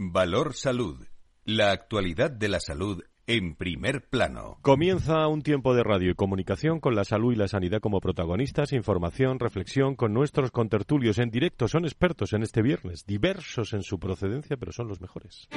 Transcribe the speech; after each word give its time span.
Valor 0.00 0.54
Salud. 0.54 1.08
La 1.44 1.72
actualidad 1.72 2.30
de 2.30 2.48
la 2.48 2.60
salud 2.60 3.02
en 3.26 3.56
primer 3.56 4.08
plano. 4.08 4.58
Comienza 4.62 5.26
un 5.26 5.42
tiempo 5.42 5.74
de 5.74 5.82
radio 5.82 6.12
y 6.12 6.14
comunicación 6.14 6.78
con 6.78 6.94
la 6.94 7.02
salud 7.02 7.32
y 7.32 7.36
la 7.36 7.48
sanidad 7.48 7.80
como 7.80 7.98
protagonistas, 7.98 8.72
información, 8.72 9.40
reflexión 9.40 9.96
con 9.96 10.14
nuestros 10.14 10.52
contertulios 10.52 11.18
en 11.18 11.30
directo. 11.30 11.66
Son 11.66 11.84
expertos 11.84 12.32
en 12.32 12.44
este 12.44 12.62
viernes, 12.62 13.06
diversos 13.06 13.72
en 13.72 13.82
su 13.82 13.98
procedencia, 13.98 14.56
pero 14.56 14.70
son 14.70 14.86
los 14.86 15.00
mejores. 15.00 15.48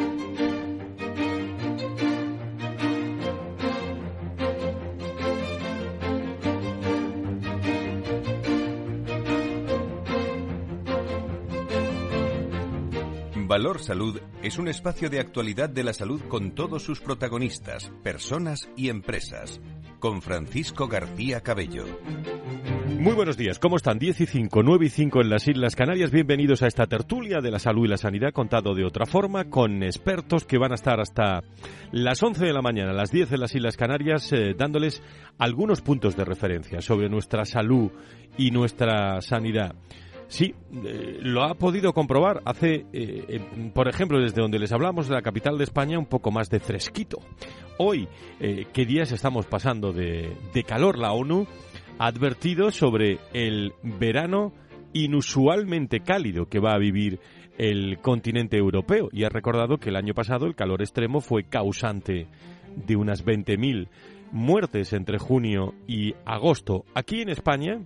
Valor 13.62 13.80
Salud 13.80 14.20
es 14.42 14.58
un 14.58 14.68
espacio 14.68 15.08
de 15.12 15.20
actualidad 15.20 15.70
de 15.70 15.84
la 15.84 15.94
salud 15.94 16.20
con 16.28 16.56
todos 16.56 16.82
sus 16.82 17.00
protagonistas, 17.00 17.92
personas 18.02 18.68
y 18.76 18.90
empresas. 18.90 19.62
Con 20.00 20.24
Francisco 20.24 20.88
García 20.88 21.42
Cabello. 21.42 21.86
Muy 22.98 23.14
buenos 23.14 23.38
días, 23.38 23.60
¿cómo 23.60 23.76
están? 23.76 24.00
10 24.00 24.22
y 24.22 24.26
5, 24.26 24.64
9 24.64 24.86
y 24.88 24.90
5 24.90 25.22
en 25.22 25.30
las 25.30 25.48
Islas 25.48 25.76
Canarias. 25.76 26.10
Bienvenidos 26.10 26.64
a 26.64 26.68
esta 26.68 26.88
tertulia 26.88 27.40
de 27.40 27.52
la 27.52 27.60
salud 27.60 27.86
y 27.86 27.90
la 27.90 27.98
sanidad 27.98 28.34
contado 28.34 28.74
de 28.74 28.84
otra 28.84 29.06
forma 29.06 29.52
con 29.52 29.84
expertos 29.84 30.44
que 30.44 30.58
van 30.58 30.72
a 30.72 30.76
estar 30.76 31.00
hasta 31.00 31.44
las 31.92 32.24
11 32.24 32.44
de 32.44 32.54
la 32.54 32.64
mañana, 32.64 32.94
las 32.94 33.12
10 33.12 33.34
en 33.34 33.42
las 33.42 33.54
Islas 33.54 33.78
Canarias, 33.78 34.34
eh, 34.34 34.56
dándoles 34.58 35.04
algunos 35.38 35.82
puntos 35.82 36.18
de 36.18 36.26
referencia 36.26 36.82
sobre 36.82 37.10
nuestra 37.10 37.46
salud 37.46 37.92
y 38.40 38.50
nuestra 38.50 39.22
sanidad. 39.22 39.76
Sí, 40.32 40.56
eh, 40.86 41.18
lo 41.20 41.44
ha 41.44 41.56
podido 41.56 41.92
comprobar. 41.92 42.42
Hace, 42.46 42.86
eh, 42.94 43.26
eh, 43.28 43.72
por 43.74 43.90
ejemplo, 43.90 44.18
desde 44.18 44.42
donde 44.42 44.60
les 44.60 44.72
hablamos 44.72 45.10
de 45.10 45.16
la 45.16 45.22
capital 45.22 45.58
de 45.58 45.66
España, 45.66 46.00
un 46.00 46.06
poco 46.06 46.32
más 46.32 46.50
de 46.50 46.62
fresquito. 46.62 47.20
Hoy, 47.78 48.08
¿qué 48.40 48.86
días 48.86 49.12
estamos 49.12 49.46
pasando 49.46 49.92
de, 49.92 50.34
de 50.54 50.64
calor? 50.64 50.98
La 50.98 51.12
ONU 51.12 51.48
ha 52.00 52.08
advertido 52.08 52.72
sobre 52.72 53.20
el 53.34 53.74
verano 53.84 54.54
inusualmente 54.94 56.00
cálido 56.00 56.46
que 56.46 56.60
va 56.60 56.76
a 56.76 56.80
vivir 56.80 57.20
el 57.58 58.00
continente 58.00 58.56
europeo 58.56 59.10
y 59.12 59.26
ha 59.26 59.30
recordado 59.30 59.80
que 59.80 59.90
el 59.90 59.98
año 59.98 60.14
pasado 60.14 60.46
el 60.46 60.56
calor 60.56 60.82
extremo 60.82 61.20
fue 61.20 61.44
causante 61.44 62.28
de 62.88 62.96
unas 62.96 63.26
20.000 63.26 63.90
muertes 64.32 64.94
entre 64.94 65.18
junio 65.18 65.74
y 65.88 66.14
agosto. 66.26 66.86
Aquí 66.94 67.22
en 67.22 67.30
España, 67.30 67.82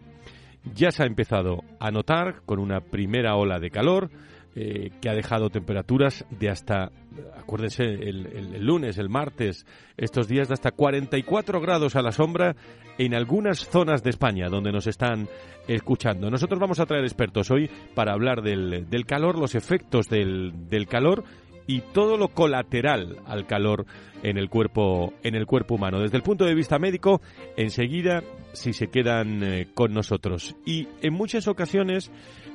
ya 0.73 0.91
se 0.91 1.03
ha 1.03 1.05
empezado 1.05 1.63
a 1.80 1.91
notar 1.91 2.41
con 2.45 2.59
una 2.59 2.81
primera 2.81 3.35
ola 3.35 3.59
de 3.59 3.69
calor 3.69 4.09
eh, 4.58 4.91
que 5.02 5.09
ha 5.09 5.13
dejado 5.13 5.49
temperaturas 5.49 6.25
de 6.30 6.49
hasta, 6.49 6.89
acuérdense, 7.38 7.83
el, 7.83 8.66
lunes, 8.66 8.97
el 8.97 9.09
martes, 9.09 9.66
estos 9.97 10.30
días 10.30 10.47
de 10.47 10.53
hasta 10.53 10.72
44 10.72 11.59
grados 11.59 11.97
a 11.97 12.02
la 12.02 12.13
sombra 12.13 12.55
en 12.97 13.13
algunas 13.13 13.67
zonas 13.67 14.02
de 14.02 14.11
España 14.11 14.47
donde 14.47 14.72
nos 14.72 14.88
están 14.88 15.27
escuchando. 15.67 16.31
Nosotros 16.31 16.57
vamos 16.57 16.79
a 16.79 16.85
traer 16.85 17.03
expertos 17.03 17.52
hoy 17.52 17.69
para 17.95 18.13
hablar 18.13 18.41
del, 18.44 18.89
del 18.89 19.05
calor, 19.05 19.38
los 19.38 19.55
efectos 19.55 20.07
del, 20.07 20.69
del 20.69 20.88
calor 20.88 21.25
y 21.67 21.81
todo 21.81 22.17
lo 22.17 22.30
colateral 22.30 23.17
al 23.25 23.45
calor 23.47 23.85
en 24.23 24.38
el 24.38 24.49
cuerpo 24.49 25.13
en 25.23 25.35
el 25.35 25.45
cuerpo 25.45 25.75
humano. 25.75 25.99
Desde 25.99 26.17
el 26.17 26.23
punto 26.23 26.45
de 26.45 26.55
vista 26.55 26.80
médico, 26.80 27.22
enseguida 27.57 28.23
si 28.53 28.73
se 28.73 28.88
quedan 28.88 29.44
eh, 29.44 29.67
con 29.73 29.94
nosotros 29.94 30.55
y 30.66 30.88
en 31.02 31.13
muchas 31.13 31.47
ocasiones 31.47 32.11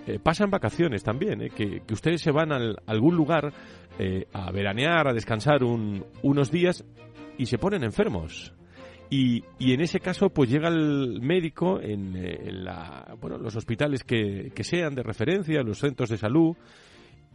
eh, 0.07 0.19
pasan 0.23 0.51
vacaciones 0.51 1.03
también, 1.03 1.43
eh, 1.43 1.51
que, 1.51 1.83
ustedes 1.93 2.23
se 2.23 2.31
van 2.31 2.53
a 2.53 2.59
algún 2.87 3.17
lugar 3.17 3.53
a 4.33 4.51
veranear, 4.51 5.09
a 5.09 5.13
descansar 5.13 5.63
unos 5.63 6.51
días 6.51 6.87
y 7.37 7.45
se 7.47 7.59
ponen 7.59 7.85
enfermos. 7.85 8.55
Y, 9.11 9.45
y, 9.59 9.75
en 9.75 9.83
ese 9.83 10.01
caso, 10.01 10.31
pues 10.31 10.49
llega 10.49 10.69
el 10.69 11.21
médico 11.21 11.81
en, 11.83 12.65
la, 12.65 13.15
bueno, 13.21 13.37
los 13.37 13.57
hospitales 13.57 14.03
que, 14.05 14.53
que, 14.55 14.65
sean 14.65 14.95
de 14.95 15.03
referencia, 15.03 15.63
los 15.63 15.81
centros 15.81 16.09
de 16.09 16.17
salud, 16.17 16.57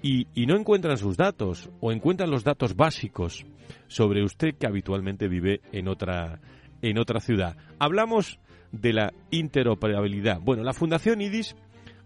y, 0.02 0.28
no 0.46 0.56
encuentran 0.56 0.98
sus 0.98 1.18
datos 1.18 1.70
o 1.82 1.92
encuentran 1.92 2.30
los 2.30 2.44
datos 2.44 2.76
básicos 2.76 3.46
sobre 3.88 4.24
usted 4.24 4.56
que 4.56 4.68
habitualmente 4.68 5.28
vive 5.28 5.62
en 5.72 5.88
otra, 5.88 6.40
en 6.82 7.00
otra 7.00 7.20
ciudad. 7.20 7.58
Hablamos 7.80 8.40
de 8.72 8.94
la 8.94 9.14
interoperabilidad. 9.32 10.40
Bueno, 10.42 10.64
la 10.64 10.74
Fundación 10.74 11.22
IDIS 11.22 11.56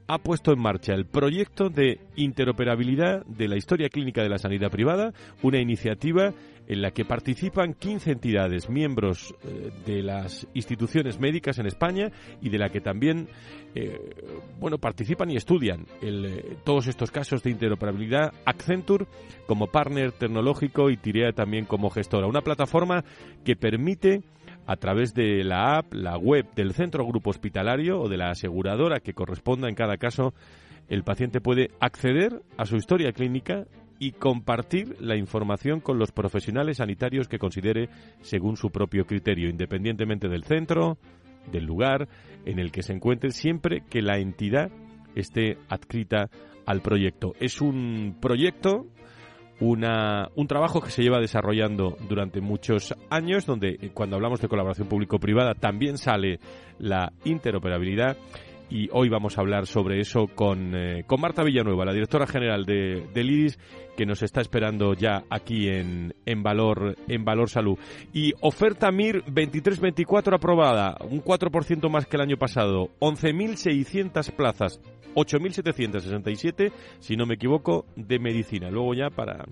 ha 0.09 0.18
puesto 0.18 0.52
en 0.52 0.59
marcha 0.59 0.94
el 0.96 1.06
proyecto 1.06 1.70
de 1.70 2.00
interoperabilidad 2.16 3.24
de 3.28 3.47
la 3.47 3.58
historia 3.58 3.90
clínica 3.90 4.24
de 4.24 4.30
la 4.30 4.40
sanidad 4.40 4.72
privada, 4.72 5.14
una 5.44 5.59
iniciativa 5.59 6.34
en 6.68 6.81
la 6.81 6.92
que 6.92 7.06
participan 7.06 7.75
15 7.75 8.12
entidades, 8.12 8.69
miembros 8.69 9.36
eh, 9.44 9.72
de 9.86 10.02
las 10.02 10.48
instituciones 10.56 11.19
médicas 11.19 11.59
en 11.59 11.68
España 11.68 12.12
y 12.42 12.50
de 12.50 12.58
la 12.58 12.69
que 12.69 12.81
también 12.81 13.28
eh, 13.75 14.00
bueno, 14.59 14.80
participan 14.80 15.30
y 15.30 15.36
estudian 15.36 15.86
eh, 16.02 16.58
todos 16.64 16.88
estos 16.88 17.12
casos 17.12 17.44
de 17.44 17.52
interoperabilidad 17.52 18.34
Accenture 18.46 19.06
como 19.46 19.68
partner 19.68 20.12
tecnológico 20.12 20.90
y 20.90 20.98
Tirea 20.98 21.34
también 21.34 21.66
como 21.66 21.92
gestora. 21.92 22.25
Una 22.25 22.42
plataforma 22.42 23.03
que 23.46 23.56
permite 23.56 24.24
a 24.69 24.75
través 24.75 25.16
de 25.16 25.44
la 25.44 25.80
app, 25.80 25.96
la 25.96 26.16
web 26.16 26.46
del 26.53 26.74
centro 26.74 27.03
grupo 27.03 27.31
hospitalario 27.31 28.02
o 28.02 28.07
de 28.07 28.18
la 28.18 28.30
aseguradora 28.30 29.00
que 29.00 29.16
corresponda 29.16 29.68
en 29.68 29.74
cada 29.74 29.97
caso, 29.97 30.35
el 30.90 31.03
paciente 31.03 31.41
puede 31.41 31.72
acceder 31.80 32.44
a 32.56 32.68
su 32.68 32.75
historia 32.75 33.12
clínica 33.12 33.66
y 33.97 34.12
compartir 34.12 34.96
la 35.02 35.16
información 35.16 35.80
con 35.80 35.97
los 35.97 36.12
profesionales 36.12 36.78
sanitarios 36.78 37.28
que 37.28 37.40
considere 37.40 37.90
según 38.22 38.57
su 38.57 38.69
propio 38.69 39.06
criterio, 39.06 39.50
independientemente 39.50 40.28
del 40.28 40.44
centro, 40.44 41.00
del 41.51 41.66
lugar 41.66 42.07
en 42.46 42.59
el 42.59 42.72
que 42.72 42.84
se 42.84 42.94
encuentre, 42.94 43.31
siempre 43.31 43.81
que 43.90 44.03
la 44.03 44.19
entidad 44.19 44.69
esté 45.16 45.57
adscrita 45.68 46.30
al 46.68 46.81
proyecto. 46.81 47.34
Es 47.40 47.59
un 47.59 48.18
proyecto 48.22 48.86
una, 49.59 50.30
un 50.36 50.47
trabajo 50.47 50.81
que 50.81 50.92
se 50.92 51.03
lleva 51.03 51.20
desarrollando 51.20 51.97
durante 52.08 52.42
muchos 52.42 52.96
años, 53.09 53.46
donde 53.46 53.78
eh, 53.81 53.92
cuando 53.94 54.16
hablamos 54.16 54.42
de 54.42 54.47
colaboración 54.47 54.88
público-privada 54.88 55.53
también 55.53 55.97
sale 55.97 56.40
la 56.80 57.12
interoperabilidad. 57.25 58.18
Y 58.69 58.88
hoy 58.91 59.09
vamos 59.09 59.38
a 59.38 59.41
hablar 59.41 59.66
sobre 59.66 60.00
eso 60.00 60.28
con, 60.28 60.75
eh, 60.75 61.03
con 61.07 61.19
Marta 61.19 61.44
Villanueva, 61.44 61.85
la 61.85 61.94
directora 61.94 62.28
general 62.28 62.66
de, 62.66 63.07
del 63.13 63.31
IDIS, 63.31 63.59
que 63.97 64.06
nos 64.06 64.22
está 64.22 64.41
esperando 64.41 64.94
ya 64.94 65.24
aquí 65.30 65.68
en, 65.68 66.13
en, 66.25 66.44
Valor, 66.44 66.96
en 67.07 67.25
Valor 67.25 67.50
Salud. 67.50 67.80
Y 68.13 68.34
oferta 68.41 68.91
MIR 68.91 69.25
23-24 69.25 70.35
aprobada, 70.35 70.97
un 71.09 71.24
4% 71.24 71.90
más 71.90 72.06
que 72.06 72.18
el 72.18 72.22
año 72.22 72.38
pasado, 72.38 72.90
11.600 73.00 74.31
plazas 74.35 74.80
8.767, 75.16 76.72
si 77.00 77.16
no 77.16 77.25
me 77.25 77.36
equivoco, 77.36 77.86
de 77.96 78.19
medicina. 78.19 78.69
Luego 78.69 78.94
ya 78.94 79.09
para 79.09 79.46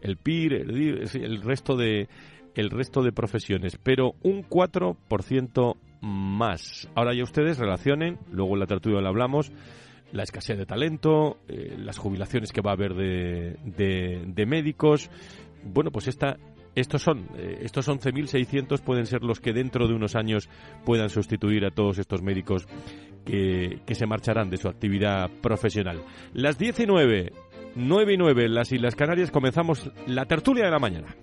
el 0.00 0.16
PIR, 0.16 0.54
el, 0.54 1.42
resto 1.42 1.76
de 1.76 2.08
el 2.54 2.70
resto 2.70 3.02
de 3.02 3.12
profesiones, 3.12 3.78
pero 3.82 4.14
un 4.22 4.42
4% 4.42 5.76
más. 6.00 6.88
Ahora 6.94 7.14
ya 7.14 7.22
ustedes 7.22 7.58
relacionen, 7.58 8.18
luego 8.30 8.54
en 8.54 8.60
la 8.60 8.66
tertulia 8.66 9.00
lo 9.00 9.08
hablamos, 9.08 9.52
la 10.12 10.22
escasez 10.22 10.58
de 10.58 10.66
talento, 10.66 11.38
eh, 11.48 11.76
las 11.78 11.98
jubilaciones 11.98 12.52
que 12.52 12.60
va 12.60 12.70
a 12.70 12.74
haber 12.74 12.94
de, 12.94 13.56
de, 14.26 14.46
médicos. 14.46 15.10
Bueno, 15.62 15.90
pues 15.90 16.08
esta 16.08 16.36
estos 16.74 17.02
son, 17.02 17.28
eh, 17.36 17.58
estos 17.62 17.88
11.600 17.88 18.80
pueden 18.82 19.06
ser 19.06 19.22
los 19.22 19.40
que 19.40 19.52
dentro 19.52 19.88
de 19.88 19.94
unos 19.94 20.14
años 20.14 20.48
puedan 20.84 21.10
sustituir 21.10 21.64
a 21.64 21.70
todos 21.70 21.98
estos 21.98 22.22
médicos 22.22 22.66
que, 23.24 23.80
se 23.92 24.06
marcharán 24.06 24.50
de 24.50 24.56
su 24.56 24.68
actividad 24.68 25.30
profesional. 25.42 26.02
Las 26.32 26.58
19, 26.58 27.32
9 27.74 28.12
y 28.12 28.16
9 28.16 28.44
en 28.44 28.54
las 28.54 28.72
Islas 28.72 28.94
Canarias 28.94 29.30
comenzamos 29.30 29.90
la 30.06 30.26
tertulia 30.26 30.64
de 30.64 30.70
la 30.70 30.78
mañana. 30.78 31.14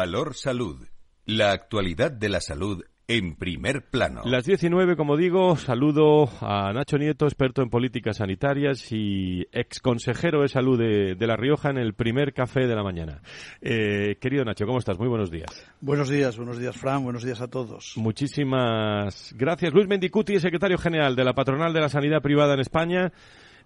Valor 0.00 0.34
Salud. 0.34 0.88
La 1.26 1.52
actualidad 1.52 2.10
de 2.10 2.30
la 2.30 2.40
salud 2.40 2.82
en 3.06 3.36
primer 3.36 3.90
plano. 3.90 4.22
Las 4.24 4.46
19, 4.46 4.96
como 4.96 5.18
digo, 5.18 5.56
saludo 5.56 6.26
a 6.40 6.72
Nacho 6.72 6.96
Nieto, 6.96 7.26
experto 7.26 7.60
en 7.60 7.68
políticas 7.68 8.16
sanitarias 8.16 8.90
y 8.92 9.42
ex 9.52 9.78
consejero 9.80 10.40
de 10.40 10.48
salud 10.48 10.78
de, 10.78 11.26
La 11.26 11.36
Rioja 11.36 11.68
en 11.68 11.76
el 11.76 11.92
primer 11.92 12.32
café 12.32 12.66
de 12.66 12.74
la 12.74 12.82
mañana. 12.82 13.20
Eh, 13.60 14.16
querido 14.18 14.42
Nacho, 14.42 14.64
¿cómo 14.64 14.78
estás? 14.78 14.98
Muy 14.98 15.08
buenos 15.08 15.30
días. 15.30 15.70
Buenos 15.82 16.08
días, 16.08 16.38
buenos 16.38 16.58
días, 16.58 16.74
Fran, 16.78 17.04
buenos 17.04 17.22
días 17.22 17.42
a 17.42 17.48
todos. 17.48 17.92
Muchísimas 17.96 19.34
gracias. 19.36 19.74
Luis 19.74 19.86
Mendicuti, 19.86 20.40
secretario 20.40 20.78
general 20.78 21.14
de 21.14 21.24
la 21.24 21.34
Patronal 21.34 21.74
de 21.74 21.80
la 21.80 21.90
Sanidad 21.90 22.22
Privada 22.22 22.54
en 22.54 22.60
España. 22.60 23.12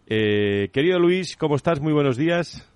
Eh, 0.09 0.71
querido 0.73 0.99
Luis, 0.99 1.37
¿cómo 1.37 1.55
estás? 1.55 1.81
Muy 1.81 1.93
buenos 1.93 2.17
días. 2.17 2.74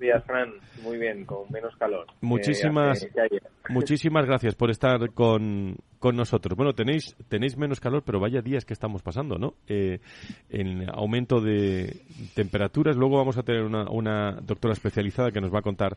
Días, 0.00 0.24
Fran. 0.24 0.54
Muy 0.82 0.98
bien, 0.98 1.24
con 1.24 1.50
menos 1.50 1.76
calor. 1.76 2.06
Muchísimas, 2.20 3.06
muchísimas 3.68 4.26
gracias 4.26 4.54
por 4.56 4.70
estar 4.70 5.12
con, 5.12 5.76
con, 5.98 6.16
nosotros. 6.16 6.56
Bueno, 6.56 6.72
tenéis, 6.72 7.14
tenéis 7.28 7.56
menos 7.56 7.78
calor, 7.78 8.02
pero 8.04 8.18
vaya 8.18 8.40
días 8.40 8.64
que 8.64 8.72
estamos 8.72 9.02
pasando, 9.02 9.38
¿no? 9.38 9.54
Eh, 9.68 10.00
en 10.48 10.90
aumento 10.90 11.40
de 11.40 12.02
temperaturas. 12.34 12.96
Luego 12.96 13.18
vamos 13.18 13.38
a 13.38 13.42
tener 13.42 13.62
una, 13.62 13.88
una 13.90 14.32
doctora 14.42 14.72
especializada 14.72 15.30
que 15.30 15.40
nos 15.40 15.54
va 15.54 15.60
a 15.60 15.62
contar 15.62 15.96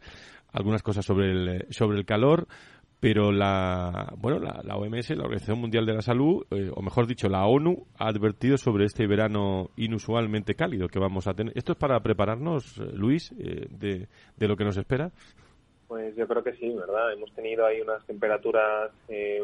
algunas 0.51 0.83
cosas 0.83 1.05
sobre 1.05 1.31
el, 1.31 1.65
sobre 1.71 1.97
el 1.97 2.05
calor 2.05 2.47
pero 3.03 3.33
la 3.33 4.13
bueno 4.15 4.39
la, 4.39 4.77
OMS, 4.77 5.09
la 5.09 5.25
Organización 5.25 5.59
Mundial 5.59 5.85
de 5.85 5.93
la 5.93 6.01
Salud, 6.01 6.45
eh, 6.51 6.71
o 6.73 6.81
mejor 6.81 7.05
dicho, 7.05 7.27
la 7.27 7.45
ONU 7.45 7.85
ha 7.99 8.07
advertido 8.07 8.55
sobre 8.57 8.85
este 8.85 9.05
verano 9.07 9.71
inusualmente 9.75 10.55
cálido 10.55 10.87
que 10.87 10.99
vamos 10.99 11.27
a 11.27 11.33
tener. 11.33 11.51
¿Esto 11.57 11.73
es 11.73 11.77
para 11.77 11.99
prepararnos, 11.99 12.77
eh, 12.77 12.83
Luis, 12.93 13.33
eh, 13.33 13.67
de, 13.69 14.07
de, 14.37 14.47
lo 14.47 14.55
que 14.55 14.63
nos 14.63 14.77
espera? 14.77 15.11
Pues 15.89 16.15
yo 16.15 16.25
creo 16.29 16.45
que 16.45 16.53
sí, 16.53 16.73
¿verdad? 16.73 17.11
Hemos 17.11 17.29
tenido 17.33 17.65
ahí 17.65 17.81
unas 17.81 18.05
temperaturas 18.05 18.91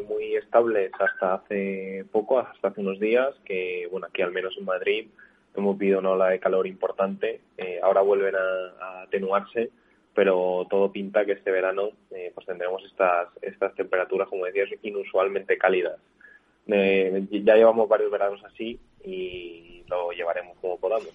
muy 0.08 0.36
estables 0.36 0.90
hasta 0.98 1.34
hace 1.34 2.06
poco, 2.10 2.38
hasta 2.38 2.68
hace 2.68 2.80
unos 2.80 2.98
días, 2.98 3.34
que 3.44 3.86
bueno, 3.90 4.06
aquí 4.06 4.22
al 4.22 4.32
menos 4.32 4.56
en 4.56 4.64
Madrid 4.64 5.06
hemos 5.54 5.76
vivido 5.76 5.98
una 5.98 6.12
ola 6.12 6.28
de 6.30 6.40
calor 6.40 6.66
importante. 6.66 7.42
ahora 7.82 8.00
vuelven 8.00 8.36
a 8.36 9.02
atenuarse 9.02 9.70
pero 10.20 10.66
todo 10.68 10.92
pinta 10.92 11.24
que 11.24 11.32
este 11.32 11.50
verano 11.50 11.92
eh, 12.10 12.30
pues 12.34 12.46
tendremos 12.46 12.84
estas, 12.84 13.28
estas 13.40 13.74
temperaturas, 13.74 14.28
como 14.28 14.44
decías, 14.44 14.68
inusualmente 14.82 15.56
cálidas. 15.56 15.98
Eh, 16.66 17.26
ya 17.42 17.54
llevamos 17.54 17.88
varios 17.88 18.10
veranos 18.10 18.44
así 18.44 18.78
y 19.02 19.82
lo 19.88 20.10
llevaremos 20.10 20.58
como 20.58 20.78
podamos. 20.78 21.08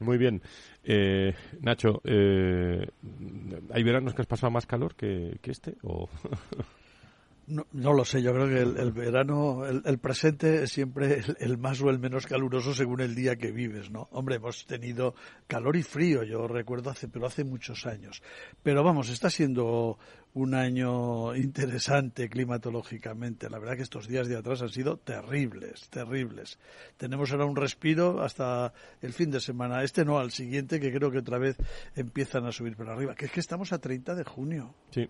Muy 0.00 0.18
bien. 0.18 0.42
Eh, 0.84 1.32
Nacho, 1.62 2.02
¿hay 2.04 3.82
veranos 3.82 4.12
que 4.12 4.20
has 4.20 4.28
pasado 4.28 4.50
más 4.50 4.66
calor 4.66 4.94
que, 4.96 5.38
que 5.40 5.52
este? 5.52 5.72
O... 5.82 6.06
No, 7.48 7.64
no, 7.72 7.92
lo 7.92 8.04
sé, 8.04 8.22
yo 8.22 8.32
creo 8.32 8.48
que 8.48 8.60
el, 8.60 8.90
verano, 8.90 9.64
el, 9.66 9.98
presente 9.98 10.64
es 10.64 10.72
siempre 10.72 11.22
el, 11.38 11.58
más 11.58 11.80
o 11.80 11.90
el 11.90 12.00
menos 12.00 12.26
caluroso 12.26 12.74
según 12.74 13.00
el 13.00 13.14
día 13.14 13.36
que 13.36 13.52
vives, 13.52 13.88
¿no? 13.90 14.08
Hombre, 14.10 14.36
hemos 14.36 14.66
tenido 14.66 15.14
calor 15.46 15.76
y 15.76 15.84
frío, 15.84 16.24
yo 16.24 16.48
recuerdo 16.48 16.90
hace, 16.90 17.06
pero 17.06 17.26
hace 17.26 17.44
muchos 17.44 17.86
años. 17.86 18.20
Pero 18.64 18.82
vamos, 18.82 19.10
está 19.10 19.30
siendo 19.30 19.96
un 20.34 20.54
año 20.54 21.34
interesante 21.36 22.28
climatológicamente. 22.28 23.48
La 23.48 23.58
verdad 23.58 23.76
que 23.76 23.82
estos 23.82 24.08
días 24.08 24.28
de 24.28 24.36
atrás 24.36 24.60
han 24.60 24.68
sido 24.68 24.98
terribles, 24.98 25.88
terribles. 25.88 26.58
Tenemos 26.96 27.30
ahora 27.30 27.46
un 27.46 27.56
respiro 27.56 28.22
hasta 28.22 28.72
el 29.00 29.12
fin 29.12 29.30
de 29.30 29.40
semana. 29.40 29.82
Este 29.82 30.04
no, 30.04 30.18
al 30.18 30.32
siguiente, 30.32 30.78
que 30.78 30.92
creo 30.92 31.10
que 31.10 31.18
otra 31.18 31.38
vez 31.38 31.56
empiezan 31.94 32.44
a 32.44 32.52
subir 32.52 32.76
por 32.76 32.90
arriba. 32.90 33.14
Que 33.14 33.26
es 33.26 33.32
que 33.32 33.40
estamos 33.40 33.72
a 33.72 33.78
30 33.78 34.14
de 34.14 34.24
junio. 34.24 34.74
Sí. 34.90 35.08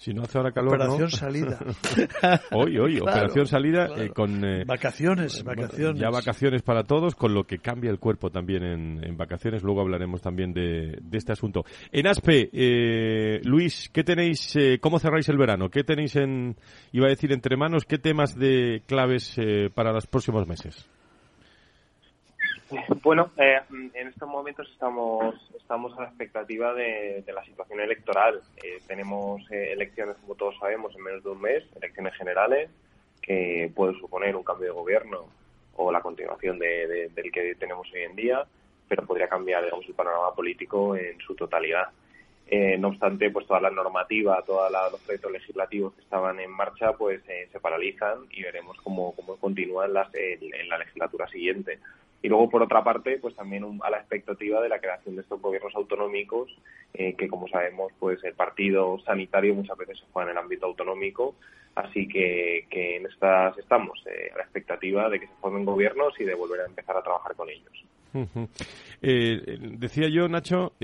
Si 0.00 0.14
no 0.14 0.22
hace 0.22 0.38
ahora 0.38 0.50
calor, 0.50 0.76
Operación 0.76 1.10
salida. 1.10 1.58
hoy, 2.52 2.78
hoy, 2.78 3.00
operación 3.00 3.46
salida 3.46 3.86
eh, 3.98 4.08
con... 4.08 4.42
Eh, 4.42 4.64
vacaciones, 4.64 5.44
vacaciones. 5.44 6.00
Ya 6.00 6.08
vacaciones 6.08 6.62
para 6.62 6.84
todos, 6.84 7.14
con 7.14 7.34
lo 7.34 7.44
que 7.44 7.58
cambia 7.58 7.90
el 7.90 7.98
cuerpo 7.98 8.30
también 8.30 8.62
en, 8.62 9.16
vacaciones. 9.18 9.62
Luego 9.62 9.82
hablaremos 9.82 10.22
también 10.22 10.54
de, 10.54 11.02
este 11.12 11.32
asunto. 11.32 11.66
En 11.92 12.06
ASPE, 12.06 12.48
eh, 12.50 13.40
Luis, 13.44 13.90
¿qué 13.92 14.02
tenéis, 14.02 14.58
cómo 14.80 14.98
cerráis 14.98 15.28
el 15.28 15.36
verano? 15.36 15.68
¿Qué 15.68 15.84
tenéis 15.84 16.16
en, 16.16 16.56
iba 16.92 17.04
a 17.04 17.10
decir, 17.10 17.30
entre 17.30 17.58
manos? 17.58 17.84
¿Qué 17.84 17.98
temas 17.98 18.34
de 18.34 18.82
claves 18.86 19.36
para 19.74 19.92
los 19.92 20.06
próximos 20.06 20.46
meses? 20.46 20.88
Bueno, 23.02 23.30
eh, 23.36 23.60
en 23.68 24.08
estos 24.08 24.28
momentos 24.28 24.68
estamos 24.70 25.34
estamos 25.56 25.96
a 25.96 26.02
la 26.02 26.08
expectativa 26.08 26.74
de, 26.74 27.24
la 27.32 27.44
situación 27.44 27.80
electoral. 27.80 28.40
Eh, 28.62 28.80
tenemos 28.86 29.42
eh, 29.50 29.72
elecciones, 29.72 30.16
como 30.20 30.34
todos 30.34 30.56
sabemos, 30.58 30.94
en 30.96 31.02
menos 31.02 31.22
de 31.22 31.30
un 31.30 31.40
mes, 31.40 31.64
elecciones 31.76 32.14
generales, 32.14 32.70
que 33.22 33.70
pueden 33.74 33.96
suponer 33.98 34.34
un 34.36 34.42
cambio 34.42 34.68
de 34.68 34.72
gobierno 34.72 35.26
o 35.76 35.92
la 35.92 36.00
continuación 36.00 36.58
del 36.58 37.32
que 37.32 37.54
tenemos 37.54 37.88
hoy 37.92 38.02
en 38.02 38.16
día, 38.16 38.44
pero 38.88 39.06
podría 39.06 39.28
cambiar 39.28 39.64
digamos, 39.64 39.86
el 39.86 39.94
panorama 39.94 40.34
político 40.34 40.96
en 40.96 41.18
su 41.20 41.34
totalidad. 41.34 41.88
no 42.78 42.88
obstante, 42.88 43.30
pues 43.30 43.46
toda 43.46 43.60
la 43.60 43.70
normativa, 43.70 44.42
todos 44.44 44.70
los 44.90 45.00
proyectos 45.00 45.32
legislativos 45.32 45.94
que 45.94 46.02
estaban 46.02 46.40
en 46.40 46.50
marcha, 46.50 46.92
pues 46.92 47.22
se 47.24 47.60
paralizan 47.60 48.26
y 48.30 48.42
veremos 48.42 48.76
cómo, 48.82 49.14
cómo 49.14 49.36
continúan 49.36 49.94
las, 49.94 50.12
en 50.14 50.68
la 50.68 50.78
legislatura 50.78 51.28
siguiente. 51.28 51.78
Y 52.22 52.28
luego, 52.28 52.50
por 52.50 52.62
otra 52.62 52.84
parte, 52.84 53.18
pues 53.18 53.34
también 53.34 53.64
a 53.82 53.90
la 53.90 53.96
expectativa 53.98 54.60
de 54.60 54.68
la 54.68 54.78
creación 54.78 55.16
de 55.16 55.22
estos 55.22 55.40
gobiernos 55.40 55.74
autonómicos, 55.74 56.54
eh, 56.92 57.14
que 57.14 57.28
como 57.28 57.48
sabemos, 57.48 57.90
pues 57.98 58.22
el 58.24 58.34
partido 58.34 58.98
sanitario 59.00 59.54
muchas 59.54 59.78
veces 59.78 59.98
se 59.98 60.04
juega 60.12 60.30
en 60.30 60.36
el 60.36 60.42
ámbito 60.42 60.66
autonómico, 60.66 61.36
así 61.74 62.06
que, 62.06 62.66
que 62.68 62.96
en 62.96 63.06
estas 63.06 63.56
estamos, 63.56 64.04
eh, 64.06 64.30
a 64.34 64.36
la 64.36 64.42
expectativa 64.42 65.08
de 65.08 65.20
que 65.20 65.28
se 65.28 65.32
formen 65.40 65.64
gobiernos 65.64 66.12
y 66.20 66.24
de 66.24 66.34
volver 66.34 66.60
a 66.60 66.66
empezar 66.66 66.94
a 66.96 67.02
trabajar 67.02 67.34
con 67.34 67.48
ellos. 67.48 67.72
Eh, 69.02 69.56
decía 69.78 70.10
yo, 70.10 70.28
Nacho, 70.28 70.74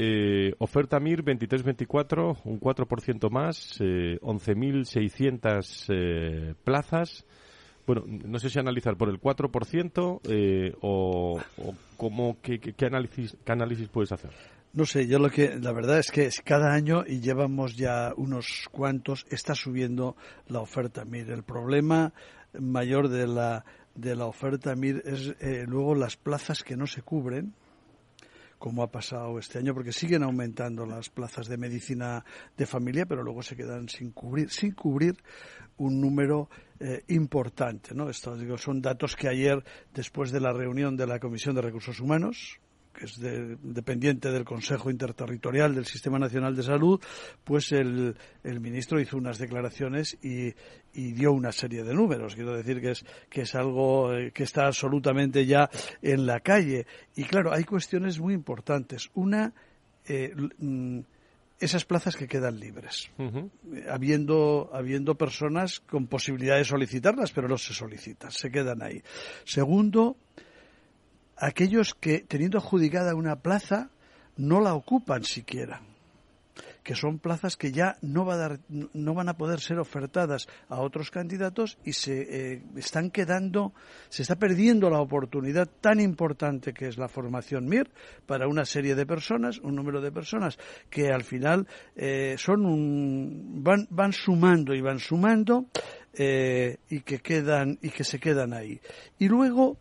oferta 0.58 0.98
MIR 1.00 1.22
23-24, 1.22 2.38
un 2.44 2.60
4% 2.60 3.30
más, 3.30 3.78
11.600 3.80 6.54
plazas. 6.64 7.25
Bueno, 7.86 8.04
no 8.06 8.38
sé 8.40 8.50
si 8.50 8.58
analizar 8.58 8.96
por 8.96 9.08
el 9.08 9.20
4% 9.20 10.20
eh, 10.24 10.74
o, 10.80 11.40
cómo, 11.96 12.36
qué, 12.42 12.74
análisis, 12.84 13.36
qué 13.44 13.52
análisis 13.52 13.88
puedes 13.88 14.10
hacer. 14.10 14.30
No 14.72 14.84
sé, 14.84 15.06
yo 15.06 15.18
lo 15.18 15.30
que, 15.30 15.56
la 15.56 15.72
verdad 15.72 16.00
es 16.00 16.10
que 16.10 16.28
cada 16.44 16.74
año, 16.74 17.04
y 17.06 17.20
llevamos 17.20 17.76
ya 17.76 18.12
unos 18.16 18.68
cuantos, 18.72 19.24
está 19.30 19.54
subiendo 19.54 20.16
la 20.48 20.60
oferta 20.60 21.04
MIR. 21.04 21.30
El 21.30 21.44
problema 21.44 22.12
mayor 22.58 23.08
de 23.08 23.26
la, 23.28 23.64
de 23.94 24.16
la 24.16 24.26
oferta 24.26 24.74
MIR 24.74 25.02
es 25.06 25.34
eh, 25.40 25.64
luego 25.66 25.94
las 25.94 26.16
plazas 26.16 26.62
que 26.64 26.76
no 26.76 26.86
se 26.86 27.02
cubren, 27.02 27.54
como 28.58 28.82
ha 28.82 28.90
pasado 28.90 29.38
este 29.38 29.58
año, 29.58 29.74
porque 29.74 29.92
siguen 29.92 30.24
aumentando 30.24 30.86
las 30.86 31.08
plazas 31.08 31.46
de 31.46 31.56
medicina 31.56 32.24
de 32.56 32.66
familia, 32.66 33.06
pero 33.06 33.22
luego 33.22 33.42
se 33.42 33.54
quedan 33.54 33.88
sin 33.88 34.10
cubrir, 34.10 34.50
sin 34.50 34.72
cubrir 34.72 35.16
un 35.78 36.00
número 36.00 36.48
eh, 36.80 37.04
importante. 37.08 37.94
¿no? 37.94 38.08
Estos 38.10 38.40
digo, 38.40 38.58
son 38.58 38.80
datos 38.80 39.16
que 39.16 39.28
ayer, 39.28 39.62
después 39.94 40.30
de 40.30 40.40
la 40.40 40.52
reunión 40.52 40.96
de 40.96 41.06
la 41.06 41.18
Comisión 41.18 41.54
de 41.54 41.62
Recursos 41.62 42.00
Humanos, 42.00 42.60
que 42.96 43.04
es 43.04 43.20
dependiente 43.20 44.30
del 44.30 44.44
Consejo 44.44 44.90
Interterritorial 44.90 45.74
del 45.74 45.84
Sistema 45.84 46.18
Nacional 46.18 46.56
de 46.56 46.62
Salud, 46.62 47.00
pues 47.44 47.72
el, 47.72 48.16
el 48.42 48.60
ministro 48.60 49.00
hizo 49.00 49.18
unas 49.18 49.38
declaraciones 49.38 50.16
y, 50.22 50.54
y, 50.94 51.12
dio 51.12 51.32
una 51.32 51.52
serie 51.52 51.84
de 51.84 51.94
números. 51.94 52.34
Quiero 52.34 52.56
decir 52.56 52.80
que 52.80 52.92
es, 52.92 53.04
que 53.28 53.42
es 53.42 53.54
algo 53.54 54.14
eh, 54.14 54.32
que 54.32 54.44
está 54.44 54.66
absolutamente 54.66 55.44
ya 55.44 55.68
en 56.00 56.26
la 56.26 56.40
calle. 56.40 56.86
Y 57.14 57.24
claro, 57.24 57.52
hay 57.52 57.64
cuestiones 57.64 58.18
muy 58.18 58.32
importantes. 58.32 59.10
Una, 59.14 59.52
eh, 60.06 60.34
mm, 60.58 61.00
esas 61.58 61.84
plazas 61.84 62.16
que 62.16 62.28
quedan 62.28 62.60
libres, 62.60 63.10
habiendo, 63.88 64.70
habiendo 64.72 65.14
personas 65.14 65.80
con 65.80 66.06
posibilidad 66.06 66.56
de 66.56 66.64
solicitarlas, 66.64 67.32
pero 67.32 67.48
no 67.48 67.56
se 67.56 67.72
solicitan, 67.72 68.30
se 68.30 68.50
quedan 68.50 68.82
ahí. 68.82 69.02
Segundo, 69.44 70.16
aquellos 71.36 71.94
que, 71.94 72.20
teniendo 72.20 72.58
adjudicada 72.58 73.14
una 73.14 73.36
plaza, 73.36 73.90
no 74.36 74.60
la 74.60 74.74
ocupan 74.74 75.24
siquiera 75.24 75.80
que 76.86 76.94
son 76.94 77.18
plazas 77.18 77.56
que 77.56 77.72
ya 77.72 77.96
no, 78.00 78.24
va 78.24 78.34
a 78.34 78.36
dar, 78.36 78.60
no 78.68 79.12
van 79.12 79.28
a 79.28 79.36
poder 79.36 79.58
ser 79.58 79.80
ofertadas 79.80 80.46
a 80.68 80.80
otros 80.80 81.10
candidatos 81.10 81.78
y 81.84 81.94
se 81.94 82.52
eh, 82.52 82.62
están 82.76 83.10
quedando, 83.10 83.74
se 84.08 84.22
está 84.22 84.36
perdiendo 84.36 84.88
la 84.88 85.00
oportunidad 85.00 85.68
tan 85.80 85.98
importante 85.98 86.72
que 86.72 86.86
es 86.86 86.96
la 86.96 87.08
formación 87.08 87.66
MIR 87.66 87.90
para 88.24 88.46
una 88.46 88.64
serie 88.64 88.94
de 88.94 89.04
personas, 89.04 89.58
un 89.58 89.74
número 89.74 90.00
de 90.00 90.12
personas 90.12 90.60
que 90.88 91.10
al 91.10 91.24
final 91.24 91.66
eh, 91.96 92.36
son 92.38 92.64
un, 92.64 93.64
van, 93.64 93.88
van 93.90 94.12
sumando 94.12 94.72
y 94.72 94.80
van 94.80 95.00
sumando 95.00 95.66
eh, 96.12 96.76
y 96.88 97.00
que 97.00 97.18
quedan 97.18 97.80
y 97.82 97.90
que 97.90 98.04
se 98.04 98.20
quedan 98.20 98.52
ahí. 98.52 98.80
Y 99.18 99.26
luego 99.26 99.76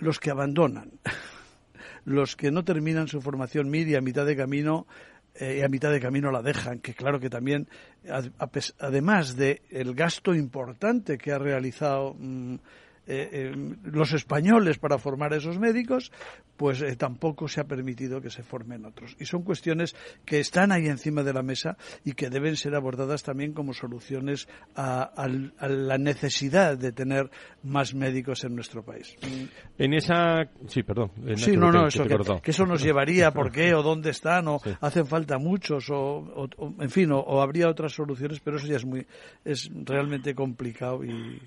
los 0.00 0.18
que 0.18 0.32
abandonan, 0.32 0.90
los 2.04 2.34
que 2.34 2.50
no 2.50 2.64
terminan 2.64 3.06
su 3.06 3.20
formación 3.20 3.70
MIR 3.70 3.90
y 3.90 3.94
a 3.94 4.00
mitad 4.00 4.26
de 4.26 4.34
camino 4.34 4.88
eh, 5.34 5.58
y 5.60 5.62
a 5.62 5.68
mitad 5.68 5.90
de 5.90 6.00
camino 6.00 6.30
la 6.30 6.42
dejan, 6.42 6.80
que 6.80 6.94
claro 6.94 7.18
que 7.18 7.30
también, 7.30 7.68
además 8.78 9.36
de 9.36 9.62
el 9.70 9.94
gasto 9.94 10.34
importante 10.34 11.16
que 11.16 11.32
ha 11.32 11.38
realizado 11.38 12.14
mm, 12.18 12.56
eh, 13.06 13.52
los 13.84 14.12
españoles 14.12 14.78
para 14.78 14.98
formar 14.98 15.32
a 15.32 15.36
esos 15.36 15.58
médicos, 15.58 16.12
pues 16.56 16.84
tampoco 16.98 17.48
se 17.48 17.60
ha 17.60 17.64
permitido 17.64 18.20
que 18.20 18.30
se 18.30 18.42
formen 18.42 18.84
otros. 18.84 19.16
Y 19.18 19.24
son 19.24 19.42
cuestiones 19.42 19.96
que 20.24 20.40
están 20.40 20.72
ahí 20.72 20.86
encima 20.86 21.22
de 21.22 21.32
la 21.32 21.42
mesa 21.42 21.76
y 22.04 22.12
que 22.12 22.30
deben 22.30 22.56
ser 22.56 22.74
abordadas 22.74 23.22
también 23.22 23.52
como 23.52 23.72
soluciones 23.72 24.48
a, 24.76 25.10
la 25.60 25.98
necesidad 25.98 26.78
de 26.78 26.92
tener 26.92 27.30
más 27.62 27.94
médicos 27.94 28.44
en 28.44 28.54
nuestro 28.54 28.84
país. 28.84 29.16
En 29.78 29.94
esa. 29.94 30.48
Sí, 30.66 30.82
perdón. 30.82 31.10
Sí, 31.36 31.56
no, 31.56 31.72
no, 31.72 31.88
eso, 31.88 32.04
que, 32.04 32.50
eso 32.50 32.66
nos 32.66 32.82
llevaría, 32.82 33.32
¿por 33.32 33.50
qué? 33.50 33.74
¿O 33.74 33.82
dónde 33.82 34.10
están? 34.10 34.48
¿O 34.48 34.60
hacen 34.80 35.06
falta 35.06 35.38
muchos? 35.38 35.90
O, 35.90 36.48
en 36.78 36.90
fin, 36.90 37.10
o, 37.12 37.42
habría 37.42 37.68
otras 37.68 37.92
soluciones, 37.92 38.40
pero 38.40 38.56
eso 38.58 38.66
ya 38.66 38.76
es, 38.76 38.84
muy, 38.84 39.06
es 39.44 39.70
realmente 39.84 40.34
complicado 40.34 41.04
y 41.04 41.40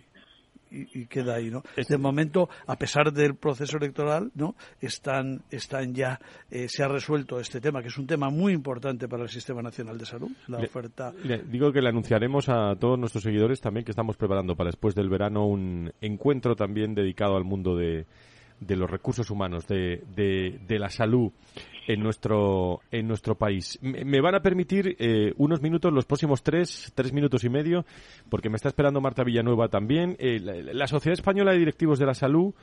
y, 0.72 1.06
queda 1.06 1.36
ahí, 1.36 1.50
¿no? 1.50 1.64
De 1.76 1.98
momento, 1.98 2.50
a 2.68 2.76
pesar 2.78 3.14
del 3.14 3.36
proceso 3.36 3.78
electoral, 3.78 4.32
¿no? 4.36 4.56
Están, 4.82 5.44
están 5.50 5.94
ya, 5.94 6.20
eh, 6.50 6.68
se 6.68 6.84
ha 6.84 6.88
resuelto 6.88 7.40
este 7.40 7.62
tema, 7.62 7.82
que 7.82 7.88
es 7.88 7.98
un 7.98 8.08
tema 8.08 8.30
muy 8.30 8.54
importante 8.54 9.08
para 9.08 9.24
el 9.24 9.30
Sistema 9.30 9.62
Nacional 9.62 9.98
de 9.98 10.06
Salud, 10.06 10.32
la 10.48 10.60
oferta. 10.60 11.14
digo 11.48 11.72
que 11.72 11.82
le 11.82 11.90
anunciaremos 11.90 12.50
a 12.50 12.76
todos 12.76 13.00
nuestros 13.00 13.24
seguidores 13.24 13.62
también 13.62 13.86
que 13.86 13.92
estamos 13.92 14.18
preparando 14.18 14.56
para 14.56 14.70
después 14.70 14.96
del 14.96 15.10
verano 15.10 15.46
un 15.48 15.92
encuentro 16.02 16.56
también 16.56 16.96
dedicado 16.96 17.38
al 17.38 17.44
mundo 17.44 17.76
de, 17.76 18.06
de 18.60 18.76
los 18.76 18.90
recursos 18.90 19.30
humanos, 19.30 19.68
de, 19.68 20.04
de, 20.16 20.80
la 20.80 20.90
salud 20.90 21.32
en 21.88 22.02
nuestro, 22.02 22.82
en 22.92 23.08
nuestro 23.08 23.36
país. 23.36 23.78
Me, 23.82 24.22
van 24.22 24.36
a 24.36 24.42
permitir 24.42 24.96
eh, 25.00 25.34
unos 25.38 25.62
minutos, 25.62 25.94
los 25.94 26.06
próximos 26.06 26.44
tres, 26.44 26.92
tres 26.96 27.14
minutos 27.14 27.44
y 27.44 27.50
medio, 27.50 27.86
porque 28.30 28.50
me 28.50 28.56
está 28.56 28.70
esperando 28.70 29.02
Marta 29.02 29.24
Villanueva 29.24 29.68
también. 29.68 30.16
Eh, 30.20 30.40
la, 30.40 30.88
Sociedad 30.88 31.14
Española 31.14 31.52
de 31.52 31.60
Directivos 31.60 32.00
de 32.00 32.06
la 32.06 32.14
Salud, 32.14 32.54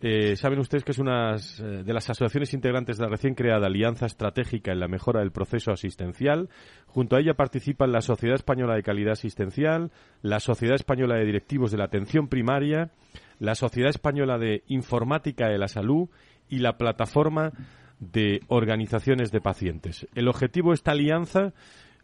eh, 0.00 0.36
saben 0.36 0.60
ustedes 0.60 0.84
que 0.84 0.92
es 0.92 0.98
una 0.98 1.34
de 1.34 1.92
las 1.92 2.08
asociaciones 2.08 2.54
integrantes 2.54 2.98
de 2.98 3.04
la 3.04 3.10
recién 3.10 3.34
creada 3.34 3.66
Alianza 3.66 4.06
Estratégica 4.06 4.70
en 4.70 4.78
la 4.78 4.86
Mejora 4.86 5.20
del 5.20 5.32
Proceso 5.32 5.72
Asistencial. 5.72 6.48
Junto 6.86 7.16
a 7.16 7.20
ella 7.20 7.34
participan 7.34 7.90
la 7.90 8.00
Sociedad 8.00 8.36
Española 8.36 8.76
de 8.76 8.84
Calidad 8.84 9.12
Asistencial, 9.12 9.90
la 10.22 10.38
Sociedad 10.38 10.76
Española 10.76 11.16
de 11.16 11.24
Directivos 11.24 11.72
de 11.72 11.78
la 11.78 11.84
Atención 11.84 12.28
Primaria, 12.28 12.92
la 13.38 13.54
Sociedad 13.54 13.90
Española 13.90 14.38
de 14.38 14.62
Informática 14.68 15.48
de 15.48 15.58
la 15.58 15.68
Salud 15.68 16.08
y 16.48 16.58
la 16.58 16.76
Plataforma 16.78 17.52
de 18.00 18.40
Organizaciones 18.48 19.32
de 19.32 19.40
Pacientes. 19.40 20.06
El 20.14 20.28
objetivo 20.28 20.70
de 20.70 20.74
esta 20.74 20.92
alianza 20.92 21.52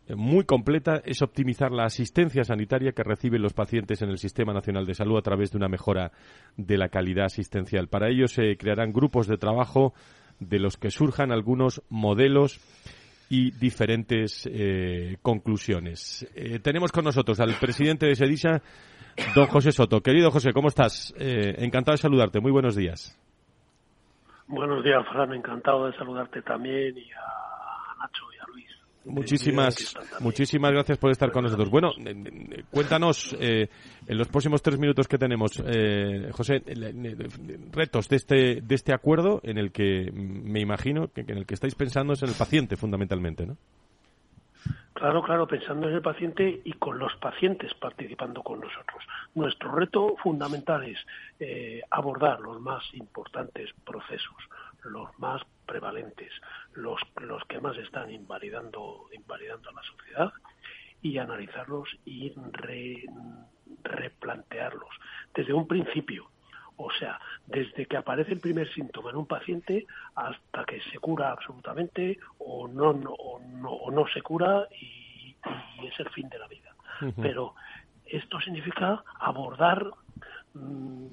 eh, 0.07 0.15
muy 0.15 0.45
completa 0.45 1.01
es 1.05 1.23
optimizar 1.23 1.73
la 1.73 1.85
asistencia 1.85 2.45
sanitaria 2.45 2.93
que 2.93 3.03
reciben 3.03 3.43
los 3.43 3.55
pacientes 3.55 4.03
en 4.03 4.11
el 4.11 4.19
Sistema 4.19 4.53
Nacional 4.53 4.87
de 4.87 4.95
Salud 4.95 5.19
a 5.19 5.23
través 5.23 5.51
de 5.51 5.59
una 5.59 5.69
mejora 5.69 6.13
de 6.57 6.77
la 6.77 6.89
calidad 6.89 7.27
asistencial. 7.27 7.89
Para 7.89 8.11
ello 8.11 8.27
se 8.27 8.57
crearán 8.57 8.93
grupos 8.93 9.27
de 9.27 9.39
trabajo 9.39 9.95
de 10.41 10.59
los 10.59 10.77
que 10.77 10.91
surjan 10.91 11.33
algunos 11.33 11.83
modelos 11.89 12.61
y 13.31 13.53
diferentes 13.53 14.49
eh, 14.53 15.17
conclusiones. 15.23 16.27
Eh, 16.35 16.59
tenemos 16.59 16.93
con 16.93 17.05
nosotros 17.05 17.41
al 17.41 17.55
presidente 17.55 18.07
de 18.07 18.15
SEDISA, 18.15 18.63
Don 19.35 19.47
José 19.47 19.73
Soto. 19.73 20.01
Querido 20.01 20.31
José, 20.31 20.53
¿cómo 20.53 20.69
estás? 20.69 21.15
Eh, 21.19 21.55
encantado 21.59 21.95
de 21.95 22.03
saludarte. 22.03 22.41
Muy 22.41 22.53
buenos 22.53 22.77
días. 22.77 23.19
Buenos 24.47 24.85
días, 24.85 25.03
Fran. 25.13 25.33
Encantado 25.33 25.87
de 25.87 25.97
saludarte 25.97 26.43
también 26.43 26.97
y 26.97 27.11
a 27.13 28.03
Nacho 28.03 28.25
y 28.33 28.39
a 28.39 28.53
Luis. 28.53 28.67
Muchísimas, 29.05 29.95
muchísimas 30.21 30.73
gracias 30.73 30.99
por 30.99 31.11
estar 31.11 31.31
con 31.31 31.45
nosotros. 31.45 31.71
Bueno, 31.71 31.93
cuéntanos 32.71 33.37
en 33.39 33.69
los 34.09 34.29
próximos 34.29 34.63
tres 34.63 34.79
minutos 34.79 35.09
que 35.09 35.19
tenemos, 35.19 35.63
eh, 35.67 36.31
José, 36.33 36.63
retos 37.73 38.09
de 38.09 38.17
este 38.17 38.61
de 38.63 38.75
este 38.75 38.95
acuerdo 38.95 39.41
en 39.43 39.59
el 39.59 39.73
que 39.73 40.11
me 40.13 40.61
imagino 40.61 41.09
que 41.09 41.21
en 41.21 41.39
el 41.39 41.47
que 41.47 41.55
estáis 41.55 41.75
pensando 41.75 42.15
es 42.15 42.23
en 42.23 42.31
el 42.31 42.35
paciente 42.35 42.77
fundamentalmente, 42.77 43.47
¿no? 43.47 43.57
Claro, 44.95 45.23
claro, 45.23 45.47
pensando 45.47 45.89
en 45.89 45.95
el 45.97 46.03
paciente 46.03 46.63
y 46.65 46.73
con 46.75 46.99
los 46.99 47.15
pacientes 47.17 47.75
participando 47.75 48.43
con 48.43 48.61
nosotros. 48.61 49.05
Nuestro 49.35 49.73
reto 49.73 50.15
fundamental 50.23 50.85
es 50.85 50.99
eh, 51.41 51.83
abordar 51.91 52.41
los 52.41 52.61
más 52.61 52.83
importantes 52.95 53.71
procesos, 53.85 54.37
los 54.85 55.19
más 55.19 55.43
prevalentes, 55.67 56.31
los, 56.75 57.01
los 57.21 57.45
que 57.47 57.61
más 57.61 57.77
están 57.79 58.11
invalidando, 58.11 59.09
invalidando 59.13 59.71
a 59.71 59.73
la 59.73 59.83
sociedad 59.83 60.33
y 61.03 61.19
analizarlos 61.19 61.89
y 62.05 62.33
replantearlos 63.83 64.91
desde 65.35 65.53
un 65.53 65.67
principio 65.67 66.31
o 66.77 66.91
sea, 66.93 67.21
desde 67.47 67.87
que 67.87 67.97
aparece 67.97 68.33
el 68.33 68.41
primer 68.41 68.73
síntoma 68.73 69.11
en 69.11 69.17
un 69.17 69.27
paciente 69.27 69.87
hasta 70.15 70.65
que 70.65 70.81
se 70.93 70.99
cura 70.99 71.31
absolutamente 71.31 72.19
o 72.39 72.69
no, 72.69 72.91
o 72.91 73.41
no, 73.41 73.71
o 73.71 73.91
no 73.91 74.07
se 74.09 74.23
cura 74.23 74.67
y, 74.81 75.37
es 75.85 76.01
el 76.01 76.09
fin 76.11 76.29
de 76.29 76.39
la 76.39 76.49
vida. 76.49 76.75
Pero 77.21 77.55
esto 78.07 78.41
significa 78.41 79.05
abordar 79.19 79.91
mm, 80.55 81.07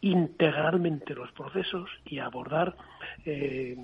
integralmente 0.00 1.14
los 1.14 1.30
procesos 1.32 1.90
y 2.04 2.20
abordar 2.20 2.76
eh, 3.24 3.76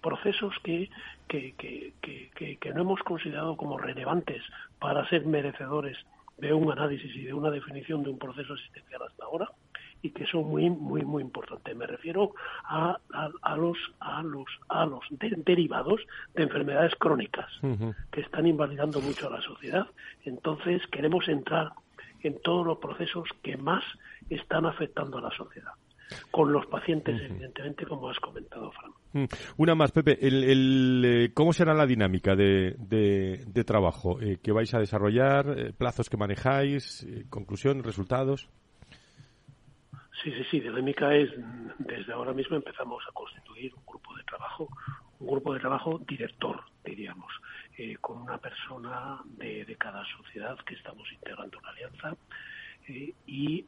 procesos 0.00 0.54
que, 0.62 0.90
que, 1.26 1.54
que, 1.56 2.58
que, 2.58 2.72
no 2.72 2.82
hemos 2.82 3.00
considerado 3.00 3.56
como 3.56 3.78
relevantes 3.78 4.42
para 4.78 5.08
ser 5.08 5.26
merecedores 5.26 5.96
de 6.36 6.52
un 6.52 6.70
análisis 6.70 7.14
y 7.16 7.24
de 7.24 7.34
una 7.34 7.50
definición 7.50 8.02
de 8.02 8.10
un 8.10 8.18
proceso 8.18 8.54
asistencial 8.54 9.02
hasta 9.02 9.24
ahora 9.24 9.50
y 10.02 10.10
que 10.10 10.26
son 10.26 10.48
muy 10.48 10.70
muy 10.70 11.02
muy 11.02 11.22
importantes. 11.22 11.76
Me 11.76 11.86
refiero 11.86 12.34
a, 12.64 12.98
a, 13.42 13.56
los 13.56 13.78
a 14.00 14.22
los 14.22 14.46
a 14.68 14.86
los 14.86 15.04
derivados 15.10 16.00
de 16.34 16.44
enfermedades 16.44 16.94
crónicas 16.96 17.50
que 18.10 18.20
están 18.20 18.46
invalidando 18.46 19.00
mucho 19.00 19.28
a 19.28 19.30
la 19.30 19.42
sociedad. 19.42 19.86
Entonces 20.24 20.82
queremos 20.90 21.28
entrar 21.28 21.72
en 22.22 22.40
todos 22.42 22.66
los 22.66 22.78
procesos 22.78 23.28
que 23.42 23.56
más 23.56 23.84
están 24.28 24.66
afectando 24.66 25.18
a 25.18 25.22
la 25.22 25.30
sociedad 25.30 25.72
con 26.30 26.52
los 26.52 26.66
pacientes, 26.66 27.20
evidentemente, 27.20 27.84
como 27.86 28.08
has 28.08 28.18
comentado, 28.18 28.70
Fran. 28.72 28.92
Mm. 29.12 29.26
Una 29.58 29.74
más, 29.74 29.92
Pepe. 29.92 30.18
El, 30.26 31.02
eh, 31.04 31.30
¿Cómo 31.34 31.52
será 31.52 31.74
la 31.74 31.86
dinámica 31.86 32.34
de, 32.34 32.76
de, 32.78 33.64
trabajo 33.64 34.20
eh, 34.20 34.38
que 34.42 34.52
vais 34.52 34.72
a 34.74 34.78
desarrollar? 34.78 35.54
Eh, 35.58 35.72
¿Plazos 35.76 36.08
que 36.08 36.16
manejáis? 36.16 37.06
¿Conclusión? 37.28 37.82
¿Resultados? 37.82 38.48
Sí, 40.22 40.32
sí, 40.32 40.44
sí. 40.50 40.60
Dinámica 40.60 41.14
es, 41.14 41.30
desde 41.78 42.12
ahora 42.12 42.32
mismo 42.32 42.56
empezamos 42.56 43.04
a 43.08 43.12
constituir 43.12 43.72
un 43.74 43.86
grupo 43.86 44.16
de 44.16 44.24
trabajo, 44.24 44.68
un 45.20 45.28
grupo 45.28 45.54
de 45.54 45.60
trabajo 45.60 46.00
director, 46.08 46.60
diríamos, 46.84 47.32
eh, 47.76 47.96
con 48.00 48.18
una 48.18 48.38
persona 48.38 49.20
de, 49.24 49.76
cada 49.78 50.04
sociedad 50.16 50.58
que 50.66 50.74
estamos 50.74 51.10
integrando 51.12 51.58
una 51.58 51.70
alianza. 51.70 52.16
Eh, 52.88 53.14
y 53.26 53.64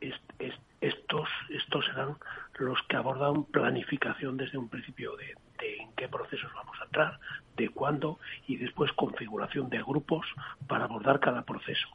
estos, 0.81 1.29
estos 1.51 1.85
serán 1.85 2.17
los 2.59 2.83
que 2.89 2.97
abordan 2.97 3.45
planificación 3.45 4.37
desde 4.37 4.59
un 4.59 4.69
principio 4.69 5.17
de 5.17 5.37
en 5.61 5.93
qué 5.93 6.09
procesos 6.09 6.51
vamos 6.55 6.77
a 6.81 6.85
entrar, 6.85 7.21
de 7.57 7.69
cuándo 7.69 8.19
y 8.47 8.57
después 8.57 8.91
configuración 8.93 9.69
de 9.69 9.83
grupos 9.83 10.27
para 10.67 10.85
abordar 10.85 11.21
cada 11.21 11.43
proceso 11.43 11.89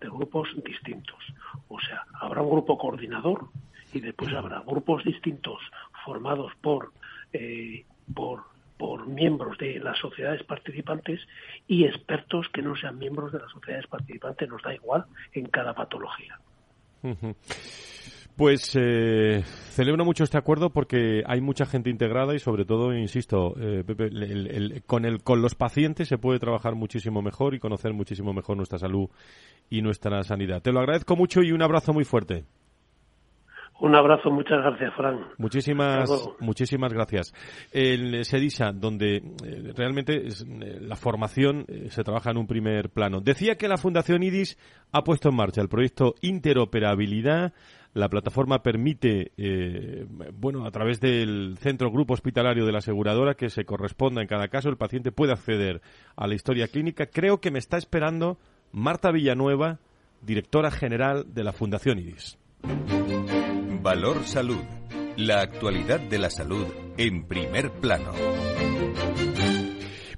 de 0.00 0.08
grupos 0.08 0.48
distintos. 0.64 1.18
O 1.68 1.80
sea, 1.80 2.04
habrá 2.20 2.42
un 2.42 2.50
grupo 2.50 2.78
coordinador 2.78 3.48
y 3.92 4.00
después 4.00 4.32
habrá 4.34 4.60
grupos 4.60 5.04
distintos 5.04 5.58
formados 6.04 6.52
por, 6.60 6.92
eh, 7.32 7.84
por, 8.14 8.44
por 8.76 9.06
miembros 9.06 9.58
de 9.58 9.78
las 9.80 9.98
sociedades 9.98 10.42
participantes 10.44 11.20
y 11.66 11.84
expertos 11.84 12.48
que 12.52 12.62
no 12.62 12.76
sean 12.76 12.98
miembros 12.98 13.32
de 13.32 13.40
las 13.40 13.50
sociedades 13.50 13.86
participantes, 13.86 14.48
nos 14.48 14.62
da 14.62 14.74
igual 14.74 15.04
en 15.32 15.46
cada 15.46 15.74
patología. 15.74 16.38
Pues 18.38 18.70
eh, 18.76 19.42
celebro 19.70 20.04
mucho 20.04 20.22
este 20.22 20.38
acuerdo 20.38 20.70
porque 20.70 21.24
hay 21.26 21.40
mucha 21.40 21.66
gente 21.66 21.90
integrada 21.90 22.36
y 22.36 22.38
sobre 22.38 22.64
todo, 22.64 22.96
insisto, 22.96 23.56
eh, 23.58 23.82
con, 24.86 25.04
el, 25.04 25.22
con 25.24 25.42
los 25.42 25.56
pacientes 25.56 26.06
se 26.06 26.18
puede 26.18 26.38
trabajar 26.38 26.76
muchísimo 26.76 27.20
mejor 27.20 27.54
y 27.54 27.58
conocer 27.58 27.92
muchísimo 27.94 28.32
mejor 28.32 28.56
nuestra 28.56 28.78
salud 28.78 29.10
y 29.68 29.82
nuestra 29.82 30.22
sanidad. 30.22 30.62
Te 30.62 30.70
lo 30.70 30.78
agradezco 30.78 31.16
mucho 31.16 31.42
y 31.42 31.50
un 31.50 31.62
abrazo 31.62 31.92
muy 31.92 32.04
fuerte. 32.04 32.44
Un 33.80 33.94
abrazo, 33.94 34.30
muchas 34.30 34.58
gracias, 34.60 34.92
Fran. 34.94 35.20
Muchísimas, 35.38 36.10
muchísimas 36.40 36.92
gracias. 36.92 37.32
El 37.70 38.24
SEDISA, 38.24 38.72
donde 38.72 39.18
eh, 39.18 39.72
realmente 39.76 40.26
eh, 40.26 40.30
la 40.80 40.96
formación 40.96 41.64
eh, 41.68 41.86
se 41.90 42.02
trabaja 42.02 42.32
en 42.32 42.38
un 42.38 42.48
primer 42.48 42.90
plano. 42.90 43.20
Decía 43.20 43.54
que 43.54 43.68
la 43.68 43.76
Fundación 43.76 44.24
IDIS 44.24 44.58
ha 44.90 45.04
puesto 45.04 45.28
en 45.28 45.36
marcha 45.36 45.60
el 45.60 45.68
proyecto 45.68 46.14
Interoperabilidad. 46.22 47.52
La 47.94 48.08
plataforma 48.08 48.62
permite, 48.62 49.32
bueno, 50.34 50.66
a 50.66 50.70
través 50.70 51.00
del 51.00 51.56
centro 51.58 51.90
grupo 51.90 52.12
hospitalario 52.12 52.66
de 52.66 52.70
la 52.70 52.78
aseguradora 52.78 53.34
que 53.34 53.48
se 53.48 53.64
corresponda 53.64 54.20
en 54.20 54.28
cada 54.28 54.48
caso, 54.48 54.68
el 54.68 54.76
paciente 54.76 55.10
puede 55.10 55.32
acceder 55.32 55.80
a 56.14 56.26
la 56.26 56.34
historia 56.34 56.68
clínica. 56.68 57.06
Creo 57.06 57.40
que 57.40 57.50
me 57.50 57.58
está 57.58 57.78
esperando 57.78 58.36
Marta 58.72 59.10
Villanueva, 59.10 59.78
directora 60.20 60.70
general 60.70 61.24
de 61.32 61.44
la 61.44 61.52
Fundación 61.52 61.98
IDIS. 61.98 62.38
Valor 63.82 64.24
Salud. 64.24 64.64
La 65.16 65.40
actualidad 65.40 66.00
de 66.00 66.18
la 66.18 66.30
salud 66.30 66.66
en 66.96 67.26
primer 67.28 67.70
plano. 67.70 68.12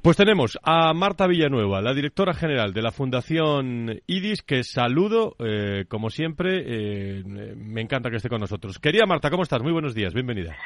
Pues 0.02 0.16
tenemos 0.16 0.58
a 0.62 0.94
Marta 0.94 1.26
Villanueva, 1.26 1.82
la 1.82 1.92
directora 1.92 2.32
general 2.32 2.72
de 2.72 2.80
la 2.80 2.90
Fundación 2.90 4.00
IDIS, 4.06 4.42
que 4.42 4.64
saludo, 4.64 5.36
eh, 5.38 5.84
como 5.88 6.08
siempre, 6.08 6.62
eh, 6.64 7.22
me 7.24 7.82
encanta 7.82 8.08
que 8.08 8.16
esté 8.16 8.30
con 8.30 8.40
nosotros. 8.40 8.78
Querida 8.78 9.04
Marta, 9.04 9.28
¿cómo 9.28 9.42
estás? 9.42 9.62
Muy 9.62 9.72
buenos 9.72 9.94
días, 9.94 10.14
bienvenida. 10.14 10.56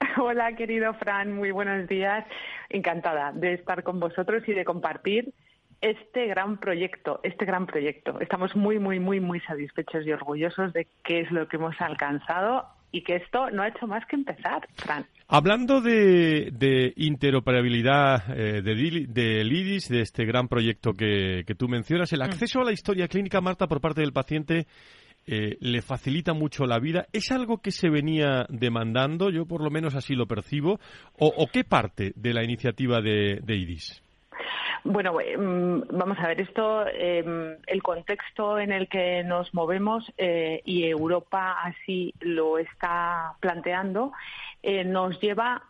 Hola, 0.22 0.54
querido 0.54 0.94
Fran, 0.94 1.32
muy 1.32 1.50
buenos 1.50 1.88
días. 1.88 2.24
Encantada 2.68 3.32
de 3.32 3.54
estar 3.54 3.82
con 3.82 3.98
vosotros 3.98 4.44
y 4.46 4.52
de 4.52 4.64
compartir 4.64 5.34
este 5.84 6.26
gran 6.26 6.56
proyecto, 6.56 7.20
este 7.22 7.44
gran 7.44 7.66
proyecto. 7.66 8.18
Estamos 8.18 8.56
muy, 8.56 8.78
muy, 8.78 8.98
muy, 8.98 9.20
muy 9.20 9.40
satisfechos 9.40 10.06
y 10.06 10.12
orgullosos 10.12 10.72
de 10.72 10.86
qué 11.04 11.20
es 11.20 11.30
lo 11.30 11.46
que 11.46 11.56
hemos 11.56 11.78
alcanzado 11.78 12.64
y 12.90 13.02
que 13.02 13.16
esto 13.16 13.50
no 13.50 13.62
ha 13.62 13.68
hecho 13.68 13.86
más 13.86 14.06
que 14.06 14.16
empezar, 14.16 14.66
Fran. 14.76 15.04
Hablando 15.28 15.82
de, 15.82 16.92
interoperabilidad 16.96 18.22
eh, 18.30 18.62
de, 18.62 19.06
del 19.08 19.52
IDIS, 19.52 19.88
de 19.88 20.00
este 20.00 20.24
gran 20.24 20.48
proyecto 20.48 20.94
que, 20.94 21.44
tú 21.58 21.68
mencionas, 21.68 22.12
el 22.14 22.20
mm. 22.20 22.22
acceso 22.22 22.60
a 22.60 22.64
la 22.64 22.72
historia 22.72 23.08
clínica, 23.08 23.42
Marta, 23.42 23.66
por 23.66 23.82
parte 23.82 24.00
del 24.00 24.12
paciente, 24.12 24.66
eh, 25.26 25.58
le 25.60 25.82
facilita 25.82 26.32
mucho 26.32 26.64
la 26.64 26.78
vida. 26.78 27.08
¿Es 27.12 27.30
algo 27.30 27.58
que 27.58 27.72
se 27.72 27.90
venía 27.90 28.46
demandando? 28.48 29.28
Yo 29.28 29.44
por 29.44 29.62
lo 29.62 29.70
menos 29.70 29.94
así 29.96 30.14
lo 30.14 30.26
percibo. 30.26 30.78
¿O, 31.18 31.46
qué 31.52 31.64
parte 31.64 32.12
de 32.16 32.32
la 32.32 32.42
iniciativa 32.42 33.02
de 33.02 33.42
IDIS? 33.46 34.03
Bueno, 34.84 35.20
em, 35.20 35.80
vamos 35.90 36.18
a 36.18 36.28
ver, 36.28 36.40
esto, 36.40 36.86
em, 36.86 37.56
el 37.66 37.82
contexto 37.82 38.58
en 38.58 38.72
el 38.72 38.88
que 38.88 39.22
nos 39.24 39.52
movemos 39.54 40.12
eh, 40.18 40.60
y 40.64 40.84
Europa 40.84 41.56
así 41.62 42.14
lo 42.20 42.58
está 42.58 43.34
planteando, 43.40 44.12
eh, 44.62 44.84
nos 44.84 45.18
lleva 45.20 45.62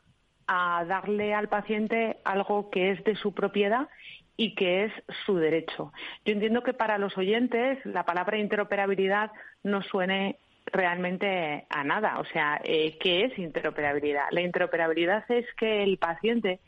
a 0.47 0.85
darle 0.87 1.35
al 1.35 1.49
paciente 1.49 2.19
algo 2.25 2.71
que 2.71 2.91
es 2.91 3.05
de 3.05 3.17
su 3.17 3.33
propiedad 3.33 3.89
y 4.37 4.55
que 4.55 4.85
es 4.85 4.93
su 5.25 5.37
derecho. 5.37 5.93
Yo 6.25 6.33
entiendo 6.33 6.63
que 6.63 6.75
para 6.75 6.99
los 6.99 7.17
oyentes 7.17 7.79
la 7.87 8.05
palabra 8.05 8.37
interoperabilidad 8.37 9.31
no 9.63 9.83
suene 9.83 10.39
realmente 10.67 11.67
a 11.69 11.85
nada. 11.85 12.19
O 12.19 12.25
sea, 12.27 12.61
eh, 12.65 12.99
¿qué 12.99 13.25
es 13.25 13.39
interoperabilidad? 13.39 14.27
La 14.31 14.41
interoperabilidad 14.41 15.25
es 15.31 15.47
que 15.55 15.83
el 15.83 15.99
paciente 15.99 16.61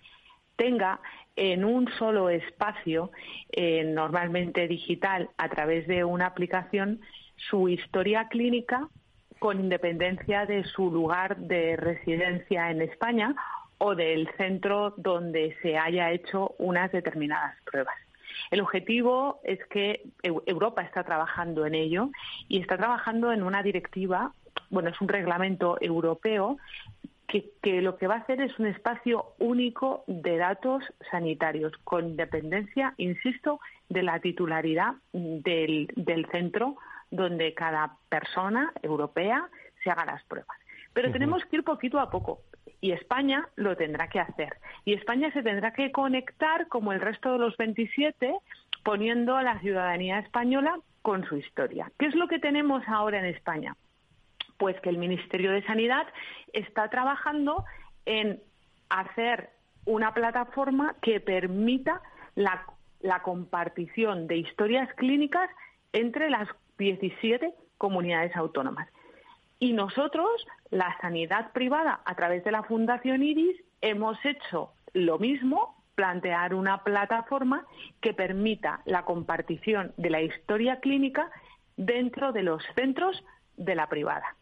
tenga 0.57 1.01
en 1.37 1.65
un 1.65 1.89
solo 1.99 2.31
espacio, 2.31 3.13
eh, 3.53 3.85
normalmente 3.85 4.67
digital, 4.67 5.31
a 5.37 5.49
través 5.49 5.87
de 5.87 6.03
una 6.03 6.27
aplicación, 6.27 7.01
su 7.37 7.69
historia 7.69 8.29
clínica 8.29 8.89
con 9.39 9.61
independencia 9.61 10.47
de 10.47 10.65
su 10.65 10.91
lugar 10.91 11.37
de 11.37 11.77
residencia 11.77 12.71
en 12.71 12.81
España 12.81 13.35
o 13.79 13.95
del 13.95 14.29
centro 14.39 14.95
donde 14.97 15.55
se 15.61 15.77
haya 15.77 16.11
hecho 16.11 16.55
unas 16.59 16.91
determinadas 16.91 17.55
pruebas. 17.65 17.95
El 18.51 18.61
objetivo 18.61 19.41
es 19.45 19.59
que 19.67 20.03
Europa 20.23 20.83
está 20.83 21.05
trabajando 21.05 21.67
en 21.67 21.75
ello 21.75 22.11
y 22.49 22.61
está 22.61 22.77
trabajando 22.77 23.33
en 23.33 23.43
una 23.43 23.63
directiva, 23.63 24.33
bueno, 24.71 24.91
es 24.91 25.01
un 25.01 25.09
reglamento 25.09 25.77
europeo 25.81 26.59
que, 27.27 27.83
lo 27.83 27.97
que 27.97 28.07
va 28.07 28.15
a 28.15 28.19
hacer 28.19 28.41
es 28.41 28.59
un 28.59 28.67
espacio 28.67 29.35
único 29.39 30.05
de 30.07 30.37
datos 30.37 30.85
sanitarios, 31.11 31.73
con 31.85 32.07
independencia, 32.07 32.95
insisto, 32.97 33.61
de 33.89 34.03
la 34.03 34.21
titularidad 34.21 34.95
del, 35.13 36.27
centro 36.31 36.77
donde 37.11 37.55
cada 37.55 37.97
persona 38.09 38.73
europea 38.83 39.49
se 39.83 39.91
haga 39.91 40.05
las 40.05 40.25
pruebas. 40.25 40.57
Pero 40.93 41.13
tenemos 41.13 41.45
que 41.45 41.57
ir 41.57 41.63
poquito 41.63 42.01
a 42.01 42.11
poco 42.11 42.41
y 42.81 42.93
España 42.93 43.49
lo 43.57 43.77
tendrá 43.77 44.09
que 44.09 44.21
hacer. 44.21 44.57
Y 44.85 44.95
España 44.95 45.31
se 45.33 45.43
tendrá 45.43 45.73
que 45.73 45.93
conectar 45.93 46.69
como 46.69 46.93
el 46.93 47.01
resto 47.01 47.33
de 47.33 47.39
los 47.39 47.57
27 47.57 48.35
poniendo 48.83 49.37
a 49.37 49.43
la 49.43 49.59
ciudadanía 49.61 50.19
española 50.21 50.79
con 51.03 51.25
su 51.25 51.37
historia. 51.37 51.91
¿Qué 51.99 52.07
es 52.07 52.15
lo 52.15 52.29
que 52.29 52.39
tenemos 52.39 52.83
ahora 52.89 53.19
en 53.19 53.27
España? 53.27 53.77
Pues 54.59 54.81
que 54.81 54.89
el 54.89 54.99
Ministerio 54.99 55.53
de 55.53 55.65
Sanidad 55.65 56.07
está 56.53 56.89
trabajando 56.89 57.65
en 58.07 58.41
hacer 58.89 59.51
una 59.85 60.13
plataforma 60.13 60.95
que 61.01 61.21
permita 61.21 62.03
la, 62.35 62.67
compartición 63.23 64.27
de 64.27 64.39
historias 64.39 64.93
clínicas 64.95 65.49
entre 65.93 66.29
las 66.29 66.49
17 66.79 67.55
comunidades 67.79 68.35
autónomas. 68.37 68.89
Y 69.59 69.73
nosotros, 69.73 70.29
la 70.71 70.97
sanidad 71.01 71.53
privada, 71.53 72.01
a 72.05 72.15
través 72.15 72.45
de 72.45 72.51
la 72.51 72.65
Fundación 72.65 73.23
IRIS, 73.23 73.57
hemos 73.81 74.19
hecho 74.25 74.73
lo 74.93 75.19
mismo, 75.19 75.77
plantear 75.95 76.53
una 76.53 76.83
plataforma 76.83 77.65
que 78.01 78.13
permita 78.13 78.83
la 78.85 79.05
compartición 79.05 79.95
de 79.97 80.11
la 80.11 80.21
historia 80.21 80.81
clínica 80.81 81.31
dentro 81.77 82.33
de 82.33 82.43
los 82.43 82.63
centros 82.75 83.25
de 83.57 83.75
la 83.75 83.89
privada. 83.89 84.37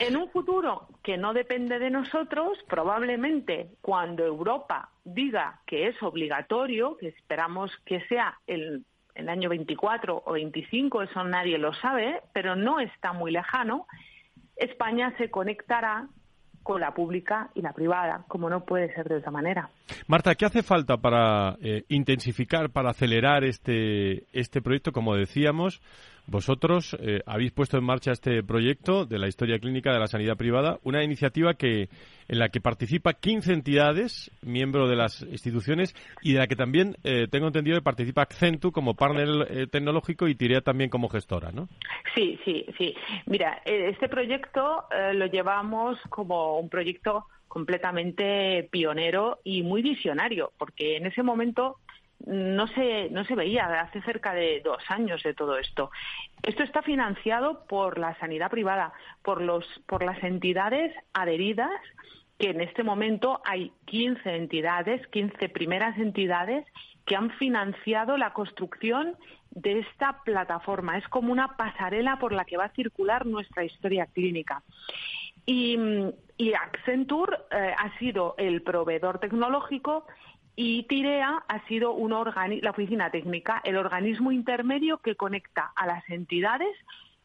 En 0.00 0.16
un 0.16 0.30
futuro 0.30 0.88
que 1.02 1.16
no 1.16 1.32
depende 1.32 1.78
de 1.78 1.90
nosotros, 1.90 2.58
probablemente 2.68 3.70
cuando 3.80 4.24
Europa 4.24 4.90
diga 5.04 5.60
que 5.66 5.88
es 5.88 6.02
obligatorio, 6.02 6.96
que 6.96 7.08
esperamos 7.08 7.70
que 7.84 8.00
sea 8.06 8.38
el, 8.46 8.84
el 9.14 9.28
año 9.28 9.48
24 9.48 10.22
o 10.24 10.32
25, 10.32 11.02
eso 11.02 11.24
nadie 11.24 11.58
lo 11.58 11.74
sabe, 11.74 12.22
pero 12.32 12.56
no 12.56 12.80
está 12.80 13.12
muy 13.12 13.30
lejano, 13.32 13.86
España 14.56 15.14
se 15.18 15.30
conectará 15.30 16.08
con 16.62 16.80
la 16.80 16.94
pública 16.94 17.50
y 17.54 17.60
la 17.60 17.72
privada, 17.72 18.24
como 18.26 18.48
no 18.48 18.64
puede 18.64 18.92
ser 18.94 19.06
de 19.08 19.16
otra 19.16 19.30
manera. 19.30 19.68
Marta, 20.08 20.34
¿qué 20.34 20.46
hace 20.46 20.62
falta 20.62 20.96
para 20.96 21.56
eh, 21.60 21.84
intensificar, 21.88 22.70
para 22.70 22.90
acelerar 22.90 23.44
este, 23.44 24.24
este 24.32 24.62
proyecto? 24.62 24.90
Como 24.90 25.14
decíamos, 25.14 25.82
vosotros 26.26 26.96
eh, 27.00 27.20
habéis 27.26 27.52
puesto 27.52 27.76
en 27.76 27.84
marcha 27.84 28.12
este 28.12 28.42
proyecto 28.42 29.04
de 29.04 29.18
la 29.18 29.28
historia 29.28 29.58
clínica 29.58 29.92
de 29.92 29.98
la 29.98 30.06
sanidad 30.06 30.36
privada, 30.36 30.78
una 30.82 31.02
iniciativa 31.04 31.54
que 31.54 31.88
en 32.28 32.38
la 32.38 32.48
que 32.48 32.60
participa 32.60 33.12
15 33.14 33.52
entidades, 33.52 34.30
miembros 34.42 34.88
de 34.88 34.96
las 34.96 35.22
instituciones, 35.22 35.94
y 36.22 36.32
de 36.32 36.38
la 36.38 36.46
que 36.46 36.56
también 36.56 36.96
eh, 37.04 37.26
tengo 37.30 37.48
entendido 37.48 37.76
que 37.76 37.82
participa 37.82 38.22
Accentu 38.22 38.72
como 38.72 38.94
partner 38.94 39.28
eh, 39.50 39.66
tecnológico 39.66 40.26
y 40.26 40.34
Tirea 40.34 40.62
también 40.62 40.88
como 40.88 41.08
gestora, 41.08 41.52
¿no? 41.52 41.68
Sí, 42.14 42.38
sí, 42.44 42.64
sí. 42.78 42.94
Mira, 43.26 43.60
este 43.64 44.08
proyecto 44.08 44.84
lo 45.14 45.26
llevamos 45.26 45.98
como 46.08 46.58
un 46.58 46.68
proyecto 46.68 47.26
completamente 47.54 48.68
pionero 48.70 49.38
y 49.44 49.62
muy 49.62 49.80
visionario, 49.80 50.52
porque 50.58 50.96
en 50.96 51.06
ese 51.06 51.22
momento 51.22 51.76
no 52.26 52.66
se, 52.68 53.10
no 53.10 53.24
se 53.24 53.34
veía 53.34 53.80
hace 53.80 54.00
cerca 54.02 54.32
de 54.32 54.60
dos 54.64 54.82
años 54.88 55.22
de 55.22 55.34
todo 55.34 55.58
esto. 55.58 55.90
Esto 56.42 56.62
está 56.62 56.82
financiado 56.82 57.64
por 57.66 57.98
la 57.98 58.18
sanidad 58.18 58.50
privada, 58.50 58.92
por, 59.22 59.40
los, 59.40 59.66
por 59.86 60.02
las 60.04 60.22
entidades 60.22 60.94
adheridas, 61.12 61.70
que 62.38 62.50
en 62.50 62.60
este 62.60 62.82
momento 62.82 63.40
hay 63.44 63.72
15 63.86 64.36
entidades, 64.36 65.06
15 65.08 65.48
primeras 65.50 65.96
entidades 65.98 66.66
que 67.06 67.16
han 67.16 67.30
financiado 67.32 68.16
la 68.16 68.32
construcción 68.32 69.16
de 69.50 69.80
esta 69.80 70.22
plataforma. 70.24 70.98
Es 70.98 71.06
como 71.08 71.32
una 71.32 71.56
pasarela 71.56 72.18
por 72.18 72.32
la 72.32 72.44
que 72.44 72.56
va 72.56 72.64
a 72.64 72.74
circular 72.74 73.26
nuestra 73.26 73.64
historia 73.64 74.06
clínica. 74.06 74.62
Y, 75.46 75.78
Accenture 76.54 77.36
eh, 77.50 77.74
ha 77.76 77.98
sido 77.98 78.34
el 78.38 78.62
proveedor 78.62 79.18
tecnológico 79.18 80.06
y 80.56 80.84
TIREA 80.84 81.44
ha 81.48 81.66
sido 81.66 81.92
un 81.92 82.10
la 82.12 82.70
oficina 82.70 83.10
técnica, 83.10 83.60
el 83.64 83.76
organismo 83.76 84.30
intermedio 84.30 84.98
que 84.98 85.16
conecta 85.16 85.72
a 85.74 85.86
las 85.86 86.08
entidades 86.08 86.76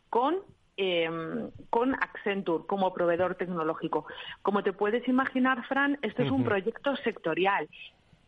con, 0.10 0.38
con 1.70 1.94
Accenture 1.96 2.65
como 2.65 2.94
proveedor 2.94 3.36
tecnológico. 3.36 4.08
Como 4.42 4.63
te 4.63 4.74
puedes 4.74 5.08
imaginar, 5.08 5.63
Fran, 5.68 6.00
esto 6.02 6.24
es 6.24 6.32
un 6.32 6.44
proyecto 6.44 6.96
sectorial. 6.98 7.70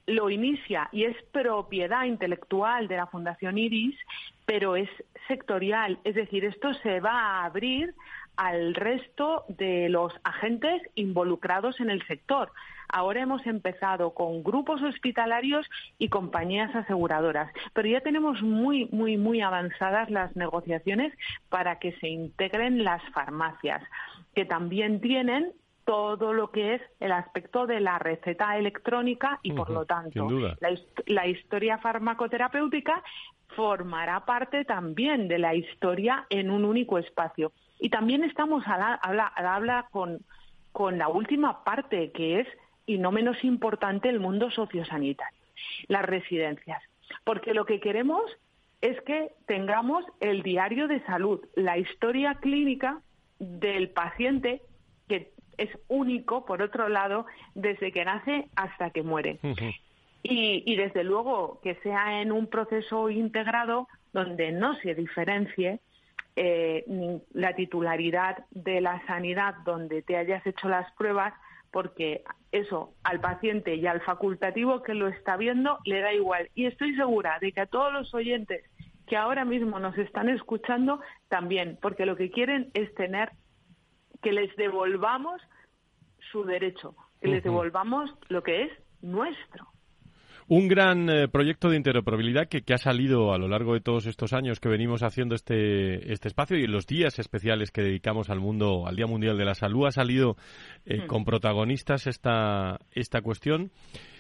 Lo 0.06 0.30
inicia 0.30 0.90
y 0.92 1.06
es 1.06 1.16
propiedad 1.32 2.04
intelectual 2.04 2.88
de 2.88 2.98
la 2.98 3.08
Fundación 3.08 3.58
IRIS, 3.58 3.98
pero 4.46 4.76
es 4.76 4.90
sectorial. 5.28 6.00
Es 6.04 6.16
decir, 6.16 6.46
esto 6.46 6.74
se 6.76 7.00
va 7.00 7.12
a 7.12 7.46
abrir 7.46 7.94
al 8.36 8.76
resto 8.76 9.46
de 9.48 9.90
los 9.90 10.14
agentes 10.24 10.82
involucrados 10.96 11.80
en 11.80 11.90
el 11.90 12.06
sector. 12.08 12.52
Ahora 12.91 13.21
hemos 13.21 13.45
empezado 13.47 14.13
con 14.13 14.43
grupos 14.43 14.82
hospitalarios 14.82 15.65
y 15.97 16.10
compañías 16.10 16.75
aseguradoras, 16.75 17.51
pero 17.73 17.88
ya 17.88 18.01
tenemos 18.01 18.41
muy, 18.41 18.88
muy, 18.91 19.17
muy 19.17 19.41
avanzadas 19.41 20.10
las 20.10 20.36
negociaciones 20.36 21.13
para 21.49 21.80
que 21.80 21.93
se 21.99 22.10
integren 22.10 22.84
las 22.84 23.01
farmacias, 23.13 23.82
que 24.36 24.45
también 24.45 24.99
tienen 24.99 25.54
todo 25.86 26.34
lo 26.34 26.51
que 26.51 26.75
es 26.75 26.82
el 26.99 27.12
aspecto 27.12 27.65
de 27.65 27.80
la 27.80 27.97
receta 27.99 28.58
electrónica 28.58 29.39
y, 29.41 29.54
por 29.54 29.69
lo 29.69 29.86
tanto, 29.86 30.27
la, 31.08 31.27
historia 31.27 31.77
farmacoterapéutica 31.80 33.04
formará 33.56 34.25
parte 34.25 34.63
también 34.63 35.27
de 35.27 35.39
la 35.39 35.56
historia 35.56 36.25
en 36.30 36.51
un 36.51 36.65
único 36.65 36.97
espacio. 36.97 37.51
Y 37.80 37.89
también 37.89 38.23
estamos 38.23 38.63
al 38.67 39.19
habla, 39.19 39.88
con, 39.91 40.19
con 40.71 40.97
la 40.97 41.08
última 41.08 41.63
parte, 41.63 42.12
que 42.12 42.41
es, 42.41 42.47
y 42.86 42.98
no 42.98 43.12
menos 43.12 43.44
importante, 43.44 44.10
el 44.10 44.20
mundo 44.20 44.52
sociosanitario, 44.52 45.39
las 45.88 46.04
residencias. 46.04 46.82
Porque 47.24 47.54
lo 47.54 47.65
que 47.65 47.80
queremos 47.80 48.24
es 48.82 49.00
que 49.02 49.32
tengamos 49.46 50.04
el 50.20 50.41
diario 50.41 50.88
de 50.88 51.04
salud, 51.06 51.39
la 51.56 51.78
historia 51.78 52.36
clínica 52.36 53.02
del 53.39 53.89
paciente, 53.89 54.62
que 55.08 55.32
es 55.58 55.70
único, 55.88 56.46
por 56.46 56.62
otro 56.62 56.89
lado, 56.89 57.26
desde 57.54 57.91
que 57.91 58.06
nace 58.06 58.48
hasta 58.56 58.89
que 58.89 59.04
muere. 59.04 59.39
y, 60.24 60.76
desde 60.76 61.04
luego 61.04 61.60
que 61.63 61.76
sea 61.76 62.22
en 62.22 62.32
un 62.32 62.48
proceso 62.48 63.10
integrado 63.10 63.88
donde 64.13 64.52
no 64.52 64.76
se 64.76 64.94
diferencie 64.94 65.80
eh, 66.36 66.86
la 67.34 67.54
titularidad 67.56 68.46
de 68.52 68.82
la 68.82 69.06
sanidad 69.06 69.56
donde 69.65 70.02
te 70.02 70.15
hayas 70.15 70.46
hecho 70.46 70.70
las 70.70 70.91
pruebas, 70.94 71.34
porque 71.72 72.24
eso 72.52 72.94
al 73.04 73.20
paciente 73.22 73.76
y 73.76 73.88
al 73.88 74.02
facultativo 74.02 74.84
que 74.84 74.94
lo 74.94 75.08
está 75.08 75.38
viendo 75.38 75.80
le 75.86 76.02
da 76.02 76.14
igual. 76.14 76.50
Y 76.54 76.66
estoy 76.66 76.96
segura 76.96 77.38
de 77.40 77.52
que 77.52 77.62
a 77.62 77.66
todos 77.66 77.94
los 77.94 78.14
oyentes 78.14 78.64
que 79.08 79.18
ahora 79.18 79.46
mismo 79.46 79.80
nos 79.80 79.98
están 79.98 80.30
escuchando 80.30 81.02
también, 81.28 81.78
porque 81.82 82.06
lo 82.06 82.16
que 82.16 82.30
quieren 82.32 82.72
es 82.74 82.94
tener 82.96 83.32
que 84.22 84.32
les 84.32 84.56
devolvamos 84.56 85.42
su 86.32 86.44
derecho, 86.44 86.96
que 87.20 87.28
les 87.28 87.44
devolvamos 87.44 88.12
lo 88.30 88.44
que 88.44 88.64
es 88.64 88.72
nuestro. 89.02 89.71
Un 90.54 90.68
gran 90.68 91.10
eh, 91.10 91.30
proyecto 91.30 91.70
de 91.70 91.78
interoperabilidad 91.78 92.50
que, 92.50 92.74
ha 92.74 92.78
salido 92.78 93.34
a 93.34 93.38
lo 93.38 93.48
largo 93.48 93.74
de 93.74 93.80
todos 93.80 94.06
estos 94.06 94.34
años 94.34 94.60
que 94.60 94.68
venimos 94.68 95.02
haciendo 95.02 95.34
este, 95.34 96.12
este 96.12 96.28
espacio 96.28 96.58
y 96.58 96.66
en 96.66 96.74
los 96.74 96.86
días 96.86 97.20
especiales 97.20 97.72
que 97.72 97.82
dedicamos 97.82 98.30
al 98.30 98.42
mundo, 98.42 98.86
al 98.86 98.98
Día 98.98 99.08
Mundial 99.08 99.38
de 99.38 99.46
la 99.46 99.56
Salud, 99.56 99.88
ha 99.88 99.92
salido 99.92 100.36
eh, 100.86 101.08
con 101.08 101.24
protagonistas 101.24 102.06
esta, 102.06 102.82
esta 102.92 103.22
cuestión. 103.22 103.72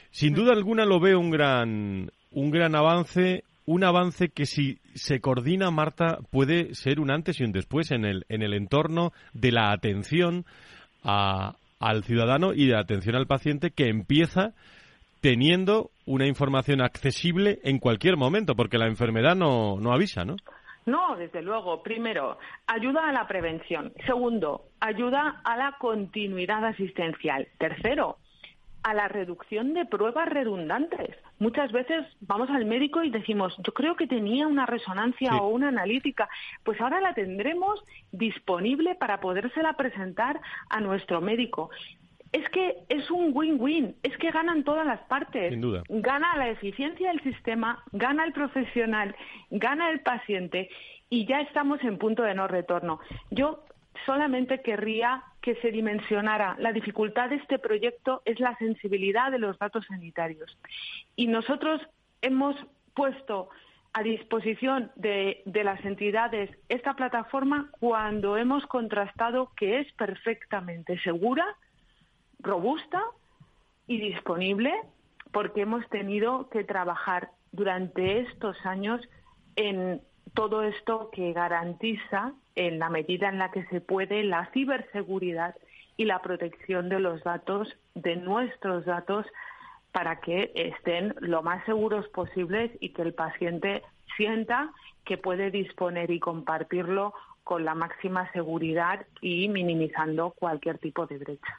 Sin 0.09 0.33
duda 0.33 0.53
alguna 0.53 0.85
lo 0.85 1.01
veo 1.01 1.19
un 1.19 1.31
gran, 1.31 2.11
un 2.31 2.49
gran 2.49 2.75
avance, 2.75 3.43
un 3.65 3.83
avance 3.83 4.29
que 4.29 4.45
si 4.45 4.79
se 4.93 5.19
coordina, 5.19 5.69
Marta, 5.69 6.19
puede 6.29 6.75
ser 6.75 7.01
un 7.01 7.11
antes 7.11 7.41
y 7.41 7.43
un 7.43 7.51
después 7.51 7.91
en 7.91 8.05
el, 8.05 8.25
en 8.29 8.41
el 8.41 8.53
entorno 8.53 9.11
de 9.33 9.51
la 9.51 9.73
atención 9.73 10.45
al 11.03 12.03
ciudadano 12.05 12.53
y 12.53 12.67
de 12.67 12.71
la 12.75 12.79
atención 12.79 13.17
al 13.17 13.27
paciente 13.27 13.71
que 13.71 13.89
empieza 13.89 14.53
teniendo 15.21 15.91
una 16.05 16.27
información 16.27 16.81
accesible 16.81 17.59
en 17.63 17.79
cualquier 17.79 18.17
momento, 18.17 18.55
porque 18.55 18.77
la 18.77 18.87
enfermedad 18.87 19.35
no, 19.35 19.79
no 19.79 19.93
avisa, 19.93 20.25
¿no? 20.25 20.35
No, 20.85 21.15
desde 21.15 21.41
luego. 21.43 21.83
Primero, 21.83 22.39
ayuda 22.65 23.07
a 23.07 23.11
la 23.11 23.27
prevención. 23.27 23.93
Segundo, 24.05 24.65
ayuda 24.79 25.41
a 25.43 25.55
la 25.55 25.77
continuidad 25.79 26.65
asistencial. 26.65 27.47
Tercero, 27.59 28.17
a 28.83 28.93
la 28.93 29.07
reducción 29.07 29.73
de 29.73 29.85
pruebas 29.85 30.27
redundantes. 30.27 31.15
Muchas 31.39 31.71
veces 31.71 32.05
vamos 32.21 32.49
al 32.49 32.65
médico 32.65 33.03
y 33.03 33.11
decimos, 33.11 33.55
yo 33.65 33.73
creo 33.73 33.95
que 33.95 34.07
tenía 34.07 34.47
una 34.47 34.65
resonancia 34.65 35.35
o 35.37 35.49
una 35.49 35.67
analítica, 35.67 36.27
pues 36.63 36.81
ahora 36.81 36.99
la 36.99 37.13
tendremos 37.13 37.83
disponible 38.11 38.95
para 38.95 39.19
podérsela 39.19 39.73
presentar 39.73 40.41
a 40.69 40.79
nuestro 40.79 41.21
médico. 41.21 41.69
Es 42.31 42.47
que 42.49 42.77
es 42.89 43.11
un 43.11 43.31
win-win, 43.33 43.95
es 44.03 44.17
que 44.17 44.31
ganan 44.31 44.63
todas 44.63 44.85
las 44.85 45.01
partes. 45.01 45.49
Sin 45.49 45.61
duda. 45.61 45.83
Gana 45.89 46.37
la 46.37 46.49
eficiencia 46.49 47.09
del 47.09 47.21
sistema, 47.23 47.83
gana 47.91 48.23
el 48.23 48.33
profesional, 48.33 49.15
gana 49.49 49.89
el 49.89 49.99
paciente 49.99 50.69
y 51.09 51.25
ya 51.25 51.41
estamos 51.41 51.83
en 51.83 51.97
punto 51.97 52.23
de 52.23 52.33
no 52.33 52.47
retorno. 52.47 52.99
Yo 53.31 53.65
solamente 54.05 54.61
querría 54.61 55.23
que 55.41 55.55
se 55.55 55.71
dimensionara. 55.71 56.55
La 56.59 56.71
dificultad 56.71 57.29
de 57.29 57.35
este 57.35 57.59
proyecto 57.59 58.21
es 58.25 58.39
la 58.39 58.55
sensibilidad 58.57 59.31
de 59.31 59.39
los 59.39 59.57
datos 59.59 59.85
sanitarios. 59.87 60.57
Y 61.15 61.27
nosotros 61.27 61.81
hemos 62.21 62.55
puesto 62.93 63.49
a 63.93 64.03
disposición 64.03 64.91
de, 64.95 65.43
las 65.45 65.83
entidades 65.83 66.49
esta 66.69 66.93
plataforma 66.93 67.69
cuando 67.79 68.37
hemos 68.37 68.65
contrastado 68.67 69.51
que 69.55 69.79
es 69.79 69.91
perfectamente 69.93 70.97
segura, 70.99 71.45
robusta 72.41 73.03
y 73.87 73.99
disponible 73.99 74.73
porque 75.31 75.61
hemos 75.61 75.87
tenido 75.89 76.49
que 76.49 76.63
trabajar 76.63 77.29
durante 77.51 78.19
estos 78.19 78.57
años 78.65 79.01
en 79.55 80.01
todo 80.33 80.63
esto 80.63 81.09
que 81.11 81.33
garantiza, 81.33 82.33
en 82.55 82.79
la 82.79 82.89
medida 82.89 83.29
en 83.29 83.37
la 83.37 83.51
que 83.51 83.65
se 83.65 83.81
puede, 83.81 84.23
la 84.23 84.49
ciberseguridad 84.53 85.55
y 85.97 86.05
la 86.05 86.21
protección 86.21 86.89
de 86.89 86.99
los 86.99 87.23
datos, 87.23 87.75
de 87.95 88.15
nuestros 88.15 88.85
datos, 88.85 89.25
para 89.91 90.21
que 90.21 90.51
estén 90.55 91.13
lo 91.19 91.43
más 91.43 91.65
seguros 91.65 92.07
posibles 92.09 92.71
y 92.79 92.89
que 92.89 93.01
el 93.01 93.13
paciente 93.13 93.83
sienta 94.15 94.71
que 95.05 95.17
puede 95.17 95.51
disponer 95.51 96.11
y 96.11 96.19
compartirlo 96.19 97.13
con 97.43 97.65
la 97.65 97.75
máxima 97.75 98.31
seguridad 98.31 99.05
y 99.21 99.47
minimizando 99.49 100.31
cualquier 100.31 100.77
tipo 100.77 101.05
de 101.07 101.17
brecha. 101.17 101.57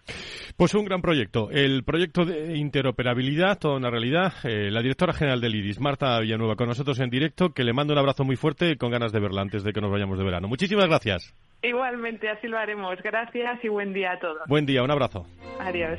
Pues 0.57 0.75
un 0.75 0.85
gran 0.85 1.03
proyecto. 1.03 1.51
El 1.51 1.85
proyecto 1.85 2.25
de 2.25 2.57
interoperabilidad, 2.57 3.59
toda 3.59 3.77
una 3.77 3.91
realidad. 3.91 4.33
Eh, 4.45 4.71
la 4.71 4.83
directora 4.83 5.13
general 5.13 5.41
del 5.41 5.55
IRIS, 5.55 5.81
Marta 5.81 6.19
Villanueva, 6.21 6.57
con 6.57 6.69
nosotros 6.69 7.01
en 7.01 7.11
directo, 7.11 7.53
que 7.53 7.65
le 7.65 7.73
mando 7.73 7.93
un 7.93 7.99
abrazo 7.99 8.25
muy 8.25 8.37
fuerte 8.37 8.71
y 8.71 8.77
con 8.77 8.91
ganas 8.91 9.13
de 9.13 9.21
verla 9.21 9.43
antes 9.43 9.65
de 9.65 9.73
que 9.73 9.81
nos 9.81 9.91
vayamos 9.91 10.19
de 10.19 10.25
verano. 10.25 10.49
Muchísimas 10.49 10.87
gracias. 10.87 11.35
Igualmente, 11.63 12.29
así 12.29 12.49
lo 12.49 12.59
haremos. 12.59 12.97
Gracias 13.03 13.65
y 13.65 13.69
buen 13.69 13.93
día 13.93 14.13
a 14.13 14.19
todos. 14.19 14.43
Buen 14.49 14.67
día, 14.67 14.83
un 14.83 14.91
abrazo. 14.91 15.27
Adiós. 15.61 15.99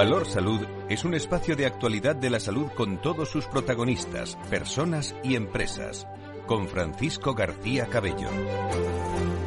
Valor 0.00 0.24
Salud 0.24 0.62
es 0.88 1.04
un 1.04 1.12
espacio 1.12 1.56
de 1.56 1.66
actualidad 1.66 2.16
de 2.16 2.30
la 2.30 2.40
salud 2.40 2.68
con 2.74 3.02
todos 3.02 3.28
sus 3.28 3.44
protagonistas, 3.44 4.38
personas 4.48 5.14
y 5.22 5.36
empresas. 5.36 6.06
Con 6.46 6.68
Francisco 6.68 7.34
García 7.34 7.84
Cabello. 7.84 8.30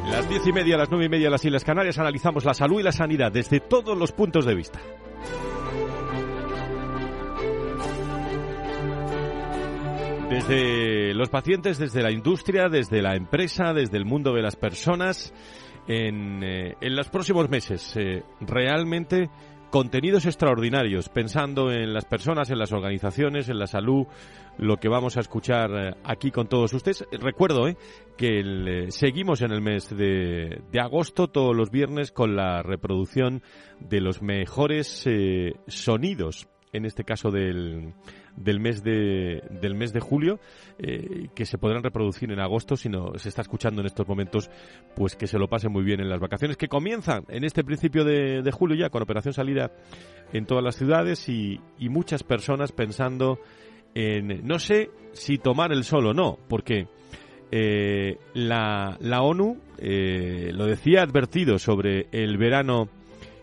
Las 0.08 0.28
diez 0.28 0.46
y 0.46 0.52
media, 0.52 0.76
las 0.76 0.88
nueve 0.90 1.06
y 1.06 1.08
media, 1.08 1.28
las 1.28 1.44
Islas 1.44 1.64
Canarias 1.64 1.98
analizamos 1.98 2.44
la 2.44 2.54
salud 2.54 2.78
y 2.78 2.84
la 2.84 2.92
sanidad 2.92 3.32
desde 3.32 3.58
todos 3.58 3.98
los 3.98 4.12
puntos 4.12 4.46
de 4.46 4.54
vista. 4.54 4.78
Desde 10.30 11.14
los 11.14 11.30
pacientes, 11.30 11.78
desde 11.78 12.00
la 12.00 12.12
industria, 12.12 12.68
desde 12.68 13.02
la 13.02 13.16
empresa, 13.16 13.72
desde 13.72 13.96
el 13.96 14.04
mundo 14.04 14.32
de 14.32 14.42
las 14.42 14.54
personas, 14.54 15.34
en, 15.88 16.42
eh, 16.42 16.76
en 16.80 16.96
los 16.96 17.08
próximos 17.08 17.48
meses. 17.48 17.96
Eh, 17.96 18.22
realmente 18.40 19.30
contenidos 19.74 20.24
extraordinarios, 20.24 21.08
pensando 21.08 21.72
en 21.72 21.92
las 21.92 22.04
personas, 22.04 22.48
en 22.48 22.60
las 22.60 22.70
organizaciones, 22.70 23.48
en 23.48 23.58
la 23.58 23.66
salud, 23.66 24.06
lo 24.56 24.76
que 24.76 24.88
vamos 24.88 25.16
a 25.16 25.20
escuchar 25.20 25.70
eh, 25.74 25.94
aquí 26.04 26.30
con 26.30 26.46
todos 26.46 26.72
ustedes. 26.74 27.04
Recuerdo 27.10 27.66
eh, 27.66 27.76
que 28.16 28.38
eh, 28.38 28.90
seguimos 28.92 29.42
en 29.42 29.50
el 29.50 29.60
mes 29.62 29.88
de, 29.90 30.62
de, 30.70 30.80
agosto 30.80 31.26
todos 31.26 31.56
los 31.56 31.72
viernes 31.72 32.12
con 32.12 32.36
la 32.36 32.62
reproducción 32.62 33.42
de 33.80 34.00
los 34.00 34.22
mejores 34.22 35.08
sonidos, 35.66 36.46
en 36.72 36.84
este 36.84 37.02
caso 37.02 37.32
del 37.32 37.94
del 38.36 38.60
mes 38.60 38.82
de, 38.82 39.42
del 39.60 39.74
mes 39.74 39.92
de 39.92 40.00
julio, 40.00 40.40
eh, 40.78 41.28
que 41.34 41.46
se 41.46 41.58
podrán 41.58 41.82
reproducir 41.82 42.30
en 42.32 42.40
agosto, 42.40 42.76
si 42.76 42.88
no 42.88 43.16
se 43.16 43.28
está 43.28 43.42
escuchando 43.42 43.80
en 43.80 43.86
estos 43.86 44.08
momentos, 44.08 44.50
pues 44.96 45.16
que 45.16 45.26
se 45.26 45.38
lo 45.38 45.48
pase 45.48 45.68
muy 45.68 45.84
bien 45.84 46.00
en 46.00 46.08
las 46.08 46.20
vacaciones, 46.20 46.56
que 46.56 46.68
comienzan 46.68 47.24
en 47.28 47.44
este 47.44 47.64
principio 47.64 48.04
de, 48.04 48.42
de 48.42 48.50
julio 48.52 48.76
ya, 48.76 48.90
con 48.90 49.02
operación 49.02 49.34
salida 49.34 49.72
en 50.32 50.46
todas 50.46 50.64
las 50.64 50.76
ciudades 50.76 51.28
y, 51.28 51.60
y 51.78 51.88
muchas 51.88 52.22
personas 52.22 52.72
pensando 52.72 53.38
en, 53.94 54.46
no 54.46 54.58
sé 54.58 54.90
si 55.12 55.38
tomar 55.38 55.72
el 55.72 55.84
sol 55.84 56.06
o 56.06 56.14
no, 56.14 56.38
porque 56.48 56.88
eh, 57.50 58.18
la, 58.34 58.96
la, 59.00 59.22
ONU 59.22 59.60
eh, 59.78 60.50
lo 60.52 60.66
decía 60.66 61.02
advertido 61.02 61.58
sobre 61.58 62.08
el 62.10 62.36
verano 62.36 62.88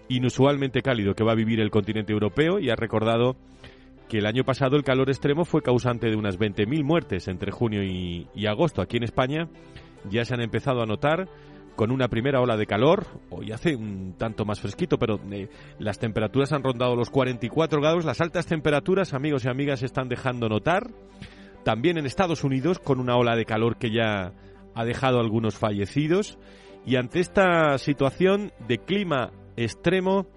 inusualmente 0.09 0.81
cálido 0.81 1.13
que 1.13 1.23
va 1.23 1.31
a 1.31 1.35
vivir 1.35 1.61
el 1.61 1.71
continente 1.71 2.11
europeo 2.11 2.59
y 2.59 2.69
ha 2.69 2.75
recordado 2.75 3.37
que 4.11 4.17
el 4.17 4.25
año 4.25 4.43
pasado 4.43 4.75
el 4.75 4.83
calor 4.83 5.09
extremo 5.09 5.45
fue 5.45 5.61
causante 5.61 6.09
de 6.09 6.17
unas 6.17 6.37
20.000 6.37 6.83
muertes 6.83 7.29
entre 7.29 7.49
junio 7.49 7.81
y, 7.81 8.27
agosto. 8.45 8.81
Aquí 8.81 8.97
en 8.97 9.03
España 9.03 9.47
ya 10.09 10.25
se 10.25 10.33
han 10.33 10.41
empezado 10.41 10.81
a 10.81 10.85
notar 10.85 11.29
con 11.77 11.91
una 11.91 12.09
primera 12.09 12.41
ola 12.41 12.57
de 12.57 12.65
calor, 12.65 13.07
hoy 13.29 13.53
hace 13.53 13.73
un 13.73 14.15
tanto 14.17 14.43
más 14.43 14.59
fresquito, 14.59 14.99
pero 14.99 15.17
eh, 15.31 15.47
las 15.79 15.97
temperaturas 15.97 16.51
han 16.51 16.61
rondado 16.61 16.97
los 16.97 17.09
44 17.09 17.79
grados, 17.79 18.03
las 18.03 18.19
altas 18.19 18.47
temperaturas, 18.47 19.13
amigos 19.13 19.45
y 19.45 19.47
amigas, 19.47 19.79
se 19.79 19.85
están 19.85 20.09
dejando 20.09 20.49
notar. 20.49 20.91
También 21.63 21.97
en 21.97 22.05
Estados 22.05 22.43
Unidos, 22.43 22.79
con 22.79 22.99
una 22.99 23.15
ola 23.15 23.37
de 23.37 23.45
calor 23.45 23.77
que 23.77 23.91
ya 23.91 24.33
ha 24.75 24.83
dejado 24.83 25.21
algunos 25.21 25.55
fallecidos. 25.55 26.37
Y 26.85 26.97
ante 26.97 27.21
esta 27.21 27.77
situación 27.77 28.51
de 28.67 28.77
clima 28.77 29.31
extremo, 29.55 30.27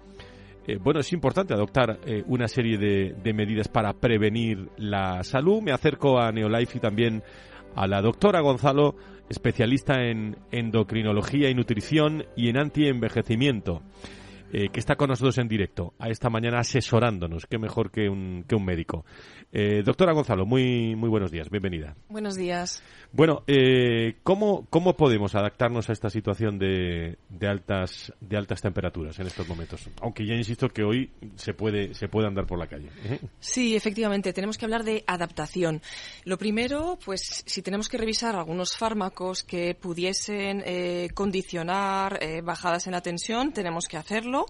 eh, 0.67 0.77
bueno, 0.81 0.99
es 0.99 1.13
importante 1.13 1.53
adoptar 1.53 1.99
eh, 2.05 2.23
una 2.27 2.47
serie 2.47 2.77
de, 2.77 3.33
medidas 3.33 3.67
para 3.67 3.93
prevenir 3.93 4.69
la 4.77 5.23
salud. 5.23 5.61
Me 5.61 5.71
acerco 5.71 6.19
a 6.19 6.31
Neolife 6.31 6.77
y 6.77 6.81
también 6.81 7.23
a 7.75 7.85
la 7.87 8.01
doctora 8.01 8.41
Gonzalo, 8.41 8.95
especialista 9.29 10.01
en 10.01 10.37
endocrinología 10.51 11.49
y 11.49 11.53
nutrición 11.53 12.25
y 12.35 12.49
en 12.49 12.57
antienvejecimiento. 12.57 13.83
Eh, 14.53 14.69
que 14.69 14.79
está 14.79 14.95
con 14.95 15.09
nosotros 15.09 15.37
en 15.39 15.49
directo 15.49 15.95
a 15.99 16.07
esta 16.07 16.29
mañana 16.29 16.59
asesorándonos. 16.59 17.45
Qué 17.45 17.57
mejor 17.57 17.91
que 17.91 18.07
un, 18.07 18.45
que 18.47 18.55
un 18.55 18.63
médico. 18.63 19.03
Doctora 19.83 20.13
Gonzalo, 20.13 20.45
muy, 20.45 20.95
muy 20.95 21.09
buenos 21.09 21.31
días, 21.31 21.49
bienvenida. 21.49 21.95
Buenos 22.09 22.35
días. 22.35 22.83
Bueno, 23.15 23.43
eh, 23.47 24.17
¿cómo, 24.23 24.67
¿cómo 24.69 24.97
podemos 24.97 25.35
adaptarnos 25.35 25.89
a 25.89 25.93
esta 25.93 26.09
situación 26.09 26.59
de, 26.59 27.17
de, 27.29 27.47
altas, 27.47 28.11
de 28.19 28.35
altas 28.35 28.61
temperaturas 28.61 29.17
en 29.19 29.27
estos 29.27 29.47
momentos? 29.47 29.89
Aunque 30.01 30.25
ya 30.25 30.33
insisto 30.33 30.67
que 30.67 30.83
hoy 30.83 31.09
se 31.37 31.53
puede, 31.53 31.93
se 31.93 32.09
puede 32.09 32.27
andar 32.27 32.45
por 32.45 32.59
la 32.59 32.67
calle. 32.67 32.89
Sí, 33.39 33.73
efectivamente, 33.73 34.33
tenemos 34.33 34.57
que 34.57 34.65
hablar 34.65 34.83
de 34.83 35.05
adaptación. 35.07 35.81
Lo 36.25 36.37
primero, 36.37 36.99
pues 37.05 37.43
si 37.45 37.61
tenemos 37.61 37.87
que 37.87 37.97
revisar 37.97 38.35
algunos 38.35 38.75
fármacos 38.75 39.43
que 39.43 39.75
pudiesen 39.75 40.61
eh, 40.65 41.07
condicionar 41.13 42.19
eh, 42.21 42.41
bajadas 42.41 42.85
en 42.87 42.91
la 42.91 43.01
tensión, 43.01 43.53
tenemos 43.53 43.87
que 43.87 43.95
hacerlo. 43.95 44.45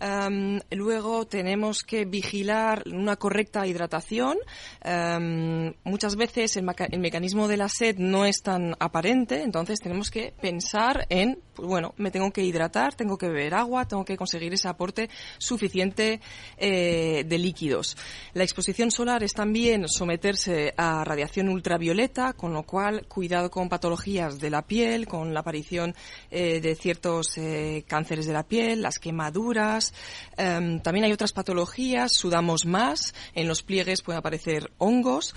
Um, 0.00 0.58
luego 0.72 1.28
tenemos 1.28 1.84
que 1.84 2.06
vigilar 2.06 2.82
una 2.86 3.14
correcta 3.14 3.68
hidratación. 3.68 4.36
Um, 4.84 5.74
muchas 5.84 6.16
veces 6.16 6.56
el, 6.56 6.66
el, 6.90 6.98
mecanismo 6.98 7.46
de 7.46 7.56
la 7.56 7.68
sed 7.68 7.99
no 8.00 8.24
es 8.24 8.42
tan 8.42 8.74
aparente, 8.78 9.42
entonces 9.42 9.78
tenemos 9.78 10.10
que 10.10 10.32
pensar 10.40 11.06
en, 11.10 11.38
pues 11.54 11.68
bueno, 11.68 11.92
me 11.98 12.10
tengo 12.10 12.30
que 12.30 12.42
hidratar, 12.42 12.94
tengo 12.94 13.18
que 13.18 13.28
beber 13.28 13.52
agua, 13.52 13.86
tengo 13.86 14.06
que 14.06 14.16
conseguir 14.16 14.54
ese 14.54 14.68
aporte 14.68 15.10
suficiente 15.36 16.18
eh, 16.56 17.24
de 17.26 17.38
líquidos. 17.38 17.98
La 18.32 18.42
exposición 18.42 18.90
solar 18.90 19.22
es 19.22 19.34
también 19.34 19.86
someterse 19.86 20.72
a 20.78 21.04
radiación 21.04 21.50
ultravioleta, 21.50 22.32
con 22.32 22.54
lo 22.54 22.62
cual 22.62 23.06
cuidado 23.06 23.50
con 23.50 23.68
patologías 23.68 24.40
de 24.40 24.48
la 24.48 24.62
piel, 24.62 25.06
con 25.06 25.34
la 25.34 25.40
aparición 25.40 25.94
eh, 26.30 26.62
de 26.62 26.74
ciertos 26.76 27.36
eh, 27.36 27.84
cánceres 27.86 28.24
de 28.24 28.32
la 28.32 28.44
piel, 28.44 28.80
las 28.80 28.98
quemaduras. 28.98 29.92
Um, 30.38 30.80
también 30.80 31.04
hay 31.04 31.12
otras 31.12 31.32
patologías, 31.32 32.12
sudamos 32.14 32.64
más, 32.64 33.14
en 33.34 33.46
los 33.46 33.62
pliegues 33.62 34.00
pueden 34.00 34.20
aparecer 34.20 34.72
hongos. 34.78 35.34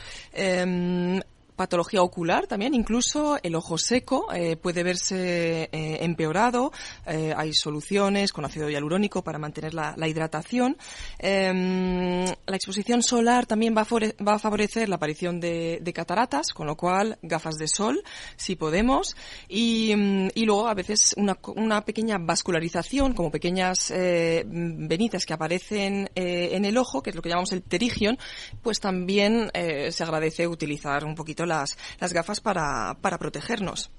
Patología 1.56 2.02
ocular 2.02 2.48
también, 2.48 2.74
incluso 2.74 3.38
el 3.44 3.54
ojo 3.54 3.78
seco 3.78 4.34
eh, 4.34 4.58
puede 4.58 4.82
verse 4.82 5.70
eh, 5.72 5.98
empeorado. 6.02 6.72
Eh, 7.06 7.32
hay 7.38 7.54
soluciones 7.54 8.34
con 8.34 8.44
ácido 8.44 8.70
hialurónico 8.70 9.24
para 9.24 9.38
mantener 9.38 9.76
la, 9.76 9.96
hidratación. 10.08 10.78
la 11.20 12.56
exposición 12.56 13.04
solar 13.04 13.46
también 13.46 13.76
va 13.78 13.82
a, 13.82 14.40
favorecer 14.40 14.90
la 14.90 14.96
aparición 14.96 15.40
de, 15.40 15.92
cataratas, 15.94 16.54
con 16.54 16.66
lo 16.66 16.76
cual 16.76 17.20
gafas 17.22 17.56
de 17.58 17.68
sol, 17.68 18.04
si 18.36 18.56
podemos. 18.56 19.16
Y, 19.48 19.94
y 20.34 20.46
luego 20.46 20.68
a 20.68 20.74
veces 20.74 21.14
una, 21.18 21.38
una, 21.56 21.86
pequeña 21.86 22.18
vascularización, 22.18 23.14
como 23.14 23.30
pequeñas 23.30 23.94
venitas 23.94 25.26
que 25.26 25.34
aparecen 25.34 26.10
en 26.16 26.66
el 26.66 26.78
ojo, 26.78 27.04
que 27.04 27.12
es 27.12 27.16
lo 27.16 27.22
que 27.22 27.30
llamamos 27.30 27.52
el 27.52 27.62
pterigion, 27.62 28.18
pues 28.64 28.80
también 28.80 29.52
se 29.54 30.04
agradece 30.04 30.48
utilizar 30.48 31.06
un 31.06 31.14
poquito 31.14 31.43
las, 31.46 31.78
las 32.00 32.14
gafas 32.14 32.42
para, 32.42 32.98
para 33.02 33.18
protegernos. 33.18 33.92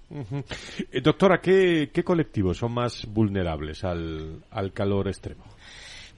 Eh, 0.93 1.01
doctora, 1.01 1.41
¿qué, 1.41 1.91
¿qué, 1.93 2.05
colectivos 2.05 2.59
son 2.59 2.73
más 2.73 3.07
vulnerables 3.07 3.85
al, 3.85 4.45
al 4.51 4.73
calor 4.73 5.09
extremo? 5.09 5.45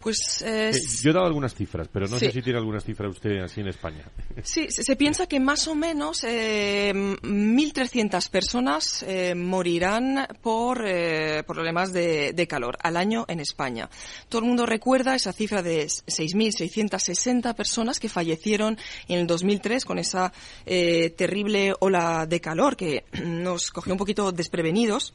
Pues 0.07 0.40
eh, 0.42 0.71
Eh, 0.73 0.81
yo 1.03 1.11
he 1.11 1.12
dado 1.12 1.27
algunas 1.27 1.53
cifras, 1.53 1.88
pero 1.92 2.07
no 2.07 2.16
Sí. 2.21 2.27
sé 2.27 2.33
si 2.35 2.40
tiene 2.42 2.61
algunas 2.61 2.85
cifras 2.85 3.11
usted 3.11 3.40
así 3.42 3.61
en 3.61 3.66
España. 3.66 4.05
Sí, 4.45 4.71
se, 4.71 4.85
se 4.85 4.95
piensa 4.95 5.27
que 5.27 5.40
más 5.40 5.66
o 5.66 5.75
menos 5.75 6.23
eh, 6.23 6.92
1.300 6.95 8.31
personas 8.31 9.03
eh, 9.09 9.35
morirán 9.35 10.29
por 10.42 10.85
eh, 10.87 11.42
problemas 11.45 11.92
de, 11.92 12.33
de 12.33 12.47
calor 12.47 12.79
al 12.85 12.97
año 12.97 13.25
en 13.27 13.40
España. 13.40 13.90
Todo 14.29 14.42
el 14.42 14.47
mundo 14.47 14.64
recuerda 14.64 15.16
esa 15.16 15.33
cifra 15.33 15.61
de 15.61 15.87
6.660 15.87 17.53
personas 17.57 17.99
que 17.99 18.09
fallecieron 18.09 18.79
en 19.09 19.19
el 19.19 19.27
2003 19.27 19.85
con 19.85 19.99
esa 19.99 20.33
eh, 20.66 21.11
terrible 21.16 21.73
ola 21.81 22.27
de 22.27 22.40
calor 22.40 22.77
que 22.77 23.05
nos 23.25 23.71
cogió 23.73 23.92
un 23.92 23.99
poquito 23.99 24.31
desprevenidos. 24.31 25.14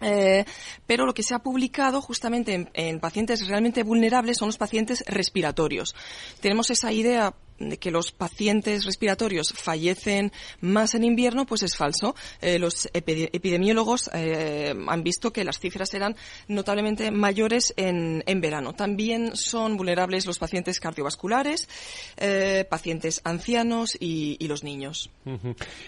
Eh, 0.00 0.44
pero 0.86 1.06
lo 1.06 1.14
que 1.14 1.22
se 1.22 1.34
ha 1.34 1.40
publicado 1.40 2.00
justamente 2.00 2.54
en, 2.54 2.70
en 2.74 3.00
pacientes 3.00 3.46
realmente 3.46 3.82
vulnerables 3.82 4.38
son 4.38 4.48
los 4.48 4.58
pacientes 4.58 5.04
respiratorios. 5.06 5.94
Tenemos 6.40 6.70
esa 6.70 6.92
idea 6.92 7.34
de 7.58 7.78
que 7.78 7.90
los 7.90 8.12
pacientes 8.12 8.84
respiratorios 8.84 9.52
fallecen 9.52 10.32
más 10.60 10.94
en 10.94 11.04
invierno, 11.04 11.46
pues 11.46 11.62
es 11.62 11.76
falso. 11.76 12.14
Eh, 12.40 12.58
los 12.58 12.86
epi- 12.92 13.30
epidemiólogos 13.32 14.10
eh, 14.14 14.74
han 14.86 15.02
visto 15.02 15.32
que 15.32 15.44
las 15.44 15.58
cifras 15.58 15.92
eran 15.94 16.16
notablemente 16.48 17.10
mayores 17.10 17.74
en, 17.76 18.22
en 18.26 18.40
verano. 18.40 18.74
También 18.74 19.36
son 19.36 19.76
vulnerables 19.76 20.26
los 20.26 20.38
pacientes 20.38 20.80
cardiovasculares, 20.80 21.68
eh, 22.16 22.64
pacientes 22.68 23.20
ancianos 23.24 23.96
y, 23.98 24.36
y 24.38 24.48
los 24.48 24.62
niños. 24.64 25.10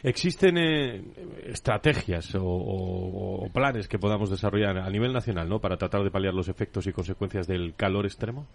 ¿Existen 0.03 0.57
estrategias 1.47 2.35
o, 2.35 2.43
o- 2.45 3.45
o 3.47 3.49
planes 3.53 3.89
que 3.89 3.99
podamos 3.99 4.31
desarrollar 4.31 4.79
a 4.79 4.91
nivel 4.91 5.13
nacional 5.13 5.49
¿no? 5.49 5.61
para 5.61 5.77
tratar 5.77 6.03
de 6.03 6.11
paliar 6.11 6.35
los 6.35 6.49
efectos 6.49 6.87
y 6.87 6.93
consecuencias 6.93 7.47
del 7.47 7.75
calor 7.75 8.07
extremo? 8.07 8.47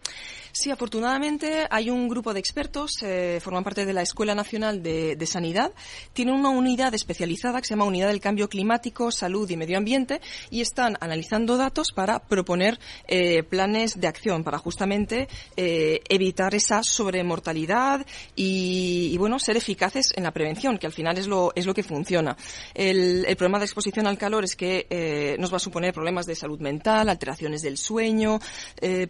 Sí, 0.52 0.72
afortunadamente 0.72 1.66
hay 1.70 1.90
un 1.90 2.08
grupo 2.08 2.34
de 2.34 2.40
expertos, 2.40 2.92
eh, 3.06 3.40
forman 3.40 3.64
parte 3.64 3.86
de 3.86 3.94
la 3.94 4.02
Escuela 4.02 4.34
Nacional 4.34 4.82
de, 4.82 5.26
Sanidad, 5.26 5.72
tienen 6.14 6.36
una 6.36 6.50
unidad 6.50 6.94
especializada 6.94 7.62
que 7.62 7.68
se 7.68 7.74
llama 7.74 7.86
Unidad 7.86 8.08
del 8.08 8.20
Cambio 8.20 8.50
Climático, 8.50 9.12
Salud 9.12 9.50
y 9.50 9.58
Medio 9.58 9.78
Ambiente 9.78 10.22
y 10.50 10.62
están 10.62 10.98
analizando 11.00 11.58
datos 11.58 11.92
para 11.92 12.20
proponer 12.20 12.80
eh, 13.08 13.44
planes 13.44 14.00
de 14.00 14.08
acción 14.08 14.44
para 14.44 14.58
justamente 14.58 15.28
eh, 15.56 16.02
evitar 16.10 16.56
esa 16.56 16.84
sobremortalidad 16.84 18.06
y, 18.36 19.10
y, 19.14 19.18
bueno, 19.18 19.40
ser 19.40 19.58
eficaces 19.58 20.12
en 20.16 20.24
la 20.24 20.32
prevención, 20.32 20.78
que 20.78 20.88
al 20.88 20.94
final 20.94 21.18
es 21.18 21.28
lo, 21.28 21.52
es 21.56 21.66
lo 21.66 21.74
que 21.74 21.84
funciona. 21.84 22.36
El, 22.74 23.26
problema 23.36 23.60
de 23.60 23.66
exposición 23.66 24.08
al 24.08 24.18
calor 24.18 24.44
es 24.44 24.56
que 24.56 25.36
nos 25.40 25.52
va 25.52 25.58
a 25.58 25.60
suponer 25.60 25.94
problemas 25.94 26.26
de 26.26 26.36
salud 26.36 26.60
mental, 26.60 27.10
alteraciones 27.10 27.62
del 27.62 27.78
sueño, 27.78 28.40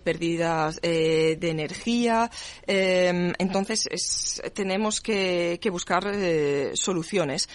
pérdidas 0.04 0.82
de 0.82 1.38
energía. 1.42 2.30
entonces, 2.66 3.85
tenemos 4.54 5.02
que, 5.02 5.60
buscar 5.72 6.10
eh, 6.14 6.72
soluciones. 6.76 7.50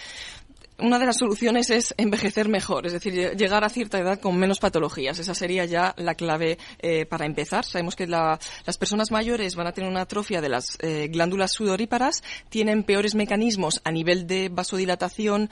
Una 0.79 0.97
de 0.97 1.05
las 1.05 1.17
soluciones 1.17 1.69
es 1.69 1.93
envejecer 1.97 2.49
mejor, 2.49 2.87
es 2.87 2.93
decir, 2.93 3.13
lle- 3.13 3.35
llegar 3.37 3.63
a 3.63 3.69
cierta 3.69 3.99
edad 3.99 4.19
con 4.19 4.35
menos 4.37 4.57
patologías. 4.59 5.19
Esa 5.19 5.35
sería 5.35 5.63
ya 5.65 5.93
la 5.97 6.15
clave 6.15 6.57
eh, 6.79 7.05
para 7.05 7.27
empezar. 7.27 7.65
Sabemos 7.65 7.95
que 7.95 8.07
la- 8.07 8.39
las 8.65 8.77
personas 8.79 9.11
mayores 9.11 9.53
van 9.55 9.67
a 9.67 9.73
tener 9.73 9.87
una 9.89 10.01
atrofia 10.01 10.41
de 10.41 10.49
las 10.49 10.77
eh, 10.79 11.07
glándulas 11.11 11.51
sudoríparas, 11.51 12.23
tienen 12.49 12.83
peores 12.83 13.13
mecanismos 13.13 13.79
a 13.83 13.91
nivel 13.91 14.25
de 14.25 14.49
vasodilatación, 14.49 15.51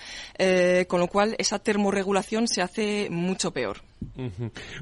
con 0.87 0.99
lo 0.99 1.07
cual 1.07 1.35
esa 1.37 1.59
termorregulación 1.59 2.47
se 2.47 2.63
hace 2.63 3.07
mucho 3.11 3.51
peor. 3.51 3.83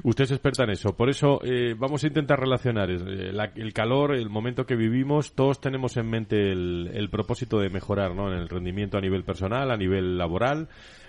Usted 0.04 0.24
es 0.24 0.30
experta 0.32 0.64
en 0.64 0.70
eso, 0.70 0.94
por 0.96 1.08
eso 1.10 1.40
eh, 1.44 1.74
vamos 1.76 2.02
a 2.04 2.06
intentar 2.06 2.38
relacionar 2.40 2.90
eh, 2.90 3.32
la- 3.32 3.52
el 3.56 3.72
calor, 3.72 4.14
el 4.14 4.28
momento 4.28 4.64
que 4.66 4.76
vivimos, 4.76 5.32
todos 5.34 5.60
tenemos 5.60 5.96
en 5.96 6.08
mente 6.08 6.52
el, 6.52 6.90
el 6.92 7.10
propósito 7.10 7.58
de 7.58 7.68
mejorar 7.70 8.14
¿no? 8.14 8.32
en 8.32 8.38
el 8.38 8.48
rendimiento 8.48 8.96
a 8.96 9.00
nivel 9.00 9.24
personal, 9.24 9.70
a 9.70 9.76
nivel 9.76 10.16
laboral, 10.18 10.68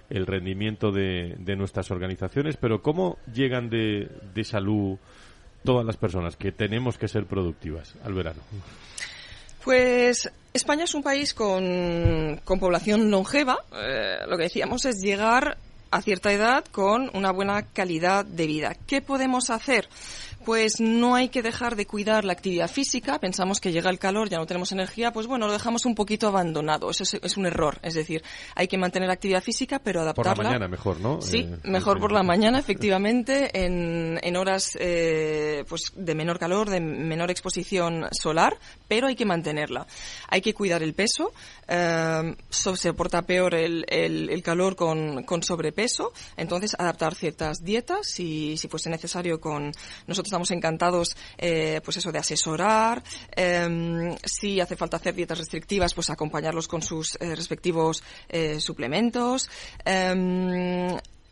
el 0.10 0.26
rendimiento 0.26 0.92
de, 0.92 1.36
de 1.40 1.56
nuestras 1.56 1.92
organizaciones, 1.92 2.58
pero 2.58 2.82
¿cómo 2.82 3.18
llegan 3.34 3.70
de, 3.70 4.10
de 4.34 4.44
salud 4.44 4.98
todas 5.64 5.86
las 5.86 5.98
personas 5.98 6.36
que 6.36 6.52
tenemos 6.52 6.98
que 6.98 7.08
ser 7.08 7.26
productivas 7.26 7.96
al 8.04 8.14
verano? 8.14 8.42
Pues 9.64 10.32
España 10.54 10.86
es 10.86 10.96
un 10.96 11.04
país 11.04 11.34
con, 11.34 12.40
con 12.44 12.60
población 12.60 13.12
longeva. 13.12 13.58
Eh, 13.74 14.20
lo 14.28 14.38
que 14.38 14.44
decíamos 14.44 14.86
es 14.86 15.02
llegar 15.02 15.58
a 15.92 16.02
cierta 16.02 16.32
edad 16.32 16.66
con 16.72 17.10
una 17.14 17.32
buena 17.32 17.64
calidad 17.64 18.26
de 18.26 18.48
vida. 18.48 18.76
¿Qué 18.88 19.02
podemos 19.02 19.50
hacer? 19.50 19.90
Pues 20.46 20.80
no 20.80 21.16
hay 21.16 21.30
que 21.30 21.42
dejar 21.42 21.76
de 21.76 21.86
cuidar 21.86 22.24
la 22.26 22.34
actividad 22.34 22.70
física. 22.70 23.20
Pensamos 23.20 23.60
que 23.60 23.72
llega 23.72 23.90
el 23.90 24.00
calor, 24.00 24.30
ya 24.30 24.38
no 24.38 24.46
tenemos 24.46 24.72
energía, 24.72 25.12
pues 25.12 25.28
bueno, 25.28 25.48
lo 25.48 25.54
dejamos 25.54 25.86
un 25.86 25.96
poquito 25.96 26.28
abandonado. 26.28 26.90
Eso 26.90 27.04
es, 27.04 27.14
es 27.22 27.38
un 27.38 27.46
error. 27.46 27.78
Es 27.84 27.94
decir, 27.94 28.24
hay 28.56 28.68
que 28.68 28.78
mantener 28.78 29.08
la 29.08 29.14
actividad 29.14 29.44
física, 29.44 29.80
pero 29.80 30.00
Por 30.00 30.26
la 30.26 30.32
adaptarla. 30.32 30.44
mañana 30.52 30.68
mejor, 30.68 31.00
¿no? 31.00 31.22
Sí, 31.22 31.40
Eh, 31.40 31.58
mejor 31.66 32.00
por 32.00 32.12
la 32.12 32.24
mañana, 32.24 32.58
efectivamente, 32.60 33.52
en, 33.66 34.20
en 34.24 34.36
horas 34.38 34.78
eh, 34.80 35.64
pues 35.68 35.92
de 35.96 36.16
menor 36.16 36.40
calor, 36.40 36.70
de 36.70 36.80
menor 36.80 37.30
exposición 37.32 38.06
solar, 38.12 38.58
pero 38.88 39.08
hay 39.08 39.16
que 39.16 39.26
mantenerla. 39.26 39.86
Hay 40.30 40.42
que 40.42 40.54
cuidar 40.54 40.82
el 40.84 40.94
peso, 40.94 41.32
eh, 41.68 42.36
so- 42.50 42.76
se 42.76 42.90
soporta 42.90 43.22
peor 43.24 43.54
el, 43.56 43.86
el- 43.90 44.30
el 44.30 44.42
calor 44.42 44.76
con, 44.76 45.24
con 45.24 45.44
sobrepeso, 45.44 46.12
entonces 46.38 46.76
adaptar 46.80 47.14
ciertas 47.14 47.64
dietas, 47.64 48.08
si, 48.08 48.58
si 48.58 48.68
fuese 48.68 48.90
necesario 48.90 49.40
con 49.40 49.72
nosotros 50.08 50.29
estamos 50.30 50.52
encantados 50.52 51.16
eh, 51.38 51.82
pues 51.84 51.98
eso 51.98 52.12
de 52.12 52.20
asesorar, 52.20 53.04
eh, 53.36 54.16
si 54.24 54.60
hace 54.60 54.76
falta 54.76 54.98
hacer 54.98 55.16
dietas 55.16 55.40
restrictivas, 55.40 55.94
pues 55.94 56.10
acompañarlos 56.10 56.68
con 56.68 56.82
sus 56.82 57.18
eh, 57.20 57.36
respectivos 57.36 58.04
eh, 58.30 58.60
suplementos. 58.60 59.50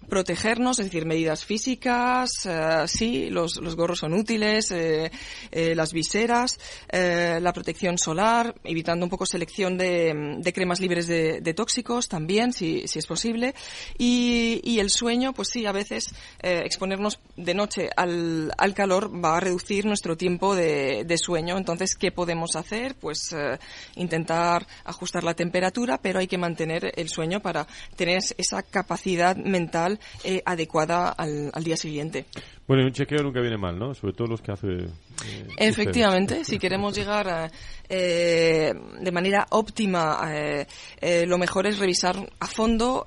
Protegernos, 0.09 0.79
es 0.79 0.85
decir, 0.85 1.05
medidas 1.05 1.45
físicas, 1.45 2.29
eh, 2.45 2.83
sí, 2.87 3.29
los, 3.29 3.57
los 3.57 3.75
gorros 3.75 3.99
son 3.99 4.13
útiles, 4.13 4.71
eh, 4.71 5.11
eh, 5.51 5.75
las 5.75 5.93
viseras, 5.93 6.59
la 6.91 7.53
protección 7.53 7.97
solar, 7.97 8.55
evitando 8.63 9.05
un 9.05 9.09
poco 9.09 9.25
selección 9.25 9.77
de, 9.77 10.37
de 10.39 10.53
cremas 10.53 10.79
libres 10.79 11.07
de, 11.07 11.41
de 11.41 11.53
tóxicos 11.53 12.07
también, 12.07 12.53
si, 12.53 12.87
si 12.87 12.99
es 12.99 13.05
posible, 13.05 13.53
y, 13.97 14.61
y 14.63 14.79
el 14.79 14.89
sueño, 14.89 15.33
pues 15.33 15.49
sí, 15.49 15.65
a 15.65 15.71
veces 15.71 16.13
exponernos 16.41 17.19
de 17.35 17.53
noche 17.53 17.89
al, 17.95 18.51
al 18.57 18.73
calor 18.73 19.11
va 19.23 19.37
a 19.37 19.39
reducir 19.39 19.85
nuestro 19.85 20.17
tiempo 20.17 20.55
de, 20.55 21.03
de 21.05 21.17
sueño, 21.17 21.57
entonces, 21.57 21.95
¿qué 21.95 22.11
podemos 22.11 22.55
hacer? 22.55 22.95
Pues 22.95 23.35
intentar 23.95 24.67
ajustar 24.83 25.23
la 25.23 25.33
temperatura, 25.33 25.99
pero 26.01 26.19
hay 26.19 26.27
que 26.27 26.37
mantener 26.37 26.91
el 26.95 27.09
sueño 27.09 27.41
para 27.41 27.67
tener 27.95 28.19
esa 28.37 28.63
capacidad 28.63 29.35
mental 29.35 29.96
eh, 30.23 30.41
adecuada 30.45 31.09
al, 31.09 31.51
al 31.53 31.63
día 31.63 31.77
siguiente. 31.77 32.25
Bueno, 32.67 32.83
un 32.83 32.91
chequeo 32.91 33.23
nunca 33.23 33.39
viene 33.39 33.57
mal, 33.57 33.79
¿no? 33.79 33.93
Sobre 33.93 34.13
todo 34.13 34.27
los 34.27 34.41
que 34.41 34.51
hace. 34.51 34.67
eh, 34.67 35.47
Efectivamente, 35.57 36.43
si 36.43 36.59
queremos 36.59 36.93
llegar 36.93 37.29
a, 37.29 37.51
eh, 37.87 38.73
de 38.99 39.11
manera 39.11 39.47
óptima, 39.51 40.19
eh, 40.33 41.25
lo 41.25 41.37
mejor 41.37 41.65
es 41.67 41.79
revisar 41.79 42.17
a 42.39 42.47
fondo 42.47 43.05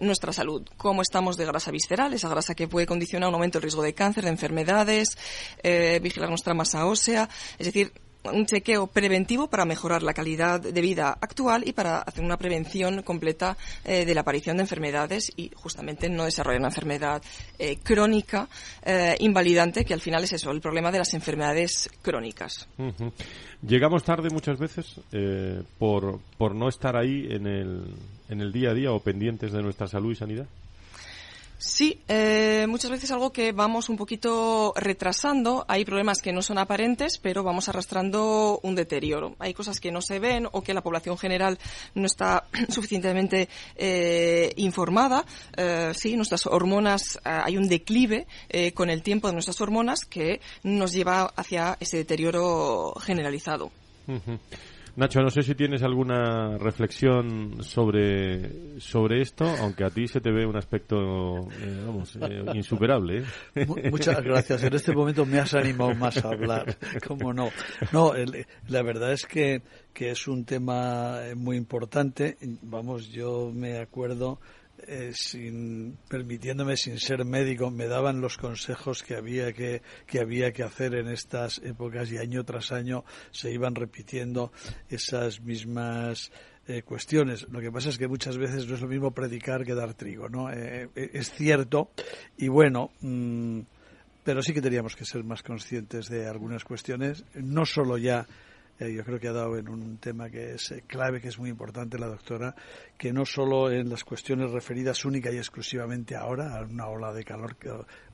nuestra 0.00 0.32
salud. 0.32 0.62
Cómo 0.76 1.00
estamos 1.00 1.36
de 1.38 1.46
grasa 1.46 1.70
visceral, 1.70 2.12
esa 2.12 2.28
grasa 2.28 2.54
que 2.54 2.68
puede 2.68 2.86
condicionar 2.86 3.28
un 3.30 3.34
aumento 3.36 3.58
del 3.58 3.62
riesgo 3.62 3.82
de 3.82 3.94
cáncer, 3.94 4.24
de 4.24 4.30
enfermedades, 4.30 5.16
vigilar 6.02 6.28
nuestra 6.28 6.52
masa 6.52 6.84
ósea, 6.86 7.28
es 7.58 7.66
decir, 7.66 7.92
un 8.24 8.46
chequeo 8.46 8.86
preventivo 8.86 9.48
para 9.48 9.64
mejorar 9.64 10.02
la 10.02 10.12
calidad 10.12 10.60
de 10.60 10.80
vida 10.80 11.16
actual 11.20 11.66
y 11.66 11.72
para 11.72 11.98
hacer 11.98 12.24
una 12.24 12.36
prevención 12.36 13.02
completa 13.02 13.56
eh, 13.84 14.04
de 14.04 14.14
la 14.14 14.22
aparición 14.22 14.56
de 14.56 14.64
enfermedades 14.64 15.32
y 15.36 15.50
justamente 15.54 16.08
no 16.08 16.24
desarrollar 16.24 16.60
una 16.60 16.68
enfermedad 16.68 17.22
eh, 17.58 17.78
crónica 17.82 18.48
eh, 18.84 19.16
invalidante 19.20 19.84
que 19.84 19.94
al 19.94 20.00
final 20.00 20.24
es 20.24 20.32
eso, 20.32 20.50
el 20.50 20.60
problema 20.60 20.90
de 20.90 20.98
las 20.98 21.14
enfermedades 21.14 21.90
crónicas. 22.02 22.68
Llegamos 23.66 24.04
tarde 24.04 24.28
muchas 24.30 24.58
veces 24.58 25.00
eh, 25.12 25.62
por, 25.78 26.20
por 26.36 26.54
no 26.54 26.68
estar 26.68 26.96
ahí 26.96 27.26
en 27.30 27.46
el, 27.46 27.94
en 28.28 28.40
el 28.40 28.52
día 28.52 28.70
a 28.70 28.74
día 28.74 28.92
o 28.92 29.00
pendientes 29.00 29.52
de 29.52 29.62
nuestra 29.62 29.86
salud 29.88 30.12
y 30.12 30.16
sanidad. 30.16 30.46
Sí, 31.58 32.00
eh, 32.06 32.66
muchas 32.68 32.92
veces 32.92 33.10
algo 33.10 33.32
que 33.32 33.50
vamos 33.50 33.88
un 33.88 33.96
poquito 33.96 34.72
retrasando. 34.76 35.64
Hay 35.66 35.84
problemas 35.84 36.22
que 36.22 36.32
no 36.32 36.40
son 36.40 36.56
aparentes, 36.56 37.18
pero 37.18 37.42
vamos 37.42 37.68
arrastrando 37.68 38.60
un 38.62 38.76
deterioro. 38.76 39.34
Hay 39.40 39.54
cosas 39.54 39.80
que 39.80 39.90
no 39.90 40.00
se 40.00 40.20
ven 40.20 40.46
o 40.52 40.62
que 40.62 40.72
la 40.72 40.82
población 40.82 41.18
general 41.18 41.58
no 41.96 42.06
está 42.06 42.46
suficientemente 42.68 43.48
eh, 43.74 44.52
informada. 44.56 45.24
Eh, 45.56 45.90
sí, 45.96 46.16
nuestras 46.16 46.46
hormonas, 46.46 47.16
eh, 47.16 47.40
hay 47.44 47.56
un 47.56 47.68
declive 47.68 48.28
eh, 48.48 48.72
con 48.72 48.88
el 48.88 49.02
tiempo 49.02 49.26
de 49.26 49.32
nuestras 49.32 49.60
hormonas 49.60 50.04
que 50.04 50.40
nos 50.62 50.92
lleva 50.92 51.32
hacia 51.34 51.76
ese 51.80 51.96
deterioro 51.96 52.94
generalizado. 53.00 53.72
Nacho, 54.98 55.22
no 55.22 55.30
sé 55.30 55.42
si 55.42 55.54
tienes 55.54 55.84
alguna 55.84 56.58
reflexión 56.58 57.62
sobre, 57.62 58.80
sobre 58.80 59.20
esto, 59.20 59.44
aunque 59.60 59.84
a 59.84 59.90
ti 59.90 60.08
se 60.08 60.20
te 60.20 60.32
ve 60.32 60.44
un 60.44 60.56
aspecto, 60.56 61.48
eh, 61.52 61.84
vamos, 61.86 62.18
eh, 62.20 62.42
insuperable. 62.52 63.22
¿eh? 63.54 63.66
Muchas 63.92 64.20
gracias. 64.24 64.60
En 64.64 64.74
este 64.74 64.92
momento 64.92 65.24
me 65.24 65.38
has 65.38 65.54
animado 65.54 65.94
más 65.94 66.16
a 66.24 66.30
hablar, 66.30 66.76
cómo 67.06 67.32
no. 67.32 67.50
No, 67.92 68.12
la 68.66 68.82
verdad 68.82 69.12
es 69.12 69.24
que, 69.24 69.62
que 69.94 70.10
es 70.10 70.26
un 70.26 70.44
tema 70.44 71.20
muy 71.36 71.56
importante. 71.56 72.36
Vamos, 72.62 73.08
yo 73.12 73.52
me 73.54 73.78
acuerdo 73.78 74.40
eh, 74.86 75.12
sin 75.14 75.98
permitiéndome 76.08 76.76
sin 76.76 76.98
ser 76.98 77.24
médico 77.24 77.70
me 77.70 77.86
daban 77.86 78.20
los 78.20 78.36
consejos 78.36 79.02
que 79.02 79.16
había 79.16 79.52
que, 79.52 79.82
que 80.06 80.20
había 80.20 80.52
que 80.52 80.62
hacer 80.62 80.94
en 80.94 81.08
estas 81.08 81.58
épocas 81.58 82.10
y 82.12 82.18
año 82.18 82.44
tras 82.44 82.72
año 82.72 83.04
se 83.30 83.50
iban 83.50 83.74
repitiendo 83.74 84.52
esas 84.88 85.40
mismas 85.40 86.30
eh, 86.66 86.82
cuestiones. 86.82 87.48
Lo 87.50 87.60
que 87.60 87.72
pasa 87.72 87.88
es 87.88 87.98
que 87.98 88.08
muchas 88.08 88.36
veces 88.36 88.66
no 88.68 88.74
es 88.74 88.80
lo 88.80 88.88
mismo 88.88 89.10
predicar 89.10 89.64
que 89.64 89.74
dar 89.74 89.94
trigo, 89.94 90.28
¿no? 90.28 90.52
Eh, 90.52 90.88
es 90.94 91.30
cierto 91.32 91.90
y 92.36 92.48
bueno. 92.48 92.90
Mm, 93.00 93.60
pero 94.24 94.42
sí 94.42 94.52
que 94.52 94.60
teníamos 94.60 94.94
que 94.94 95.06
ser 95.06 95.24
más 95.24 95.42
conscientes 95.42 96.10
de 96.10 96.26
algunas 96.26 96.62
cuestiones, 96.62 97.24
no 97.32 97.64
solo 97.64 97.96
ya 97.96 98.26
eh, 98.80 98.92
yo 98.92 99.04
creo 99.04 99.18
que 99.18 99.28
ha 99.28 99.32
dado 99.32 99.56
en 99.56 99.68
un 99.68 99.98
tema 99.98 100.30
que 100.30 100.54
es 100.54 100.70
eh, 100.70 100.84
clave, 100.86 101.20
que 101.20 101.28
es 101.28 101.38
muy 101.38 101.50
importante 101.50 101.98
la 101.98 102.06
doctora, 102.06 102.54
que 102.96 103.12
no 103.12 103.24
solo 103.24 103.70
en 103.70 103.88
las 103.88 104.04
cuestiones 104.04 104.50
referidas 104.50 105.04
única 105.04 105.32
y 105.32 105.36
exclusivamente 105.36 106.14
ahora, 106.14 106.56
a 106.56 106.62
una 106.62 106.86
ola 106.86 107.12
de 107.12 107.24
calor 107.24 107.56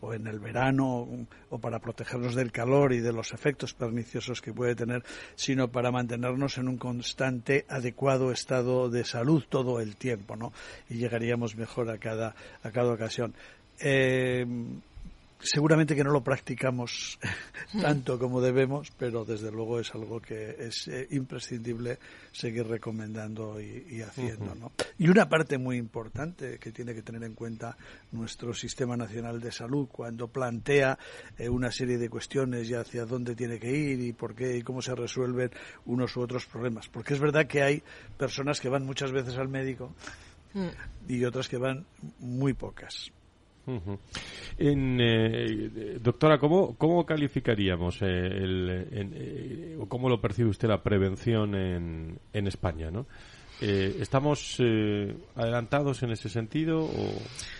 o 0.00 0.14
en 0.14 0.26
el 0.26 0.38
verano, 0.38 1.06
o 1.50 1.58
para 1.58 1.78
protegernos 1.80 2.34
del 2.34 2.50
calor 2.50 2.92
y 2.92 3.00
de 3.00 3.12
los 3.12 3.32
efectos 3.32 3.74
perniciosos 3.74 4.40
que 4.40 4.52
puede 4.52 4.74
tener, 4.74 5.02
sino 5.34 5.68
para 5.68 5.90
mantenernos 5.90 6.56
en 6.58 6.68
un 6.68 6.78
constante, 6.78 7.66
adecuado 7.68 8.32
estado 8.32 8.88
de 8.88 9.04
salud 9.04 9.44
todo 9.48 9.80
el 9.80 9.96
tiempo, 9.96 10.36
¿no? 10.36 10.52
Y 10.88 10.96
llegaríamos 10.96 11.56
mejor 11.56 11.90
a 11.90 11.98
cada, 11.98 12.34
a 12.62 12.70
cada 12.70 12.92
ocasión. 12.92 13.34
Eh, 13.80 14.46
seguramente 15.44 15.94
que 15.94 16.02
no 16.02 16.10
lo 16.10 16.22
practicamos 16.22 17.18
tanto 17.80 18.18
como 18.18 18.40
debemos, 18.40 18.90
pero 18.98 19.24
desde 19.24 19.50
luego 19.50 19.78
es 19.78 19.94
algo 19.94 20.20
que 20.20 20.56
es 20.58 20.88
eh, 20.88 21.06
imprescindible 21.10 21.98
seguir 22.32 22.66
recomendando 22.66 23.60
y, 23.60 24.02
haciendo. 24.02 24.54
¿no? 24.54 24.72
Y 24.98 25.08
una 25.08 25.28
parte 25.28 25.58
muy 25.58 25.76
importante 25.76 26.58
que 26.58 26.72
tiene 26.72 26.94
que 26.94 27.02
tener 27.02 27.22
en 27.24 27.34
cuenta 27.34 27.76
nuestro 28.12 28.54
Sistema 28.54 28.96
Nacional 28.96 29.40
de 29.40 29.52
Salud 29.52 29.88
cuando 29.90 30.28
plantea 30.28 30.98
eh, 31.38 31.48
una 31.48 31.70
serie 31.70 31.98
de 31.98 32.08
cuestiones 32.08 32.68
y 32.68 32.74
hacia 32.74 33.04
dónde 33.04 33.34
tiene 33.34 33.58
que 33.58 33.70
ir 33.70 34.00
y 34.00 34.12
por 34.12 34.34
qué 34.34 34.56
y 34.56 34.62
cómo 34.62 34.82
se 34.82 34.94
resuelven 34.94 35.50
unos 35.86 36.16
u 36.16 36.22
otros 36.22 36.46
problemas. 36.46 36.88
Porque 36.88 37.14
es 37.14 37.20
verdad 37.20 37.46
que 37.46 37.62
hay 37.62 37.82
personas 38.16 38.60
que 38.60 38.68
van 38.68 38.84
muchas 38.84 39.12
veces 39.12 39.36
al 39.36 39.48
médico 39.48 39.94
mm. 40.54 41.12
y 41.12 41.24
otras 41.24 41.48
que 41.48 41.58
van 41.58 41.86
muy 42.18 42.54
pocas 42.54 43.12
en, 43.66 44.98
eh, 45.00 45.98
doctora, 46.00 46.38
¿cómo, 46.38 46.76
cómo 46.76 47.04
calificaríamos 47.04 48.02
eh, 48.02 48.06
el, 48.06 48.88
eh, 48.92 49.76
o 49.80 49.86
cómo 49.86 50.08
lo 50.08 50.20
percibe 50.20 50.50
usted 50.50 50.68
la 50.68 50.82
prevención 50.82 51.54
en, 51.54 52.18
en 52.32 52.46
España? 52.46 52.90
¿no? 52.90 53.06
¿Estamos 53.60 54.60
adelantados 55.36 56.02
en 56.02 56.10
ese 56.10 56.28
sentido 56.28 56.90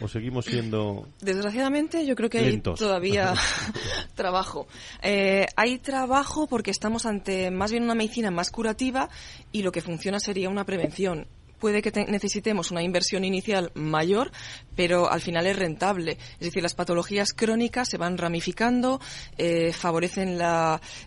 o, 0.00 0.08
seguimos 0.08 0.44
siendo.? 0.44 1.08
Desgraciadamente, 1.22 2.04
yo 2.04 2.14
creo 2.14 2.28
que 2.28 2.38
hay 2.38 2.58
todavía 2.58 3.32
trabajo. 4.14 4.66
hay 5.02 5.78
trabajo 5.78 6.46
porque 6.46 6.72
estamos 6.72 7.06
ante 7.06 7.50
más 7.50 7.70
bien 7.70 7.84
una 7.84 7.94
medicina 7.94 8.30
más 8.30 8.50
curativa 8.50 9.08
y 9.50 9.62
lo 9.62 9.72
que 9.72 9.80
funciona 9.80 10.20
sería 10.20 10.50
una 10.50 10.64
prevención 10.64 11.26
puede 11.64 11.80
que 11.80 12.04
necesitemos 12.08 12.70
una 12.72 12.82
inversión 12.82 13.24
inicial 13.24 13.72
mayor, 13.72 14.30
pero 14.76 15.10
al 15.10 15.22
final 15.22 15.46
es 15.46 15.56
rentable. 15.56 16.18
Es 16.32 16.40
decir, 16.40 16.62
las 16.62 16.74
patologías 16.74 17.32
crónicas 17.32 17.88
se 17.88 17.96
van 17.96 18.18
ramificando, 18.18 19.00
eh, 19.38 19.72
favorecen 19.72 20.38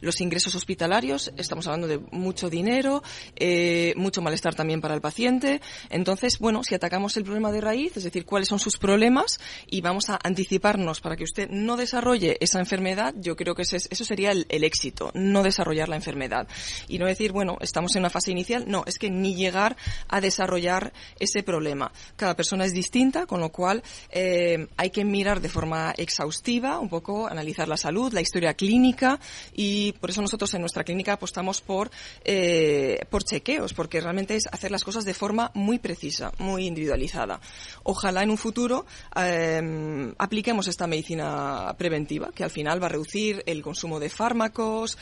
los 0.02 0.20
ingresos 0.20 0.56
hospitalarios, 0.56 1.32
estamos 1.38 1.68
hablando 1.68 1.88
de 1.88 2.00
mucho 2.10 2.50
dinero, 2.50 3.04
eh, 3.36 3.94
mucho 3.98 4.24
malestar 4.24 4.56
también 4.56 4.82
para 4.82 4.96
el 4.96 5.02
paciente. 5.02 5.62
Entonces, 5.92 6.40
bueno, 6.40 6.64
si 6.64 6.74
atacamos 6.74 7.16
el 7.18 7.24
problema 7.24 7.52
de 7.52 7.62
raíz, 7.62 7.96
es 7.96 8.06
decir, 8.06 8.26
cuáles 8.26 8.48
son 8.48 8.58
sus 8.58 8.80
problemas 8.80 9.40
y 9.68 9.82
vamos 9.82 10.10
a 10.10 10.20
anticiparnos 10.24 11.02
para 11.02 11.16
que 11.16 11.24
usted 11.24 11.50
no 11.52 11.78
desarrolle 11.78 12.38
esa 12.40 12.58
enfermedad, 12.58 13.14
yo 13.20 13.36
creo 13.36 13.54
que 13.54 13.62
eso 13.62 14.06
sería 14.06 14.32
el, 14.32 14.48
el 14.50 14.64
éxito, 14.64 15.12
no 15.14 15.44
desarrollar 15.44 15.88
la 15.88 15.98
enfermedad. 15.98 16.48
Y 16.88 16.98
no 16.98 17.06
decir, 17.06 17.32
bueno, 17.32 17.60
estamos 17.62 17.96
en 17.96 18.00
una 18.00 18.10
fase 18.10 18.32
inicial, 18.32 18.66
no, 18.68 18.86
es 18.88 18.98
que 18.98 19.12
ni 19.12 19.36
llegar 19.36 19.78
a 20.08 20.20
desarrollar 20.20 20.47
desarrollar 20.48 20.94
ese 21.20 21.44
problema. 21.44 21.92
Cada 22.16 22.36
persona 22.36 22.66
es 22.66 22.74
distinta, 22.74 23.26
con 23.26 23.42
lo 23.42 23.50
cual 23.50 23.84
eh, 24.10 24.68
hay 24.78 24.90
que 24.90 25.04
mirar 25.04 25.42
de 25.42 25.50
forma 25.50 25.94
exhaustiva, 25.98 26.80
un 26.80 26.90
poco 26.90 27.28
analizar 27.28 27.68
la 27.68 27.76
salud, 27.76 28.14
la 28.14 28.22
historia 28.22 28.54
clínica 28.54 29.20
y 29.54 29.92
por 29.94 30.10
eso 30.10 30.22
nosotros 30.22 30.54
en 30.54 30.62
nuestra 30.62 30.84
clínica 30.84 31.14
apostamos 31.14 31.62
por, 31.62 31.92
eh, 32.24 33.00
por 33.10 33.24
chequeos, 33.24 33.74
porque 33.74 34.00
realmente 34.00 34.36
es 34.36 34.48
hacer 34.52 34.72
las 34.72 34.84
cosas 34.84 35.04
de 35.04 35.14
forma 35.14 35.52
muy 35.54 35.80
precisa, 35.80 36.32
muy 36.40 36.66
individualizada. 36.66 37.42
Ojalá 37.84 38.24
en 38.24 38.30
un 38.30 38.38
futuro 38.38 38.86
eh, 39.16 40.14
apliquemos 40.18 40.68
esta 40.68 40.88
medicina 40.88 41.76
preventiva, 41.78 42.32
que 42.34 42.44
al 42.44 42.52
final 42.52 42.82
va 42.82 42.86
a 42.86 42.90
reducir 42.90 43.44
el 43.46 43.62
consumo 43.62 44.00
de 44.00 44.10
fármacos 44.10 44.98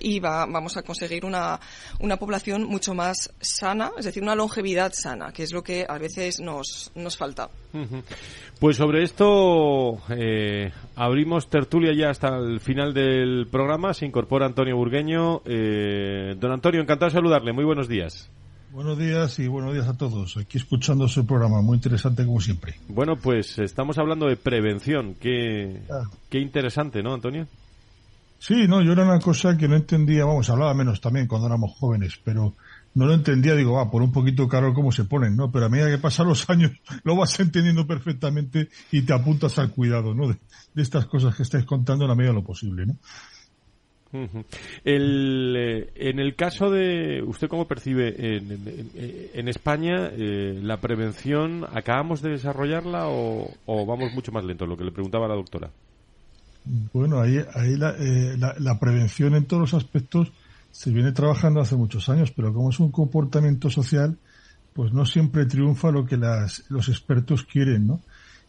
y 0.00 0.20
va, 0.20 0.46
vamos 0.46 0.76
a 0.76 0.82
conseguir 0.82 1.24
una, 1.24 1.60
una 2.00 2.16
población 2.16 2.64
mucho 2.64 2.94
más 2.94 3.30
sana, 3.40 3.92
es 3.98 4.04
decir, 4.04 4.22
una 4.28 4.36
longevidad 4.36 4.92
sana, 4.92 5.32
que 5.32 5.42
es 5.42 5.52
lo 5.54 5.62
que 5.62 5.86
a 5.88 5.96
veces 5.96 6.38
nos, 6.38 6.92
nos 6.94 7.16
falta. 7.16 7.48
Pues 8.60 8.76
sobre 8.76 9.02
esto 9.02 10.02
eh, 10.10 10.70
abrimos 10.96 11.48
tertulia 11.48 11.94
ya 11.94 12.10
hasta 12.10 12.36
el 12.36 12.60
final 12.60 12.92
del 12.92 13.46
programa. 13.50 13.94
Se 13.94 14.04
incorpora 14.04 14.44
Antonio 14.44 14.76
Burgueño. 14.76 15.40
Eh, 15.46 16.34
don 16.38 16.52
Antonio, 16.52 16.82
encantado 16.82 17.08
de 17.08 17.14
saludarle. 17.14 17.54
Muy 17.54 17.64
buenos 17.64 17.88
días. 17.88 18.30
Buenos 18.70 18.98
días 18.98 19.38
y 19.38 19.48
buenos 19.48 19.72
días 19.72 19.88
a 19.88 19.96
todos. 19.96 20.36
Aquí 20.36 20.58
escuchando 20.58 21.06
ese 21.06 21.22
programa, 21.22 21.62
muy 21.62 21.76
interesante 21.76 22.26
como 22.26 22.38
siempre. 22.42 22.74
Bueno, 22.88 23.16
pues 23.16 23.58
estamos 23.58 23.96
hablando 23.96 24.26
de 24.26 24.36
prevención. 24.36 25.14
Qué, 25.14 25.80
ah. 25.90 26.02
qué 26.28 26.38
interesante, 26.38 27.02
¿no, 27.02 27.14
Antonio? 27.14 27.46
Sí, 28.38 28.68
no, 28.68 28.82
yo 28.82 28.92
era 28.92 29.04
una 29.04 29.20
cosa 29.20 29.56
que 29.56 29.68
no 29.68 29.74
entendía, 29.74 30.26
vamos, 30.26 30.50
hablaba 30.50 30.74
menos 30.74 31.00
también 31.00 31.26
cuando 31.26 31.46
éramos 31.46 31.72
jóvenes, 31.78 32.20
pero 32.22 32.54
no 32.94 33.06
lo 33.06 33.14
entendía, 33.14 33.54
digo, 33.54 33.74
va, 33.74 33.90
por 33.90 34.02
un 34.02 34.12
poquito 34.12 34.48
caro 34.48 34.74
cómo 34.74 34.92
se 34.92 35.04
ponen, 35.04 35.36
¿no? 35.36 35.50
Pero 35.50 35.66
a 35.66 35.68
medida 35.68 35.88
que 35.88 35.98
pasan 35.98 36.28
los 36.28 36.48
años 36.50 36.72
lo 37.04 37.16
vas 37.16 37.38
entendiendo 37.40 37.86
perfectamente 37.86 38.68
y 38.90 39.02
te 39.02 39.12
apuntas 39.12 39.58
al 39.58 39.70
cuidado, 39.70 40.14
¿no? 40.14 40.28
De, 40.28 40.36
estas 40.76 41.06
cosas 41.06 41.34
que 41.34 41.42
estáis 41.42 41.64
contando 41.64 42.04
en 42.04 42.08
la 42.08 42.14
medida 42.14 42.30
de 42.30 42.40
lo 42.40 42.44
posible, 42.44 42.86
¿no? 42.86 42.96
El, 44.84 45.54
eh, 45.54 45.92
en 45.96 46.18
el 46.18 46.34
caso 46.34 46.70
de, 46.70 47.22
¿usted 47.22 47.46
cómo 47.48 47.68
percibe 47.68 48.14
en, 48.16 49.48
España 49.48 50.08
eh, 50.12 50.58
la 50.62 50.80
prevención? 50.80 51.66
¿Acabamos 51.70 52.22
de 52.22 52.30
desarrollarla 52.30 53.08
o, 53.08 53.52
vamos 53.66 54.14
mucho 54.14 54.32
más 54.32 54.44
lento? 54.44 54.66
Lo 54.66 54.78
que 54.78 54.84
le 54.84 54.92
preguntaba 54.92 55.28
la 55.28 55.34
doctora. 55.34 55.70
Bueno, 56.92 57.20
ahí, 57.20 57.38
ahí 57.54 57.76
la, 57.76 57.90
eh, 57.98 58.36
la 58.38 58.78
prevención 58.80 59.34
en 59.34 59.44
todos 59.44 59.72
los 59.72 59.74
aspectos 59.74 60.32
se 60.78 60.92
viene 60.92 61.10
trabajando 61.10 61.60
hace 61.60 61.74
muchos 61.74 62.08
años, 62.08 62.30
pero 62.30 62.54
como 62.54 62.70
es 62.70 62.78
un 62.78 62.92
comportamiento 62.92 63.68
social, 63.68 64.16
pues 64.72 64.92
no 64.92 65.04
siempre 65.06 65.44
triunfa 65.44 65.90
lo 65.90 66.06
que 66.06 66.16
las, 66.16 66.62
los 66.68 66.88
expertos 66.88 67.42
quieren, 67.42 67.88
¿no? 67.88 68.00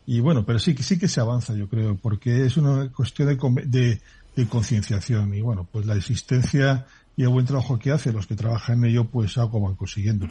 Y 0.06 0.20
bueno, 0.20 0.46
pero 0.46 0.60
sí 0.60 0.76
sí 0.78 1.00
que 1.00 1.08
se 1.08 1.20
avanza, 1.20 1.56
yo 1.56 1.68
creo, 1.68 1.96
porque 1.96 2.46
es 2.46 2.56
una 2.58 2.92
cuestión 2.92 3.30
de, 3.66 4.00
de, 4.36 4.48
concienciación. 4.48 5.34
Y 5.34 5.42
bueno, 5.42 5.68
pues 5.72 5.88
la 5.88 5.96
existencia 5.96 6.86
y 7.18 7.24
el 7.24 7.30
buen 7.30 7.48
trabajo 7.48 7.80
que 7.80 7.90
hace 7.90 8.14
los 8.14 8.28
que 8.28 8.36
trabajan 8.36 8.78
en 8.78 8.92
ello, 8.92 9.06
pues 9.06 9.36
algo 9.40 9.60
van 9.60 9.74
consiguiendo. 9.74 10.28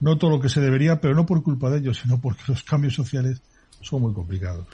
No 0.00 0.18
todo 0.18 0.32
lo 0.32 0.40
que 0.40 0.50
se 0.50 0.60
debería, 0.60 1.00
pero 1.00 1.14
no 1.14 1.24
por 1.24 1.42
culpa 1.42 1.70
de 1.70 1.78
ellos, 1.78 2.00
sino 2.02 2.20
porque 2.20 2.42
los 2.46 2.62
cambios 2.62 2.92
sociales 2.92 3.40
son 3.80 4.02
muy 4.02 4.12
complicados. 4.12 4.66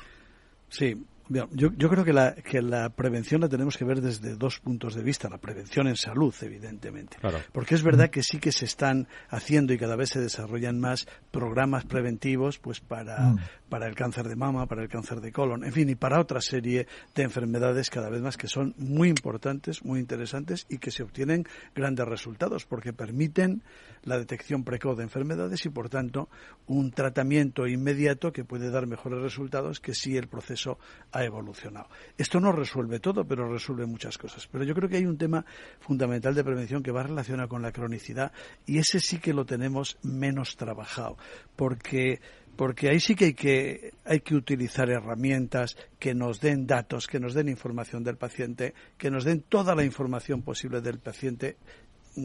Sí, 0.70 1.00
yo, 1.28 1.48
yo, 1.52 1.88
creo 1.88 2.04
que 2.04 2.12
la, 2.12 2.34
que 2.34 2.60
la 2.60 2.90
prevención 2.90 3.40
la 3.40 3.48
tenemos 3.48 3.76
que 3.76 3.84
ver 3.84 4.00
desde 4.00 4.36
dos 4.36 4.60
puntos 4.60 4.94
de 4.94 5.02
vista. 5.02 5.28
La 5.28 5.38
prevención 5.38 5.86
en 5.86 5.96
salud, 5.96 6.34
evidentemente. 6.42 7.16
Porque 7.52 7.74
es 7.74 7.82
verdad 7.82 8.10
que 8.10 8.22
sí 8.22 8.38
que 8.38 8.52
se 8.52 8.66
están 8.66 9.08
haciendo 9.28 9.72
y 9.72 9.78
cada 9.78 9.96
vez 9.96 10.10
se 10.10 10.20
desarrollan 10.20 10.78
más 10.78 11.06
programas 11.30 11.84
preventivos 11.84 12.58
pues 12.58 12.80
para, 12.80 13.18
mm. 13.20 13.38
para 13.68 13.86
el 13.86 13.94
cáncer 13.94 14.28
de 14.28 14.36
mama, 14.36 14.66
para 14.66 14.82
el 14.82 14.88
cáncer 14.88 15.20
de 15.20 15.32
colon, 15.32 15.64
en 15.64 15.72
fin, 15.72 15.88
y 15.88 15.94
para 15.94 16.20
otra 16.20 16.40
serie 16.40 16.86
de 17.14 17.22
enfermedades 17.22 17.90
cada 17.90 18.10
vez 18.10 18.20
más 18.20 18.36
que 18.36 18.48
son 18.48 18.74
muy 18.76 19.08
importantes, 19.08 19.84
muy 19.84 20.00
interesantes 20.00 20.66
y 20.68 20.78
que 20.78 20.90
se 20.90 21.02
obtienen 21.02 21.46
grandes 21.74 22.06
resultados 22.06 22.66
porque 22.66 22.92
permiten 22.92 23.62
la 24.02 24.18
detección 24.18 24.64
precoz 24.64 24.96
de 24.96 25.04
enfermedades 25.04 25.64
y, 25.64 25.70
por 25.70 25.88
tanto, 25.88 26.28
un 26.66 26.90
tratamiento 26.90 27.66
inmediato 27.66 28.32
que 28.32 28.44
puede 28.44 28.70
dar 28.70 28.86
mejores 28.86 29.20
resultados 29.20 29.80
que 29.80 29.94
si 29.94 30.16
el 30.16 30.28
proceso 30.28 30.78
ha 31.14 31.24
evolucionado. 31.24 31.88
Esto 32.18 32.40
no 32.40 32.50
resuelve 32.50 32.98
todo, 32.98 33.24
pero 33.24 33.50
resuelve 33.50 33.86
muchas 33.86 34.18
cosas. 34.18 34.48
Pero 34.50 34.64
yo 34.64 34.74
creo 34.74 34.88
que 34.88 34.96
hay 34.96 35.06
un 35.06 35.16
tema 35.16 35.44
fundamental 35.78 36.34
de 36.34 36.42
prevención 36.42 36.82
que 36.82 36.90
va 36.90 37.04
relacionado 37.04 37.48
con 37.48 37.62
la 37.62 37.70
cronicidad 37.70 38.32
y 38.66 38.78
ese 38.78 38.98
sí 38.98 39.18
que 39.18 39.32
lo 39.32 39.46
tenemos 39.46 39.96
menos 40.02 40.56
trabajado, 40.56 41.16
porque 41.54 42.20
porque 42.56 42.88
ahí 42.88 43.00
sí 43.00 43.16
que 43.16 43.26
hay 43.26 43.34
que 43.34 43.92
hay 44.04 44.20
que 44.20 44.34
utilizar 44.34 44.90
herramientas 44.90 45.76
que 45.98 46.14
nos 46.14 46.40
den 46.40 46.66
datos, 46.66 47.06
que 47.06 47.20
nos 47.20 47.34
den 47.34 47.48
información 47.48 48.04
del 48.04 48.16
paciente, 48.16 48.74
que 48.98 49.10
nos 49.10 49.24
den 49.24 49.42
toda 49.42 49.74
la 49.74 49.84
información 49.84 50.42
posible 50.42 50.80
del 50.80 50.98
paciente 50.98 51.56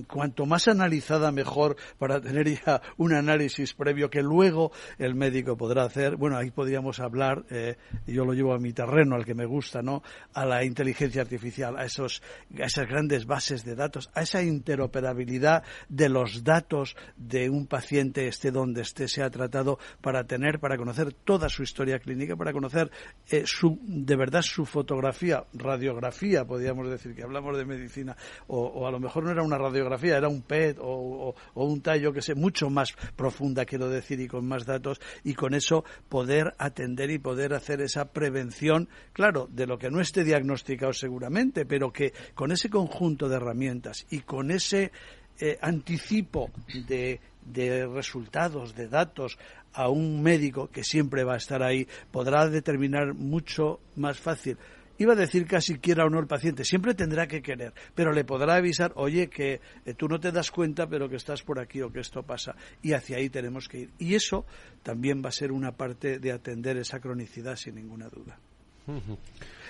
cuanto 0.07 0.45
más 0.45 0.67
analizada 0.67 1.31
mejor 1.31 1.75
para 1.97 2.21
tener 2.21 2.47
ya 2.47 2.81
un 2.97 3.13
análisis 3.13 3.73
previo 3.73 4.09
que 4.09 4.21
luego 4.21 4.71
el 4.97 5.15
médico 5.15 5.57
podrá 5.57 5.83
hacer. 5.83 6.15
Bueno, 6.15 6.37
ahí 6.37 6.51
podríamos 6.51 6.99
hablar, 6.99 7.45
eh, 7.49 7.77
yo 8.05 8.25
lo 8.25 8.33
llevo 8.33 8.53
a 8.53 8.59
mi 8.59 8.73
terreno, 8.73 9.15
al 9.15 9.25
que 9.25 9.33
me 9.33 9.45
gusta, 9.45 9.81
¿no? 9.81 10.03
A 10.33 10.45
la 10.45 10.63
inteligencia 10.63 11.21
artificial, 11.21 11.77
a, 11.77 11.85
esos, 11.85 12.21
esas 12.57 12.87
grandes 12.87 13.25
bases 13.25 13.63
de 13.63 13.75
datos, 13.75 14.09
a 14.13 14.21
esa 14.21 14.43
interoperabilidad 14.43 15.63
de 15.87 16.09
los 16.09 16.43
datos 16.43 16.95
de 17.17 17.49
un 17.49 17.67
paciente, 17.67 18.27
esté 18.27 18.51
donde 18.51 18.81
esté, 18.81 19.07
se 19.07 19.23
ha 19.23 19.29
tratado, 19.29 19.79
para 20.01 20.23
tener, 20.25 20.59
para 20.59 20.77
conocer 20.77 21.13
toda 21.13 21.49
su 21.49 21.63
historia 21.63 21.99
clínica, 21.99 22.35
para 22.35 22.53
conocer 22.53 22.91
eh, 23.29 23.43
su, 23.45 23.79
de 23.83 24.15
verdad 24.15 24.41
su 24.41 24.65
fotografía, 24.65 25.43
radiografía, 25.53 26.45
podríamos 26.45 26.89
decir, 26.89 27.15
que 27.15 27.23
hablamos 27.23 27.57
de 27.57 27.65
medicina, 27.65 28.15
o, 28.47 28.59
o 28.59 28.87
a 28.87 28.91
lo 28.91 28.99
mejor 28.99 29.23
no 29.23 29.31
era 29.31 29.43
una 29.43 29.57
radiografía, 29.57 29.78
radiografía 29.79 30.17
era 30.17 30.27
un 30.27 30.41
PET 30.41 30.77
o, 30.81 31.35
un 31.55 31.81
tallo 31.81 32.11
que 32.13 32.21
sé, 32.21 32.35
mucho 32.35 32.69
más 32.69 32.93
profunda, 33.15 33.65
quiero 33.65 33.89
decir, 33.89 34.19
y 34.19 34.27
con 34.27 34.47
más 34.47 34.65
datos, 34.65 34.99
y 35.23 35.33
con 35.33 35.53
eso 35.53 35.83
poder 36.07 36.53
atender 36.57 37.09
y 37.11 37.19
poder 37.19 37.53
hacer 37.53 37.81
esa 37.81 38.11
prevención, 38.11 38.89
claro, 39.13 39.47
de 39.51 39.67
lo 39.67 39.77
que 39.77 39.89
no 39.89 40.01
esté 40.01 40.23
diagnosticado 40.23 40.93
seguramente, 40.93 41.65
pero 41.65 41.91
que 41.91 42.13
con 42.33 42.51
ese 42.51 42.69
conjunto 42.69 43.29
de 43.29 43.37
herramientas 43.37 44.05
y 44.09 44.19
con 44.19 44.51
ese 44.51 44.91
eh, 45.39 45.57
anticipo 45.61 46.51
de, 46.87 47.19
de 47.45 47.87
resultados, 47.87 48.75
de 48.75 48.87
datos 48.87 49.37
a 49.73 49.89
un 49.89 50.21
médico 50.21 50.69
que 50.69 50.83
siempre 50.83 51.23
va 51.23 51.35
a 51.35 51.37
estar 51.37 51.63
ahí, 51.63 51.87
podrá 52.11 52.47
determinar 52.49 53.13
mucho 53.13 53.79
más 53.95 54.19
fácil 54.19 54.57
iba 54.99 55.13
a 55.13 55.15
decir 55.15 55.47
casi 55.47 55.79
quiera 55.79 56.05
o 56.05 56.09
no 56.09 56.19
el 56.19 56.27
paciente, 56.27 56.63
siempre 56.63 56.93
tendrá 56.93 57.27
que 57.27 57.41
querer, 57.41 57.73
pero 57.95 58.11
le 58.13 58.23
podrá 58.23 58.55
avisar, 58.55 58.91
oye, 58.95 59.29
que 59.29 59.61
eh, 59.85 59.93
tú 59.95 60.07
no 60.07 60.19
te 60.19 60.31
das 60.31 60.51
cuenta, 60.51 60.87
pero 60.87 61.09
que 61.09 61.15
estás 61.15 61.41
por 61.41 61.59
aquí 61.59 61.81
o 61.81 61.91
que 61.91 62.01
esto 62.01 62.23
pasa. 62.23 62.55
Y 62.81 62.93
hacia 62.93 63.17
ahí 63.17 63.29
tenemos 63.29 63.67
que 63.67 63.79
ir. 63.79 63.89
Y 63.97 64.15
eso 64.15 64.45
también 64.83 65.23
va 65.23 65.29
a 65.29 65.33
ser 65.33 65.51
una 65.51 65.71
parte 65.71 66.19
de 66.19 66.31
atender 66.31 66.77
esa 66.77 66.99
cronicidad, 66.99 67.55
sin 67.55 67.75
ninguna 67.75 68.07
duda. 68.09 68.37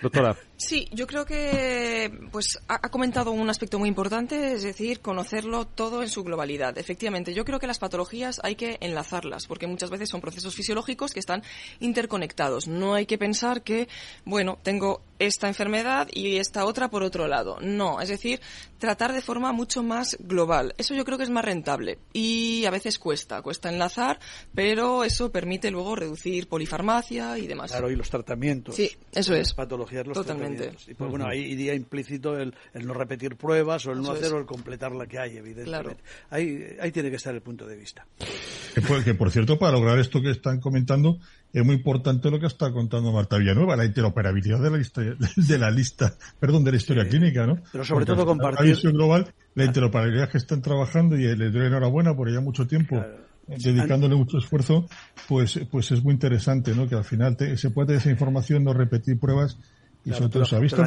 Doctora. 0.02 0.36
Sí, 0.60 0.90
yo 0.92 1.08
creo 1.08 1.26
que 1.26 2.12
pues 2.34 2.60
ha, 2.68 2.90
comentado 2.90 3.32
un 3.32 3.50
aspecto 3.50 3.80
muy 3.80 3.88
importante, 3.88 4.52
es 4.52 4.62
decir, 4.62 5.00
conocerlo 5.00 5.66
todo 5.66 6.04
en 6.04 6.10
su 6.10 6.22
globalidad. 6.22 6.78
Efectivamente, 6.78 7.34
yo 7.34 7.46
creo 7.46 7.62
que 7.62 7.66
las 7.66 7.80
patologías 7.80 8.42
hay 8.44 8.56
que 8.56 8.78
enlazarlas, 8.82 9.48
porque 9.48 9.68
muchas 9.68 9.90
veces 9.90 10.10
son 10.10 10.20
procesos 10.20 10.54
fisiológicos 10.54 11.14
que 11.14 11.22
están 11.22 11.44
interconectados. 11.80 12.68
No 12.68 12.94
hay 12.94 13.06
que 13.06 13.18
pensar 13.18 13.64
que, 13.64 13.88
bueno, 14.26 14.60
tengo 14.62 15.02
esta 15.18 15.48
enfermedad 15.48 16.10
y 16.12 16.38
esta 16.38 16.66
otra 16.66 16.90
por 16.90 17.04
otro 17.04 17.28
lado. 17.28 17.58
No, 17.62 18.02
es 18.02 18.10
decir, 18.10 18.42
tratar 18.80 19.14
de 19.14 19.22
forma 19.22 19.54
mucho 19.54 19.82
más 19.82 20.18
global. 20.20 20.74
Eso 20.78 20.94
yo 20.94 21.06
creo 21.06 21.18
que 21.18 21.24
es 21.24 21.30
más 21.30 21.46
rentable 21.46 22.00
y 22.12 22.66
a 22.66 22.72
veces 22.72 23.00
cuesta, 23.00 23.42
cuesta 23.42 23.70
enlazar, 23.70 24.20
pero 24.54 25.06
eso 25.06 25.32
permite 25.32 25.72
luego 25.72 25.96
reducir 25.96 26.48
polifarmacia 26.48 27.38
y 27.38 27.48
demás. 27.48 27.72
Claro, 27.72 27.90
y 27.90 27.96
los 27.96 28.10
tratamientos. 28.10 28.76
Sí, 28.76 28.92
eso 29.14 29.34
es. 29.36 29.54
Los 29.92 30.14
Totalmente. 30.14 30.72
Y 30.88 30.94
pues, 30.94 31.10
bueno, 31.10 31.28
ahí 31.28 31.40
iría 31.40 31.74
implícito 31.74 32.38
el, 32.38 32.54
no 32.74 32.94
repetir 32.94 33.36
pruebas 33.36 33.86
o 33.86 33.92
el 33.92 34.02
no 34.02 34.12
hacer 34.12 34.34
o 34.34 34.40
el 34.40 34.46
completar 34.46 34.92
la 34.92 35.08
que 35.08 35.20
hay, 35.20 35.38
evidentemente. 35.38 36.02
Ahí, 36.30 36.78
ahí 36.82 36.92
tiene 36.92 37.10
que 37.10 37.16
estar 37.18 37.34
el 37.34 37.42
punto 37.42 37.66
de 37.66 37.76
vista. 37.76 38.06
Que 39.04 39.14
por, 39.14 39.32
cierto, 39.32 39.58
para 39.58 39.74
lograr 39.74 40.00
esto 40.00 40.22
que 40.22 40.32
están 40.32 40.60
comentando, 40.60 41.20
es 41.52 41.66
muy 41.66 41.76
importante 41.76 42.30
lo 42.30 42.40
que 42.40 42.46
está 42.48 42.72
contando 42.72 43.12
Marta 43.12 43.38
Villanueva, 43.38 43.76
la 43.76 43.86
interoperabilidad 43.86 44.60
de 44.60 44.70
la 44.70 44.78
lista, 44.78 45.02
de 45.02 45.58
la 45.58 45.72
lista 45.72 46.16
perdón, 46.40 46.64
de 46.64 46.72
la 46.72 46.78
historia 46.78 47.08
clínica, 47.08 47.46
¿no? 47.46 47.60
Pero 47.72 47.84
sobre 47.84 48.06
todo 48.06 48.26
compartir. 48.26 48.78
La 48.84 48.92
global, 48.92 49.34
la 49.56 49.66
interoperabilidad 49.66 50.30
que 50.30 50.38
están 50.38 50.62
trabajando 50.62 51.18
y 51.18 51.36
le 51.36 51.50
doy 51.50 51.68
enhorabuena 51.68 52.16
por 52.16 52.32
ya 52.32 52.42
mucho 52.42 52.68
tiempo. 52.68 53.04
dedicándole 53.48 54.16
mucho 54.16 54.38
esfuerzo, 54.38 54.88
pues, 55.28 55.60
pues 55.72 55.92
es 55.92 56.04
muy 56.04 56.14
interesante, 56.14 56.76
¿no? 56.76 56.88
Que 56.88 56.96
al 56.96 57.04
final 57.04 57.36
se 57.56 57.70
puede 57.72 57.96
esa 57.96 58.12
información, 58.12 58.64
no 58.64 58.74
repetir 58.74 59.20
pruebas 59.20 59.58
y 60.06 60.12
sobre 60.12 60.30
todo 60.30 60.46
se 60.46 60.56
ha 60.56 60.60
visto 60.60 60.84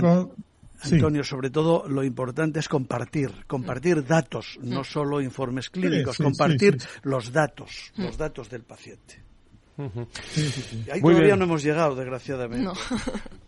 Antonio, 0.85 1.23
sobre 1.23 1.51
todo 1.51 1.87
lo 1.89 2.03
importante 2.03 2.59
es 2.59 2.69
compartir, 2.69 3.31
compartir 3.47 4.05
datos, 4.05 4.59
no 4.63 4.83
solo 4.83 5.21
informes 5.21 5.71
clínicos, 5.71 6.19
compartir 6.19 6.77
los 7.05 7.33
datos, 7.33 7.93
los 7.97 8.17
datos 8.19 8.51
del 8.51 8.63
paciente. 8.63 9.23
Ahí 10.93 11.01
todavía 11.01 11.37
no 11.37 11.45
hemos 11.45 11.63
llegado, 11.63 11.95
desgraciadamente. 11.95 12.71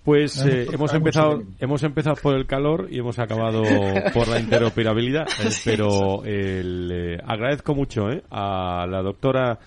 Pues 0.02 0.44
eh, 0.44 0.66
hemos 0.72 0.92
empezado 0.92 1.42
hemos 1.58 1.82
empezado 1.82 2.16
por 2.16 2.34
el 2.34 2.46
calor 2.46 2.88
y 2.90 2.98
hemos 2.98 3.18
acabado 3.18 3.62
por 4.14 4.28
la 4.28 4.40
interoperabilidad, 4.40 5.26
eh, 5.42 5.50
pero 5.64 6.22
eh, 6.24 7.18
agradezco 7.26 7.74
mucho 7.74 8.06
a 8.30 8.86
la 8.86 9.02
doctora 9.02 9.58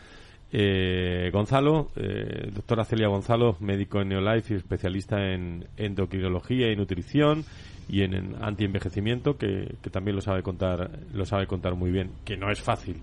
eh, 0.52 1.30
Gonzalo, 1.32 1.90
eh, 1.96 2.50
doctora 2.54 2.86
Celia 2.86 3.08
Gonzalo, 3.08 3.58
médico 3.60 4.02
en 4.02 4.10
Neolife 4.10 4.54
y 4.54 4.58
especialista 4.58 5.18
en 5.34 5.68
endocrinología 5.78 6.72
y 6.72 6.76
nutrición 6.76 7.44
y 7.90 8.02
en, 8.02 8.36
antienvejecimiento, 8.42 9.38
que, 9.38 9.76
que, 9.82 9.90
también 9.90 10.16
lo 10.16 10.22
sabe 10.22 10.44
contar, 10.44 10.90
lo 11.14 11.26
sabe 11.26 11.48
contar 11.48 11.76
muy 11.76 11.90
bien, 11.90 12.12
que 12.26 12.36
no 12.36 12.52
es 12.52 12.62
fácil 12.62 12.98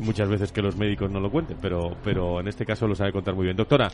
muchas 0.00 0.28
veces 0.28 0.52
que 0.52 0.62
los 0.62 0.76
médicos 0.76 1.10
no 1.10 1.20
lo 1.20 1.30
cuenten, 1.30 1.56
pero, 1.60 1.96
pero 2.04 2.40
en 2.40 2.48
este 2.48 2.64
caso 2.64 2.86
lo 2.86 2.94
sabe 2.94 3.12
contar 3.12 3.34
muy 3.34 3.44
bien. 3.44 3.56
Doctora, 3.56 3.90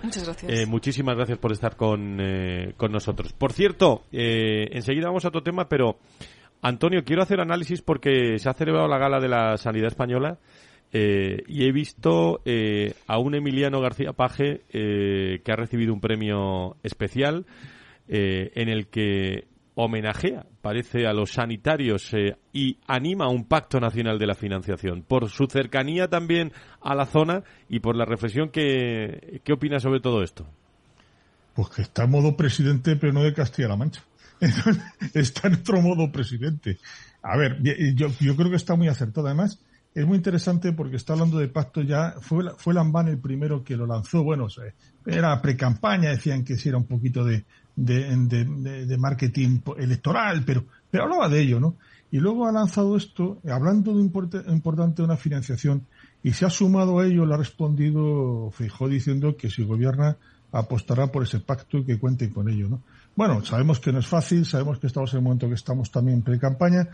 eh, 0.47 0.67
muchísimas 0.67 1.17
gracias 1.17 1.39
por 1.39 1.53
estar 1.53 1.77
con, 1.77 2.19
eh, 2.21 2.75
con 2.77 2.93
nosotros. 2.93 3.33
Por 3.33 3.53
cierto, 3.53 4.03
eh, 4.13 4.69
enseguida 4.73 5.07
vamos 5.07 5.25
a 5.25 5.29
otro 5.29 5.43
tema, 5.43 5.69
pero 5.69 5.99
Antonio, 6.61 7.05
quiero 7.05 7.23
hacer 7.23 7.41
análisis 7.41 7.83
porque 7.83 8.39
se 8.39 8.49
ha 8.49 8.55
celebrado 8.55 8.89
la 8.89 8.99
gala 8.99 9.21
de 9.21 9.29
la 9.29 9.57
sanidad 9.57 9.89
española 9.89 10.39
eh, 10.93 11.43
y 11.47 11.67
he 11.67 11.73
visto 11.73 12.41
eh, 12.45 12.95
a 13.07 13.19
un 13.19 13.35
Emiliano 13.35 13.81
García 13.81 14.13
Paje 14.15 14.63
eh, 14.71 15.41
que 15.45 15.53
ha 15.53 15.57
recibido 15.57 15.93
un 15.93 16.01
premio 16.01 16.77
especial 16.83 17.47
en 18.11 18.71
el 18.71 18.87
que 18.87 19.49
homenajea, 19.75 20.47
parece, 20.63 21.07
a 21.07 21.13
los 21.13 21.33
sanitarios 21.33 22.11
y 22.55 22.79
anima 22.87 23.27
a 23.27 23.29
un 23.29 23.45
pacto 23.45 23.79
nacional 23.81 24.19
de 24.19 24.27
la 24.27 24.35
financiación 24.35 25.03
por 25.03 25.29
su 25.29 25.45
cercanía 25.45 26.09
también 26.09 26.51
a 26.81 26.95
la 26.95 27.05
zona 27.05 27.45
y 27.69 27.81
por 27.81 27.97
la 27.97 28.07
reflexión 28.07 28.49
que, 28.49 29.43
¿qué 29.45 29.53
opina 29.53 29.79
sobre 29.79 30.01
todo 30.01 30.23
esto? 30.23 30.47
Pues 31.53 31.69
que 31.69 31.83
está 31.83 32.05
en 32.05 32.13
modo 32.13 32.35
presidente, 32.35 32.97
pero 32.97 33.13
no 33.13 33.23
de 33.23 33.35
Castilla-La 33.35 33.77
Mancha. 33.77 34.03
está 35.13 35.49
en 35.49 35.57
otro 35.57 35.83
modo 35.83 36.11
presidente. 36.11 36.79
A 37.21 37.37
ver, 37.37 37.59
yo 37.95 38.37
creo 38.37 38.49
que 38.49 38.57
está 38.57 38.75
muy 38.75 38.89
acertado. 38.89 39.27
Además, 39.27 39.61
es 39.99 40.07
muy 40.07 40.17
interesante 40.17 40.73
porque 40.73 40.95
está 40.95 41.15
hablando 41.15 41.39
de 41.39 41.49
pacto 41.49 41.83
ya, 41.83 42.15
fue, 42.21 42.45
fue 42.57 42.73
Lambán 42.73 43.09
el 43.09 43.19
primero 43.19 43.65
que 43.65 43.77
lo 43.77 43.85
lanzó, 43.85 44.23
bueno, 44.23 44.47
era 45.05 45.43
pre-campaña, 45.43 46.11
decían 46.11 46.45
que 46.45 46.57
sí 46.57 46.69
era 46.69 46.79
un 46.79 46.87
poquito 46.87 47.25
de, 47.25 47.45
de, 47.75 48.97
marketing 48.97 49.61
electoral, 49.77 50.45
pero, 50.47 50.65
pero 50.89 51.05
hablaba 51.05 51.29
de 51.29 51.41
ello, 51.41 51.59
¿no? 51.59 51.77
Y 52.13 52.19
luego 52.19 52.47
ha 52.47 52.53
lanzado 52.53 52.97
esto, 52.97 53.41
hablando 53.51 53.93
de 53.93 54.03
importante 54.03 55.03
de 55.03 55.05
una 55.05 55.17
financiación, 55.17 55.85
y 56.23 56.33
se 56.33 56.47
ha 56.47 56.51
sumado 56.51 57.01
a 57.01 57.07
ello, 57.07 57.27
le 57.27 57.35
ha 57.35 57.39
respondido 57.39 58.51
Feijó 58.53 58.89
diciendo 58.89 59.37
que 59.37 59.51
si 59.51 59.65
gobierna 59.65 60.17
apostará 60.53 61.09
por 61.09 61.25
ese 61.25 61.41
pacto 61.41 61.79
y 61.79 61.85
que 61.85 61.99
cuenten 61.99 62.31
con 62.31 62.49
ello, 62.49 62.69
¿no? 62.69 62.83
Bueno, 63.17 63.45
sabemos 63.45 63.81
que 63.81 63.93
no 63.93 63.99
es 63.99 64.07
fácil, 64.07 64.47
sabemos 64.47 64.79
que 64.79 64.87
estamos 64.87 65.13
en 65.13 65.19
el 65.19 65.25
momento 65.25 65.49
que 65.49 65.55
estamos 65.55 65.91
también 65.91 66.23
pre-campaña, 66.23 66.89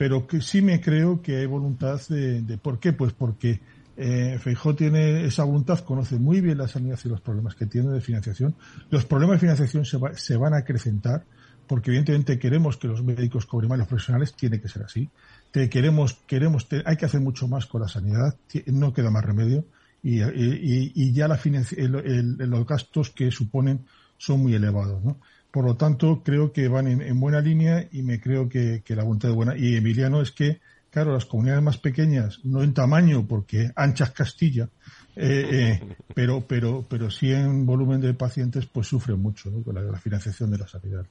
pero 0.00 0.26
que 0.26 0.40
sí 0.40 0.62
me 0.62 0.80
creo 0.80 1.20
que 1.20 1.36
hay 1.36 1.44
voluntad 1.44 2.00
de, 2.08 2.56
¿por 2.62 2.80
qué? 2.80 2.94
Pues 2.94 3.12
porque 3.12 3.60
eh, 3.98 4.38
Feijó 4.42 4.74
tiene 4.74 5.26
esa 5.26 5.44
voluntad, 5.44 5.80
conoce 5.80 6.18
muy 6.18 6.40
bien 6.40 6.56
la 6.56 6.68
sanidad 6.68 6.98
y 7.04 7.08
los 7.10 7.20
problemas 7.20 7.54
que 7.54 7.66
tiene 7.66 7.90
de 7.90 8.00
financiación. 8.00 8.54
Los 8.88 9.04
problemas 9.04 9.34
de 9.34 9.40
financiación 9.40 9.84
se, 9.84 9.98
se 10.14 10.38
van 10.38 10.54
a 10.54 10.60
acrecentar 10.60 11.26
porque 11.66 11.90
evidentemente 11.90 12.38
queremos 12.38 12.78
que 12.78 12.88
los 12.88 13.04
médicos 13.04 13.44
cobren 13.44 13.68
más 13.68 13.78
los 13.78 13.88
profesionales, 13.88 14.32
tiene 14.32 14.58
que 14.58 14.68
ser 14.68 14.84
así. 14.84 15.10
Te 15.50 15.68
queremos, 15.68 16.14
queremos, 16.26 16.66
hay 16.86 16.96
que 16.96 17.04
hacer 17.04 17.20
mucho 17.20 17.46
más 17.46 17.66
con 17.66 17.82
la 17.82 17.88
sanidad, 17.88 18.34
no 18.68 18.94
queda 18.94 19.10
más 19.10 19.26
remedio 19.26 19.66
y, 20.02 21.12
ya 21.12 21.28
la 21.28 21.38
los 21.44 22.66
gastos 22.66 23.10
que 23.10 23.30
suponen 23.30 23.84
son 24.16 24.40
muy 24.40 24.54
elevados, 24.54 25.04
¿no? 25.04 25.18
Por 25.50 25.64
lo 25.64 25.76
tanto, 25.76 26.22
creo 26.22 26.52
que 26.52 26.68
van 26.68 26.86
en, 26.86 27.20
buena 27.20 27.40
línea 27.40 27.88
y 27.90 28.02
me 28.02 28.20
creo 28.20 28.48
que, 28.48 28.82
la 28.88 29.02
voluntad 29.02 29.30
es 29.30 29.36
buena. 29.36 29.56
Y 29.56 29.76
Emiliano 29.76 30.22
es 30.22 30.30
que, 30.30 30.60
claro, 30.90 31.12
las 31.12 31.26
comunidades 31.26 31.62
más 31.62 31.78
pequeñas, 31.78 32.40
no 32.44 32.62
en 32.62 32.72
tamaño, 32.72 33.26
porque 33.26 33.70
anchas 33.74 34.12
Castilla, 34.12 34.68
eh, 35.16 35.80
pero, 36.14 36.46
pero, 36.46 36.86
pero 36.88 37.10
sí 37.10 37.32
en 37.32 37.66
volumen 37.66 38.00
de 38.00 38.14
pacientes, 38.14 38.66
pues 38.66 38.86
sufre 38.86 39.16
mucho 39.16 39.50
con 39.64 39.74
la, 39.74 39.98
financiación 39.98 40.50
de 40.52 40.58
la 40.58 40.68
sanidad. 40.68 41.04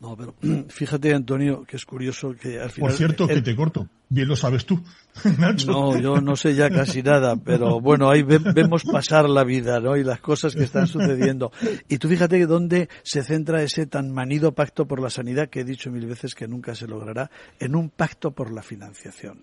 No, 0.00 0.16
pero 0.16 0.34
fíjate, 0.68 1.14
Antonio, 1.14 1.64
que 1.64 1.76
es 1.76 1.84
curioso 1.84 2.34
que 2.34 2.60
al 2.60 2.70
final... 2.70 2.90
Por 2.90 2.96
cierto, 2.96 3.26
que 3.26 3.42
te 3.42 3.56
corto. 3.56 3.88
Bien 4.10 4.26
lo 4.26 4.36
sabes 4.36 4.64
tú, 4.64 4.82
Nacho. 5.38 5.70
No, 5.70 5.98
yo 5.98 6.20
no 6.20 6.34
sé 6.34 6.54
ya 6.54 6.70
casi 6.70 7.02
nada, 7.02 7.36
pero 7.36 7.78
bueno, 7.78 8.08
ahí 8.08 8.22
vemos 8.22 8.84
pasar 8.84 9.28
la 9.28 9.44
vida, 9.44 9.80
¿no? 9.80 9.98
Y 9.98 10.04
las 10.04 10.20
cosas 10.20 10.54
que 10.54 10.62
están 10.62 10.86
sucediendo. 10.86 11.52
Y 11.88 11.98
tú 11.98 12.08
fíjate 12.08 12.46
dónde 12.46 12.88
se 13.02 13.22
centra 13.22 13.62
ese 13.62 13.84
tan 13.86 14.10
manido 14.10 14.52
pacto 14.52 14.86
por 14.86 15.02
la 15.02 15.10
sanidad 15.10 15.50
que 15.50 15.60
he 15.60 15.64
dicho 15.64 15.90
mil 15.90 16.06
veces 16.06 16.34
que 16.34 16.48
nunca 16.48 16.74
se 16.74 16.86
logrará, 16.86 17.30
en 17.58 17.76
un 17.76 17.90
pacto 17.90 18.30
por 18.30 18.50
la 18.50 18.62
financiación. 18.62 19.42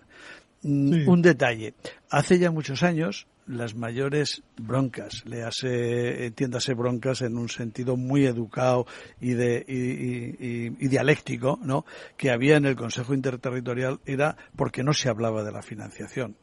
Mm, 0.62 1.08
un 1.08 1.22
detalle. 1.22 1.74
Hace 2.10 2.38
ya 2.38 2.50
muchos 2.50 2.82
años, 2.82 3.26
las 3.46 3.74
mayores 3.74 4.42
broncas, 4.56 5.22
le 5.26 5.44
hace, 5.44 6.26
entiéndase 6.26 6.74
broncas 6.74 7.22
en 7.22 7.36
un 7.36 7.48
sentido 7.48 7.96
muy 7.96 8.26
educado 8.26 8.86
y, 9.20 9.34
de, 9.34 9.64
y, 9.68 10.88
dialéctico, 10.88 11.58
¿no? 11.62 11.84
que 12.16 12.30
había 12.30 12.56
en 12.56 12.66
el 12.66 12.76
Consejo 12.76 13.14
Interterritorial 13.14 14.00
era 14.04 14.36
porque 14.56 14.82
no 14.82 14.92
se 14.92 15.08
hablaba 15.08 15.44
de 15.44 15.52
la 15.52 15.62
financiación. 15.62 16.36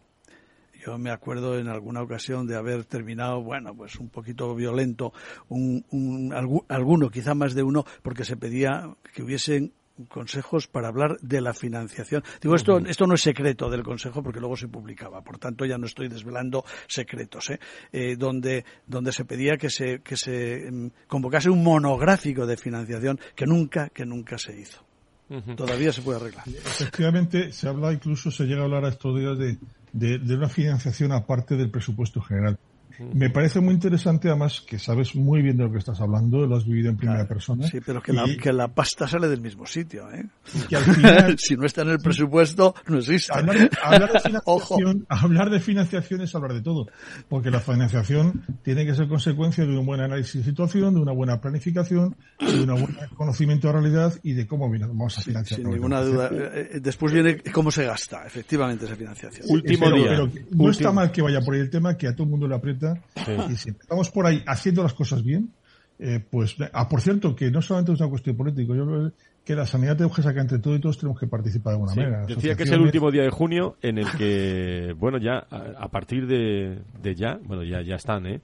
Yo 0.86 0.98
me 0.98 1.12
acuerdo 1.12 1.58
en 1.58 1.70
alguna 1.70 2.02
ocasión 2.02 2.46
de 2.46 2.58
haber 2.58 2.84
terminado, 2.84 3.42
bueno, 3.42 3.74
pues 3.74 3.96
un 3.96 4.10
poquito 4.10 4.54
violento, 4.54 5.14
un, 5.48 5.86
un, 5.92 6.34
alguno, 6.68 7.10
quizá 7.10 7.34
más 7.34 7.54
de 7.54 7.64
uno, 7.64 7.86
porque 8.02 8.26
se 8.26 8.36
pedía 8.36 8.94
que 9.14 9.24
hubiesen 9.24 9.72
consejos 10.10 10.68
para 10.68 10.88
hablar 10.88 11.18
de 11.22 11.42
la 11.42 11.54
financiación. 11.54 12.24
Digo, 12.42 12.56
esto, 12.56 12.80
esto 12.80 13.06
no 13.06 13.14
es 13.14 13.22
secreto 13.22 13.70
del 13.70 13.84
consejo 13.84 14.24
porque 14.24 14.40
luego 14.40 14.58
se 14.58 14.68
publicaba, 14.68 15.22
por 15.22 15.38
tanto 15.38 15.66
ya 15.66 15.78
no 15.78 15.86
estoy 15.86 16.08
desvelando 16.08 16.66
secretos, 16.88 17.52
¿eh? 17.52 17.60
Eh, 17.92 18.16
donde, 18.18 18.66
donde 18.88 19.12
se 19.12 19.26
pedía 19.26 19.58
que 19.58 19.70
se, 19.70 20.02
que 20.02 20.18
se 20.18 20.68
em, 20.68 20.90
convocase 21.08 21.50
un 21.50 21.64
monográfico 21.64 22.46
de 22.46 22.58
financiación 22.58 23.20
que 23.36 23.46
nunca, 23.46 23.90
que 23.90 24.06
nunca 24.06 24.38
se 24.38 24.60
hizo. 24.60 24.84
Todavía 25.56 25.92
se 25.92 26.04
puede 26.04 26.20
arreglar. 26.20 26.48
Efectivamente, 26.48 27.52
se 27.52 27.68
habla 27.68 27.92
incluso, 27.92 28.30
se 28.30 28.44
llega 28.44 28.62
a 28.62 28.66
hablar 28.66 28.86
a 28.86 28.90
estos 28.90 29.18
días 29.18 29.36
de, 29.38 29.58
de, 29.92 30.20
de 30.20 30.36
una 30.36 30.50
financiación 30.50 31.12
aparte 31.12 31.56
del 31.56 31.72
presupuesto 31.72 32.22
general. 32.22 32.60
Me 33.14 33.30
parece 33.30 33.60
muy 33.60 33.74
interesante, 33.74 34.30
además, 34.30 34.62
que 34.62 34.78
sabes 34.78 35.16
muy 35.16 35.42
bien 35.42 35.58
de 35.58 35.64
lo 35.64 35.72
que 35.72 35.80
estás 35.80 36.00
hablando, 36.00 36.46
lo 36.46 36.56
has 36.56 36.66
vivido 36.66 36.90
en 36.90 36.98
primera 36.98 37.28
persona. 37.28 37.68
Sí, 37.68 37.80
pero 37.84 38.02
que, 38.02 38.14
la, 38.14 38.26
que 38.40 38.54
la 38.54 38.68
pasta 38.68 39.08
sale 39.08 39.28
del 39.28 39.42
mismo 39.42 39.66
sitio, 39.66 40.12
¿eh? 40.12 40.26
Que 40.70 40.76
al 40.76 40.84
final, 40.84 41.36
si 41.40 41.56
no 41.56 41.66
está 41.66 41.82
en 41.82 41.90
el 41.90 42.00
presupuesto, 42.00 42.76
no 42.88 43.00
existe. 43.00 43.34
Hablar, 43.34 43.58
de, 43.58 43.70
financiación, 44.20 45.06
hablar 45.10 45.50
de 45.50 45.60
financiación 45.60 46.22
es 46.22 46.36
hablar 46.36 46.54
de 46.54 46.62
todo, 46.62 46.88
porque 47.30 47.50
la 47.50 47.60
financiación 47.60 48.44
tiene 48.64 48.86
que 48.86 48.94
ser 48.94 49.08
consecuencia 49.08 49.66
de 49.66 49.76
un 49.76 49.86
buen 49.86 50.02
análisis 50.02 50.36
de 50.36 50.44
situación, 50.44 50.94
de 50.94 51.02
una 51.02 51.14
buena 51.14 51.42
planificación, 51.42 52.16
de 52.40 52.62
un 52.62 52.68
buen 52.68 52.96
conocimiento 53.16 53.68
de 53.68 53.74
realidad 53.74 54.14
y 54.22 54.34
de 54.34 54.46
cómo 54.46 54.70
vamos 54.70 55.18
a 55.18 55.22
financiar. 55.22 55.62
Sin 55.62 55.70
ninguna 55.70 56.02
duda. 56.02 56.30
Eh, 56.32 56.70
eh, 56.74 56.80
después 56.80 57.12
viene 57.12 57.38
cómo 57.52 57.72
se 57.72 57.86
gasta, 57.86 58.26
efectivamente, 58.26 58.86
esa 58.86 58.96
financiación. 58.96 59.48
Último 59.50 59.90
día. 59.92 60.30
no 60.52 60.70
está 60.70 60.92
mal 60.92 61.12
que 61.12 61.24
vaya 61.24 61.42
por 61.42 61.56
ahí 61.56 61.62
el 61.62 61.72
tema, 61.72 61.98
que 61.98 62.08
a 62.08 62.14
todo 62.14 62.26
el 62.26 62.30
mundo 62.30 62.48
le 62.48 62.56
aprieta 62.56 62.83
y 63.50 63.56
si 63.56 63.70
estamos 63.70 64.10
por 64.10 64.26
ahí 64.26 64.44
haciendo 64.46 64.84
las 64.84 64.94
cosas 64.94 65.24
bien, 65.24 65.52
eh, 66.00 66.20
pues, 66.30 66.56
ah, 66.74 66.90
por 66.90 67.02
cierto, 67.02 67.36
que 67.36 67.52
no 67.52 67.62
solamente 67.62 67.94
es 67.94 68.00
una 68.00 68.10
cuestión 68.10 68.36
política, 68.36 68.74
yo 68.76 68.86
creo 68.86 69.12
que 69.46 69.56
la 69.56 69.66
sanidad 69.66 69.96
tenemos 69.96 70.16
que 70.16 70.24
sacar 70.24 70.42
entre 70.42 70.60
todos 70.60 70.78
y 70.78 70.82
todos 70.82 70.98
tenemos 70.98 71.20
que 71.20 71.28
participar 71.28 71.74
de 71.74 71.80
alguna 71.80 71.96
manera. 71.96 72.26
Decía 72.26 72.56
que 72.56 72.64
es 72.64 72.72
el 72.72 72.82
último 72.82 73.12
día 73.12 73.24
de 73.24 73.30
junio 73.30 73.78
en 73.82 73.98
el 73.98 74.10
que, 74.18 74.94
bueno, 74.98 75.18
ya 75.18 75.38
a, 75.50 75.88
partir 75.90 76.28
de, 76.28 76.82
ya, 77.16 77.40
bueno, 77.44 77.64
ya, 77.64 77.82
ya 77.82 77.96
están, 77.96 78.26
¿eh? 78.26 78.42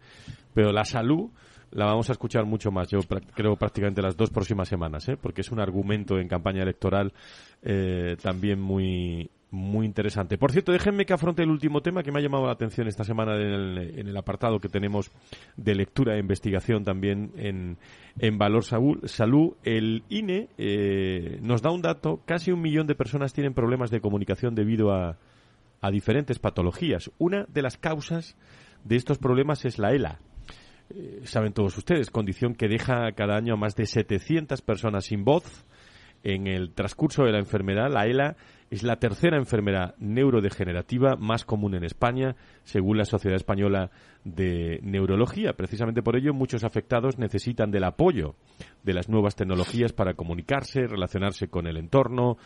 Pero 0.54 0.72
la 0.72 0.86
salud 0.86 1.30
la 1.72 1.86
vamos 1.86 2.10
a 2.10 2.14
escuchar 2.14 2.46
mucho 2.46 2.72
más, 2.72 2.88
yo 2.88 3.00
creo 3.36 3.56
prácticamente 3.56 4.02
las 4.02 4.18
dos 4.18 4.30
próximas 4.30 4.68
semanas, 4.68 5.08
¿eh? 5.08 5.18
porque 5.22 5.42
es 5.42 5.52
un 5.52 5.60
argumento 5.60 6.18
en 6.18 6.28
campaña 6.28 6.64
electoral 6.64 7.14
eh, 7.62 8.18
también 8.22 8.60
muy, 8.60 9.30
muy 9.52 9.86
interesante. 9.86 10.38
Por 10.38 10.52
cierto, 10.52 10.72
déjenme 10.72 11.06
que 11.06 11.14
afronte 11.14 11.42
el 11.42 11.50
último 11.50 11.82
tema 11.82 12.04
que 12.04 12.12
me 12.12 12.20
ha 12.20 12.22
llamado 12.22 12.46
la 12.46 12.52
atención 12.52 12.88
esta 12.88 13.04
semana 13.04 13.36
en 13.36 14.08
el, 14.08 14.18
apartado 14.18 14.60
que 14.60 14.70
tenemos 14.70 15.12
de 15.58 15.76
lectura 15.76 16.16
e 16.16 16.20
investigación 16.20 16.84
también 16.84 17.32
en, 17.36 17.78
en 18.20 18.38
Valor 18.38 18.64
Salud. 18.64 19.56
El 19.64 20.04
INE 20.10 20.50
eh, 20.58 21.40
nos 21.42 21.62
da 21.62 21.72
un 21.72 21.82
dato, 21.82 22.22
casi 22.26 22.52
un 22.52 22.62
millón 22.62 22.88
de 22.88 22.96
personas 22.96 23.34
tienen 23.34 23.54
problemas 23.54 23.90
de 23.90 24.02
comunicación 24.02 24.54
debido 24.54 24.92
a, 24.92 25.18
a 25.82 25.92
diferentes 25.92 26.38
patologías. 26.40 27.10
Una 27.18 27.46
de 27.46 27.62
las 27.62 27.78
causas 27.78 28.38
de 28.84 28.96
estos 28.96 29.18
problemas 29.18 29.66
es 29.66 29.80
la 29.80 29.92
ELA, 29.92 30.20
eh, 30.92 31.22
saben 31.24 31.54
todos 31.54 31.78
ustedes, 31.78 32.10
condición 32.10 32.56
que 32.56 32.68
deja 32.68 33.12
cada 33.12 33.36
año 33.36 33.54
a 33.54 33.58
más 33.58 33.76
de 33.76 33.86
700 33.86 34.62
personas 34.62 35.06
sin 35.06 35.24
voz. 35.24 35.66
En 36.22 36.48
el 36.48 36.74
transcurso 36.74 37.24
de 37.24 37.32
la 37.32 37.40
enfermedad, 37.40 37.90
la 37.90 38.06
ELA 38.06 38.36
es 38.70 38.84
la 38.84 38.98
tercera 38.98 39.38
enfermedad 39.38 39.96
neurodegenerativa 39.98 41.16
más 41.16 41.44
común 41.44 41.74
en 41.74 41.84
España, 41.84 42.36
según 42.64 42.98
la 42.98 43.06
Sociedad 43.06 43.36
Española 43.36 43.90
de 44.24 44.80
Neurología. 44.84 45.54
Precisamente 45.54 46.04
por 46.04 46.16
ello, 46.16 46.34
muchos 46.34 46.64
afectados 46.64 47.18
necesitan 47.18 47.72
del 47.72 47.86
apoyo 47.86 48.36
de 48.84 48.94
las 48.94 49.10
nuevas 49.10 49.36
tecnologías 49.36 49.92
para 49.92 50.14
comunicarse, 50.14 50.86
relacionarse 50.86 51.48
con 51.48 51.66
el 51.66 51.78
entorno, 51.78 52.38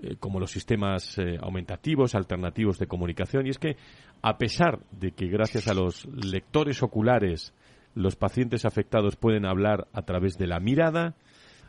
eh, 0.00 0.16
como 0.20 0.38
los 0.38 0.52
sistemas 0.52 1.18
eh, 1.18 1.38
aumentativos, 1.40 2.14
alternativos 2.14 2.78
de 2.78 2.86
comunicación. 2.86 3.46
Y 3.46 3.50
es 3.50 3.58
que, 3.58 3.76
a 4.22 4.38
pesar 4.38 4.80
de 4.92 5.12
que 5.12 5.26
gracias 5.26 5.66
a 5.66 5.74
los 5.74 6.06
lectores 6.06 6.82
oculares 6.82 7.54
los 7.94 8.16
pacientes 8.16 8.64
afectados 8.64 9.16
pueden 9.16 9.44
hablar 9.44 9.88
a 9.92 10.02
través 10.02 10.38
de 10.38 10.46
la 10.46 10.60
mirada, 10.60 11.14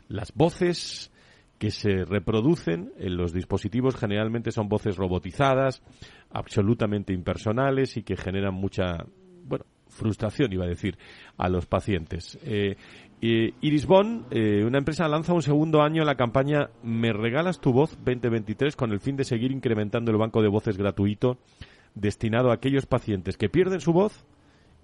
las 0.08 0.32
voces, 0.34 1.10
que 1.64 1.70
se 1.70 2.04
reproducen 2.04 2.92
en 2.98 3.16
los 3.16 3.32
dispositivos 3.32 3.96
generalmente 3.96 4.52
son 4.52 4.68
voces 4.68 4.98
robotizadas, 4.98 5.82
absolutamente 6.30 7.14
impersonales 7.14 7.96
y 7.96 8.02
que 8.02 8.18
generan 8.18 8.52
mucha, 8.52 9.06
bueno, 9.44 9.64
frustración, 9.88 10.52
iba 10.52 10.66
a 10.66 10.68
decir, 10.68 10.98
a 11.38 11.48
los 11.48 11.64
pacientes. 11.64 12.38
Eh, 12.42 12.76
Iris 13.22 13.86
Bond, 13.86 14.26
eh, 14.30 14.62
una 14.62 14.76
empresa, 14.76 15.08
lanza 15.08 15.32
un 15.32 15.40
segundo 15.40 15.80
año 15.80 16.04
la 16.04 16.16
campaña 16.16 16.68
Me 16.82 17.14
regalas 17.14 17.58
tu 17.62 17.72
voz 17.72 17.96
2023 18.04 18.76
con 18.76 18.92
el 18.92 19.00
fin 19.00 19.16
de 19.16 19.24
seguir 19.24 19.50
incrementando 19.50 20.10
el 20.10 20.18
banco 20.18 20.42
de 20.42 20.48
voces 20.48 20.76
gratuito 20.76 21.38
destinado 21.94 22.50
a 22.50 22.56
aquellos 22.56 22.84
pacientes 22.84 23.38
que 23.38 23.48
pierden 23.48 23.80
su 23.80 23.94
voz 23.94 24.26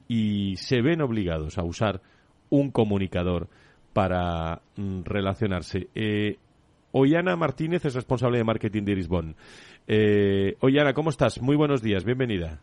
y 0.09 0.57
se 0.57 0.81
ven 0.81 1.03
obligados 1.03 1.59
a 1.59 1.63
usar 1.63 2.01
un 2.49 2.71
comunicador 2.71 3.51
para 3.93 4.63
mm, 4.77 5.03
relacionarse. 5.05 5.91
Ollana 6.93 7.37
Martínez 7.37 7.85
es 7.85 7.95
responsable 7.95 8.39
de 8.39 8.45
marketing 8.45 8.85
de 8.85 8.93
Irisbon. 8.93 9.37
Eh, 9.87 10.57
Ollana, 10.61 10.93
¿cómo 10.93 11.11
estás? 11.11 11.41
Muy 11.41 11.57
buenos 11.57 11.83
días, 11.83 12.05
bienvenida. 12.05 12.59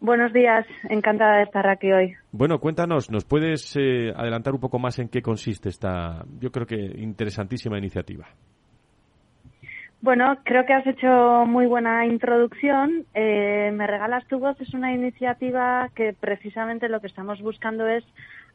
Buenos 0.00 0.32
días, 0.32 0.64
encantada 0.88 1.36
de 1.36 1.42
estar 1.42 1.66
aquí 1.68 1.92
hoy. 1.92 2.14
Bueno, 2.32 2.58
cuéntanos, 2.58 3.10
¿nos 3.10 3.26
puedes 3.26 3.76
eh, 3.76 4.10
adelantar 4.16 4.54
un 4.54 4.60
poco 4.60 4.78
más 4.78 4.98
en 4.98 5.08
qué 5.08 5.20
consiste 5.20 5.68
esta, 5.68 6.24
yo 6.40 6.50
creo 6.50 6.66
que 6.66 6.76
interesantísima 6.76 7.76
iniciativa? 7.76 8.26
Bueno, 10.02 10.38
creo 10.44 10.64
que 10.64 10.72
has 10.72 10.86
hecho 10.86 11.44
muy 11.46 11.66
buena 11.66 12.06
introducción. 12.06 13.04
Eh, 13.12 13.70
Me 13.72 13.86
regalas 13.86 14.26
tu 14.28 14.38
voz 14.38 14.58
es 14.62 14.72
una 14.72 14.94
iniciativa 14.94 15.90
que 15.94 16.14
precisamente 16.18 16.88
lo 16.88 17.00
que 17.00 17.06
estamos 17.06 17.42
buscando 17.42 17.86
es 17.86 18.02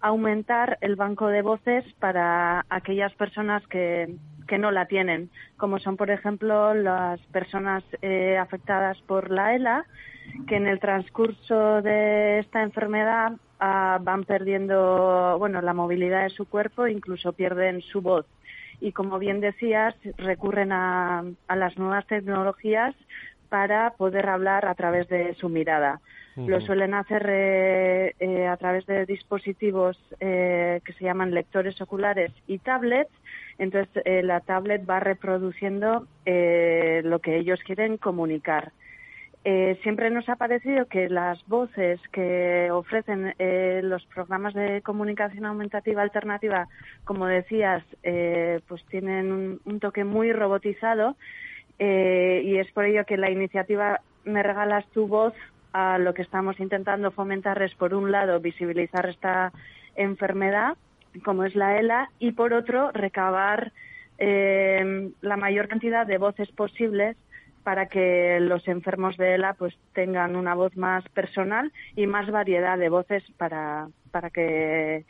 aumentar 0.05 0.77
el 0.81 0.95
banco 0.95 1.27
de 1.27 1.41
voces 1.41 1.83
para 1.99 2.63
aquellas 2.69 3.11
personas 3.15 3.65
que, 3.67 4.15
que 4.47 4.59
no 4.59 4.69
la 4.69 4.85
tienen, 4.85 5.31
como 5.57 5.79
son, 5.79 5.97
por 5.97 6.11
ejemplo, 6.11 6.75
las 6.75 7.19
personas 7.31 7.83
eh, 8.03 8.37
afectadas 8.37 9.01
por 9.07 9.31
la 9.31 9.55
ELA, 9.55 9.85
que 10.47 10.57
en 10.57 10.67
el 10.67 10.79
transcurso 10.79 11.81
de 11.81 12.37
esta 12.37 12.61
enfermedad 12.61 13.33
ah, 13.59 13.97
van 13.99 14.25
perdiendo 14.25 15.37
bueno, 15.39 15.59
la 15.61 15.73
movilidad 15.73 16.23
de 16.23 16.29
su 16.29 16.45
cuerpo, 16.45 16.85
incluso 16.85 17.33
pierden 17.33 17.81
su 17.81 18.01
voz. 18.01 18.27
Y 18.81 18.91
como 18.91 19.17
bien 19.17 19.39
decías, 19.39 19.95
recurren 20.17 20.71
a, 20.71 21.23
a 21.47 21.55
las 21.55 21.77
nuevas 21.79 22.05
tecnologías 22.05 22.93
para 23.55 23.91
poder 23.91 24.27
hablar 24.27 24.65
a 24.65 24.75
través 24.75 25.07
de 25.07 25.33
su 25.35 25.47
mirada. 25.47 26.01
Lo 26.35 26.59
suelen 26.59 26.93
hacer 26.93 27.25
eh, 27.29 28.13
eh, 28.19 28.47
a 28.47 28.57
través 28.57 28.85
de 28.85 29.05
dispositivos 29.05 29.97
eh, 30.19 30.81
que 30.83 30.91
se 30.91 31.05
llaman 31.05 31.33
lectores 31.33 31.79
oculares 31.79 32.33
y 32.47 32.57
tablets. 32.57 33.13
Entonces, 33.57 34.03
la 34.25 34.41
tablet 34.41 34.81
va 34.85 34.99
reproduciendo 34.99 36.05
lo 36.25 37.19
que 37.19 37.37
ellos 37.37 37.61
quieren 37.65 37.95
comunicar. 37.95 38.73
siempre 39.83 40.09
nos 40.09 40.27
ha 40.27 40.35
parecido 40.35 40.87
que 40.87 41.07
las 41.07 41.37
voces 41.47 42.01
que 42.11 42.69
ofrecen 42.71 43.33
los 43.89 44.05
programas 44.07 44.53
de 44.53 44.81
comunicación 44.81 45.45
aumentativa 45.45 46.01
alternativa, 46.01 46.67
como 47.05 47.25
decías, 47.27 47.83
pues 48.67 48.83
tienen 48.89 49.31
un, 49.31 49.61
un, 49.63 49.79
toque 49.79 50.03
muy 50.03 50.33
robotizado 50.33 51.15
y 51.79 52.57
es 52.57 52.71
por 52.71 52.85
ello 52.85 53.05
que 53.05 53.17
la 53.17 53.29
iniciativa 53.29 53.99
Me 54.23 54.41
regalas 54.43 54.85
tu 54.87 55.07
voz 55.07 55.33
a 55.73 55.97
lo 55.97 56.13
que 56.13 56.21
estamos 56.21 56.57
intentando 56.61 57.11
fomentar 57.11 57.61
es, 57.61 57.75
por 57.75 57.93
un 57.93 58.09
lado, 58.09 58.39
visibilizar 58.39 59.09
esta 59.09 59.51
enfermedad, 59.95 60.77
como 61.25 61.43
es 61.43 61.53
la 61.53 61.77
ELA, 61.77 62.09
y 62.17 62.31
por 62.31 62.53
otro, 62.53 62.91
recabar 62.93 63.73
eh, 64.17 65.11
la 65.19 65.35
mayor 65.35 65.67
cantidad 65.67 66.07
de 66.07 66.17
voces 66.17 66.49
posibles 66.51 67.17
para 67.65 67.87
que 67.87 68.39
los 68.39 68.65
enfermos 68.69 69.17
de 69.17 69.35
ELA 69.35 69.55
pues 69.55 69.75
tengan 69.93 70.35
una 70.35 70.53
voz 70.53 70.77
más 70.77 71.03
personal 71.09 71.73
y 71.95 72.07
más 72.07 72.29
variedad 72.29 72.77
de 72.77 72.89
voces 72.89 73.23
para, 73.37 73.89
para 74.11 74.29
que 74.29 75.03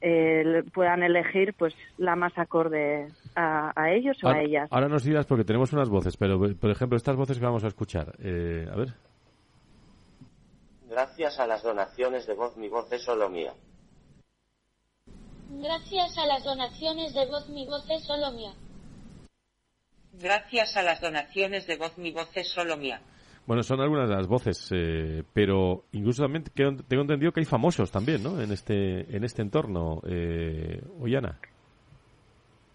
eh, 0.00 0.62
puedan 0.72 1.02
elegir 1.02 1.54
pues 1.54 1.74
la 1.98 2.16
más 2.16 2.36
acorde 2.38 3.08
a, 3.34 3.72
a 3.74 3.92
ellos 3.92 4.16
o 4.22 4.28
a 4.28 4.40
ellas. 4.40 4.68
Ahora 4.70 4.88
nos 4.88 5.04
dirás 5.04 5.26
porque 5.26 5.44
tenemos 5.44 5.72
unas 5.72 5.88
voces, 5.88 6.16
pero 6.16 6.38
por 6.38 6.70
ejemplo 6.70 6.96
estas 6.96 7.16
voces 7.16 7.38
que 7.38 7.44
vamos 7.44 7.64
a 7.64 7.68
escuchar, 7.68 8.14
eh, 8.18 8.66
a 8.70 8.76
ver. 8.76 8.94
Gracias 10.88 11.38
a 11.38 11.46
las 11.46 11.62
donaciones 11.62 12.26
de 12.26 12.34
voz, 12.34 12.56
mi 12.56 12.68
voz 12.68 12.90
es 12.92 13.02
solo 13.02 13.28
mía. 13.28 13.52
Gracias 15.50 16.16
a 16.18 16.26
las 16.26 16.44
donaciones 16.44 17.14
de 17.14 17.26
voz, 17.26 17.48
mi 17.48 17.66
voz 17.66 17.88
es 17.90 18.04
solo 18.04 18.30
mía. 18.32 18.52
Gracias 20.14 20.76
a 20.76 20.82
las 20.82 21.00
donaciones 21.00 21.66
de 21.66 21.76
voz, 21.76 21.96
mi 21.98 22.12
voz 22.12 22.28
es 22.36 22.48
solo 22.48 22.76
mía. 22.76 23.00
Bueno, 23.50 23.64
son 23.64 23.80
algunas 23.80 24.08
de 24.08 24.14
las 24.14 24.28
voces, 24.28 24.70
eh, 24.72 25.24
pero 25.34 25.82
incluso 25.90 26.22
también 26.22 26.44
tengo 26.54 27.02
entendido 27.02 27.32
que 27.32 27.40
hay 27.40 27.46
famosos 27.46 27.90
también, 27.90 28.22
¿no? 28.22 28.40
En 28.40 28.52
este 28.52 29.00
en 29.16 29.24
este 29.24 29.42
entorno, 29.42 30.00
eh, 30.06 30.80
Ollana. 31.00 31.34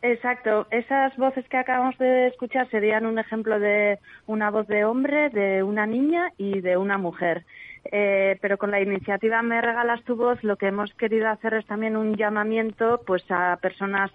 Exacto, 0.01 0.67
esas 0.71 1.15
voces 1.15 1.47
que 1.47 1.55
acabamos 1.55 1.97
de 1.97 2.27
escuchar 2.27 2.69
serían 2.71 3.05
un 3.05 3.17
ejemplo 3.19 3.57
de 3.57 3.99
una 4.27 4.51
voz 4.51 4.67
de 4.67 4.83
hombre, 4.83 5.29
de 5.29 5.63
una 5.63 5.85
niña 5.85 6.33
y 6.37 6.59
de 6.59 6.75
una 6.75 6.97
mujer. 6.97 7.45
Eh, 7.89 8.37
pero 8.41 8.57
con 8.57 8.69
la 8.69 8.81
iniciativa 8.81 9.41
Me 9.43 9.61
Regalas 9.61 10.03
tu 10.03 10.17
Voz 10.17 10.43
lo 10.43 10.57
que 10.57 10.67
hemos 10.67 10.93
querido 10.95 11.29
hacer 11.29 11.53
es 11.53 11.65
también 11.67 11.95
un 11.95 12.17
llamamiento 12.17 12.99
pues 13.07 13.23
a 13.29 13.57
personas 13.61 14.11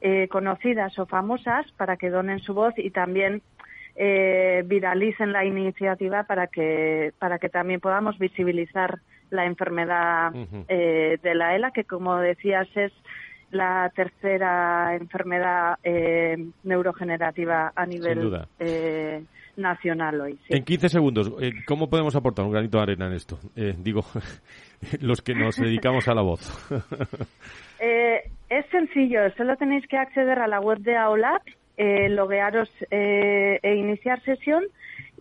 eh, 0.00 0.26
conocidas 0.26 0.98
o 0.98 1.06
famosas 1.06 1.70
para 1.76 1.96
que 1.96 2.10
donen 2.10 2.40
su 2.40 2.52
voz 2.52 2.74
y 2.78 2.90
también 2.90 3.42
eh, 3.96 4.62
viralicen 4.66 5.32
la 5.32 5.44
iniciativa 5.44 6.24
para 6.24 6.46
que 6.46 7.12
para 7.18 7.38
que 7.38 7.48
también 7.48 7.80
podamos 7.80 8.18
visibilizar 8.18 8.98
la 9.30 9.46
enfermedad 9.46 10.32
eh, 10.68 11.18
de 11.22 11.34
la 11.34 11.54
ELA 11.54 11.70
que 11.70 11.84
como 11.84 12.16
decías 12.18 12.68
es 12.74 12.92
la 13.50 13.90
tercera 13.94 14.94
enfermedad 14.94 15.78
eh, 15.82 16.36
neurogenerativa 16.62 17.72
a 17.74 17.86
nivel 17.86 18.46
eh, 18.58 19.24
nacional 19.56 20.20
hoy. 20.20 20.38
sí. 20.46 20.56
En 20.56 20.64
15 20.64 20.88
segundos, 20.88 21.32
eh, 21.40 21.52
¿cómo 21.66 21.88
podemos 21.88 22.14
aportar 22.14 22.44
un 22.44 22.52
granito 22.52 22.78
de 22.78 22.82
arena 22.82 23.06
en 23.06 23.14
esto? 23.14 23.38
Eh, 23.56 23.74
digo, 23.78 24.02
los 25.00 25.20
que 25.20 25.34
nos 25.34 25.56
dedicamos 25.56 26.08
a 26.08 26.14
la 26.14 26.22
voz. 26.22 26.40
Eh, 27.82 28.30
es 28.50 28.66
sencillo, 28.66 29.20
solo 29.38 29.56
tenéis 29.56 29.86
que 29.88 29.96
acceder 29.96 30.38
a 30.38 30.46
la 30.46 30.60
web 30.60 30.80
de 30.80 30.98
AOLAP, 30.98 31.40
eh, 31.76 32.08
loguearos 32.08 32.70
eh, 32.90 33.58
e 33.62 33.74
iniciar 33.74 34.20
sesión 34.22 34.64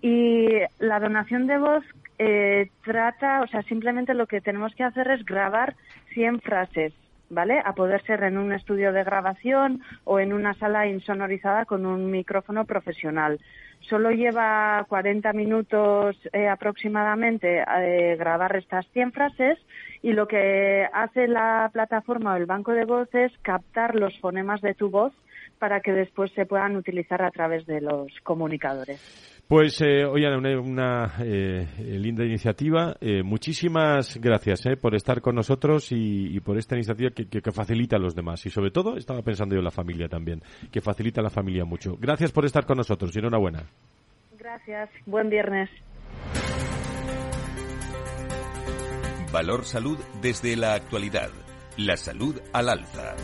y 0.02 0.47
la 0.80 1.00
donación 1.00 1.47
de 1.47 1.58
voz 1.58 1.84
eh, 2.18 2.70
trata, 2.84 3.41
o 3.41 3.47
sea, 3.47 3.64
simplemente 3.64 4.14
lo 4.14 4.28
que 4.28 4.41
tenemos 4.41 4.76
que 4.76 4.84
hacer 4.84 5.10
es 5.10 5.26
grabar 5.26 5.76
100 6.14 6.41
frases, 6.41 6.93
¿vale? 7.30 7.62
A 7.64 7.74
poder 7.74 8.04
ser 8.04 8.24
en 8.24 8.38
un 8.38 8.52
estudio 8.52 8.91
de 8.91 9.06
grabación 9.06 9.82
o 10.04 10.20
en 10.20 10.34
una 10.34 10.54
sala 10.56 10.88
insonorizada 10.88 11.64
con 11.66 11.86
un 11.86 12.12
micrófono 12.12 12.66
profesional. 12.66 13.39
Solo 13.82 14.12
lleva 14.12 14.86
40 14.89 15.32
minutos 15.32 16.18
eh, 16.34 16.50
aproximadamente 16.50 17.64
eh, 17.64 18.18
grabar 18.18 18.58
estas 18.58 18.86
100 18.91 19.14
frases 19.14 19.58
y 20.02 20.12
lo 20.12 20.28
que 20.28 20.88
hace 20.93 21.28
la 21.28 21.70
plataforma 21.72 22.34
o 22.34 22.36
el 22.36 22.45
banco 22.45 22.74
de 22.74 22.84
voz 22.84 23.14
es 23.16 23.32
captar 23.41 23.95
los 23.95 24.18
fonemas 24.20 24.60
de 24.62 24.74
tu 24.74 24.89
voz 24.89 25.14
para 25.60 25.82
que 25.82 25.91
después 25.91 26.32
se 26.34 26.45
puedan 26.45 26.76
utilizar 26.76 27.22
a 27.22 27.32
través 27.32 27.66
de 27.66 27.82
los 27.82 28.07
comunicadores. 28.24 28.99
Pues, 29.47 29.82
eh, 29.82 30.05
oigan, 30.05 30.36
una, 30.38 30.60
una, 30.60 31.14
eh, 31.24 31.68
linda 31.80 32.24
iniciativa. 32.24 32.95
Eh, 33.01 33.24
muchísimas 33.24 34.20
gracias 34.22 34.66
eh, 34.68 34.78
por 34.78 34.93
estar 34.95 35.22
con 35.22 35.36
nosotros 35.36 35.91
y, 35.91 36.36
y 36.36 36.39
por 36.39 36.57
esta 36.57 36.76
iniciativa 36.76 37.10
que, 37.10 37.28
que- 37.28 37.41
que 37.41 37.51
facilita 37.51 37.95
a 37.95 37.99
los 37.99 38.14
demás. 38.16 38.45
Y 38.45 38.49
sobre 38.51 38.70
todo, 38.70 38.95
estaba 38.95 39.22
pensando 39.24 39.55
yo 39.55 39.60
en 39.60 39.66
la 39.66 39.72
familia 39.72 40.07
también, 40.07 40.41
que 40.72 40.82
facilita 40.82 41.22
a 41.22 41.24
la 41.24 41.30
familia 41.32 41.66
mucho. 41.66 41.97
Gracias 41.99 42.32
por 42.32 42.45
estar 42.45 42.66
con 42.66 42.78
nosotros 42.78 43.16
y 43.16 43.20
enhorabuena. 43.20 43.64
Gracias. 44.38 44.89
Buen 45.07 45.30
viernes. 45.30 45.70
Valor 49.34 49.64
Salud 49.66 49.97
desde 50.22 50.55
la 50.55 50.74
actualidad. 50.74 51.30
La 51.78 51.97
salud 51.97 52.39
al 52.53 52.70
alza. 52.70 53.16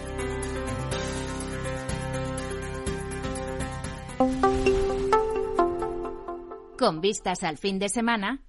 Con 6.77 7.01
vistas 7.01 7.43
al 7.43 7.57
fin 7.57 7.79
de 7.79 7.89
semana, 7.89 8.41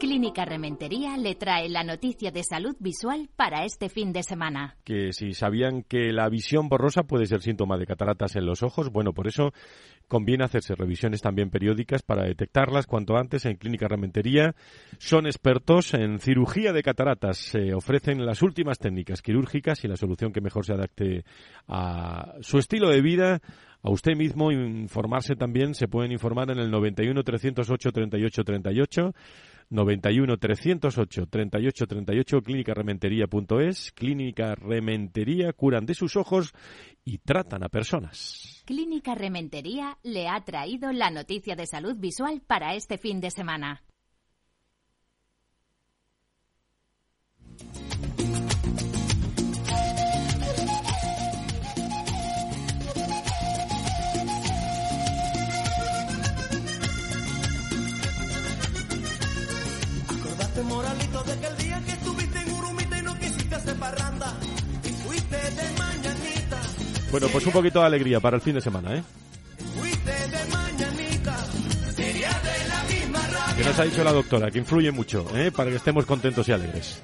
Clínica 0.00 0.46
Rementería 0.46 1.18
le 1.18 1.34
trae 1.34 1.68
la 1.68 1.84
noticia 1.84 2.30
de 2.30 2.42
salud 2.42 2.74
visual 2.80 3.28
para 3.36 3.66
este 3.66 3.90
fin 3.90 4.14
de 4.14 4.22
semana. 4.22 4.76
que 4.82 5.12
si 5.12 5.34
sabían 5.34 5.82
que 5.82 6.10
la 6.10 6.26
visión 6.30 6.70
borrosa 6.70 7.02
puede 7.02 7.26
ser 7.26 7.42
síntoma 7.42 7.76
de 7.76 7.84
cataratas 7.84 8.34
en 8.34 8.46
los 8.46 8.62
ojos, 8.62 8.90
bueno, 8.90 9.12
por 9.12 9.28
eso 9.28 9.52
conviene 10.08 10.44
hacerse 10.44 10.74
revisiones 10.74 11.20
también 11.20 11.50
periódicas 11.50 12.02
para 12.02 12.24
detectarlas 12.24 12.86
cuanto 12.86 13.18
antes 13.18 13.44
en 13.44 13.56
Clínica 13.56 13.88
Rementería. 13.88 14.54
Son 14.96 15.26
expertos 15.26 15.92
en 15.92 16.18
cirugía 16.18 16.72
de 16.72 16.82
cataratas, 16.82 17.36
se 17.36 17.74
ofrecen 17.74 18.24
las 18.24 18.40
últimas 18.40 18.78
técnicas 18.78 19.20
quirúrgicas 19.20 19.84
y 19.84 19.88
la 19.88 19.96
solución 19.96 20.32
que 20.32 20.40
mejor 20.40 20.64
se 20.64 20.72
adapte 20.72 21.24
a 21.68 22.36
su 22.40 22.56
estilo 22.56 22.88
de 22.88 23.02
vida. 23.02 23.40
A 23.82 23.90
usted 23.90 24.16
mismo 24.16 24.50
informarse 24.50 25.36
también, 25.36 25.74
se 25.74 25.88
pueden 25.88 26.12
informar 26.12 26.50
en 26.50 26.58
el 26.58 26.70
91 26.70 27.22
308 27.22 27.92
38 27.92 28.44
38 28.44 29.14
91 29.70 30.36
308 30.36 31.26
38 31.26 31.86
38 31.86 32.42
clínicarementería.es 32.42 33.92
Clínica 33.92 34.56
Rementería 34.56 35.52
curan 35.52 35.86
de 35.86 35.94
sus 35.94 36.16
ojos 36.16 36.52
y 37.04 37.18
tratan 37.18 37.62
a 37.62 37.68
personas. 37.68 38.62
Clínica 38.66 39.14
Rementería 39.14 39.96
le 40.02 40.28
ha 40.28 40.40
traído 40.44 40.92
la 40.92 41.10
noticia 41.10 41.54
de 41.54 41.66
salud 41.66 41.94
visual 41.96 42.42
para 42.44 42.74
este 42.74 42.98
fin 42.98 43.20
de 43.20 43.30
semana. 43.30 43.82
Moralito, 61.10 61.22
de 61.24 61.32
aquel 61.32 61.56
día 61.58 61.82
que 61.84 61.92
estuviste 61.92 62.38
en 62.38 62.52
Urumita 62.52 62.98
y 62.98 63.02
no 63.02 63.18
quisiste 63.18 63.54
hacer 63.54 63.76
parranda. 63.76 64.34
Y 64.84 64.88
fuiste 64.88 65.36
de 65.36 65.78
mañanita, 65.78 66.60
Bueno, 67.10 67.28
pues 67.28 67.46
un 67.46 67.52
poquito 67.52 67.80
de 67.80 67.86
alegría 67.86 68.20
para 68.20 68.36
el 68.36 68.42
fin 68.42 68.54
de 68.54 68.60
semana, 68.60 68.96
¿eh? 68.96 69.02
fuiste 69.78 70.10
de 70.10 70.44
mañanita. 70.52 71.36
Sería 71.94 72.30
de 72.40 72.68
la 72.68 72.82
misma 72.84 73.26
rabia. 73.26 73.56
Que 73.56 73.64
nos 73.64 73.78
ha 73.78 73.84
dicho 73.84 74.04
la 74.04 74.12
doctora, 74.12 74.50
que 74.50 74.58
influye 74.58 74.90
mucho, 74.92 75.26
¿eh? 75.36 75.50
Para 75.50 75.70
que 75.70 75.76
estemos 75.76 76.06
contentos 76.06 76.48
y 76.48 76.52
alegres. 76.52 77.00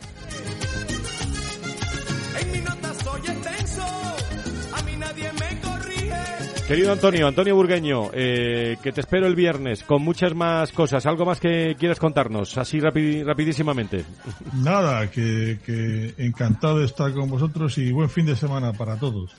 Querido 6.67 6.91
Antonio, 6.93 7.29
Antonio 7.29 7.55
Burgueño, 7.55 8.11
eh, 8.13 8.77
que 8.83 8.91
te 8.91 9.01
espero 9.01 9.29
el 9.29 9.37
viernes 9.37 9.85
con 9.85 10.03
muchas 10.03 10.35
más 10.35 10.73
cosas. 10.73 11.07
¿Algo 11.07 11.25
más 11.25 11.39
que 11.39 11.77
quieras 11.79 12.01
contarnos? 12.01 12.59
Así 12.59 12.81
rapi- 12.81 13.23
rapidísimamente. 13.25 14.05
Nada, 14.53 15.09
que, 15.09 15.59
que 15.65 16.15
encantado 16.19 16.81
de 16.81 16.87
estar 16.87 17.13
con 17.13 17.31
vosotros 17.31 17.79
y 17.79 17.93
buen 17.93 18.11
fin 18.11 18.27
de 18.27 18.35
semana 18.35 18.73
para 18.73 18.97
todos. 18.97 19.31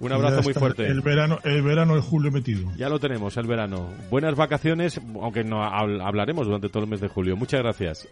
Un 0.00 0.10
abrazo 0.10 0.42
muy 0.42 0.54
fuerte. 0.54 0.84
El 0.88 1.02
verano, 1.02 1.38
el 1.44 1.62
verano 1.62 1.94
de 1.94 2.00
julio 2.00 2.32
metido. 2.32 2.72
Ya 2.76 2.88
lo 2.88 2.98
tenemos, 2.98 3.36
el 3.36 3.46
verano. 3.46 3.88
Buenas 4.10 4.34
vacaciones, 4.34 5.00
aunque 5.20 5.44
no 5.44 5.62
habl- 5.62 6.04
hablaremos 6.04 6.46
durante 6.48 6.68
todo 6.68 6.82
el 6.82 6.90
mes 6.90 7.00
de 7.00 7.06
julio. 7.06 7.36
Muchas 7.36 7.60
gracias. 7.60 8.08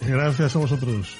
Gracias 0.00 0.56
a 0.56 0.58
vosotros. 0.58 1.14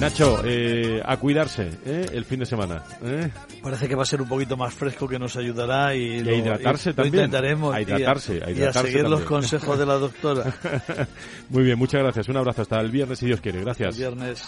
Nacho, 0.00 0.42
eh, 0.44 1.00
a 1.02 1.16
cuidarse 1.16 1.70
¿eh? 1.86 2.06
el 2.12 2.24
fin 2.26 2.40
de 2.40 2.46
semana. 2.46 2.82
¿eh? 3.02 3.30
Parece 3.62 3.88
que 3.88 3.94
va 3.94 4.02
a 4.02 4.06
ser 4.06 4.20
un 4.20 4.28
poquito 4.28 4.54
más 4.56 4.74
fresco 4.74 5.08
que 5.08 5.18
nos 5.18 5.34
ayudará 5.36 5.94
y, 5.94 6.16
Y 6.16 6.18
a 6.18 6.22
lo- 6.24 6.36
hidratarse 6.36 6.90
lo 6.90 6.96
también. 6.96 7.24
intentaremos 7.24 7.74
A 7.74 7.80
y 7.80 7.84
hidratarse, 7.84 8.42
a 8.44 8.50
y 8.50 8.54
hidratarse 8.54 8.88
seguir 8.90 9.02
los 9.04 9.20
también. 9.20 9.28
consejos 9.28 9.78
de 9.78 9.86
la 9.86 9.94
doctora. 9.94 10.54
Muy 11.48 11.62
bien, 11.64 11.78
muchas 11.78 12.02
gracias. 12.02 12.28
Un 12.28 12.36
abrazo 12.36 12.62
hasta 12.62 12.80
el 12.80 12.90
viernes 12.90 13.18
si 13.18 13.26
Dios 13.26 13.40
quiere. 13.40 13.60
Gracias. 13.62 13.94
El 13.94 13.98
viernes. 14.00 14.42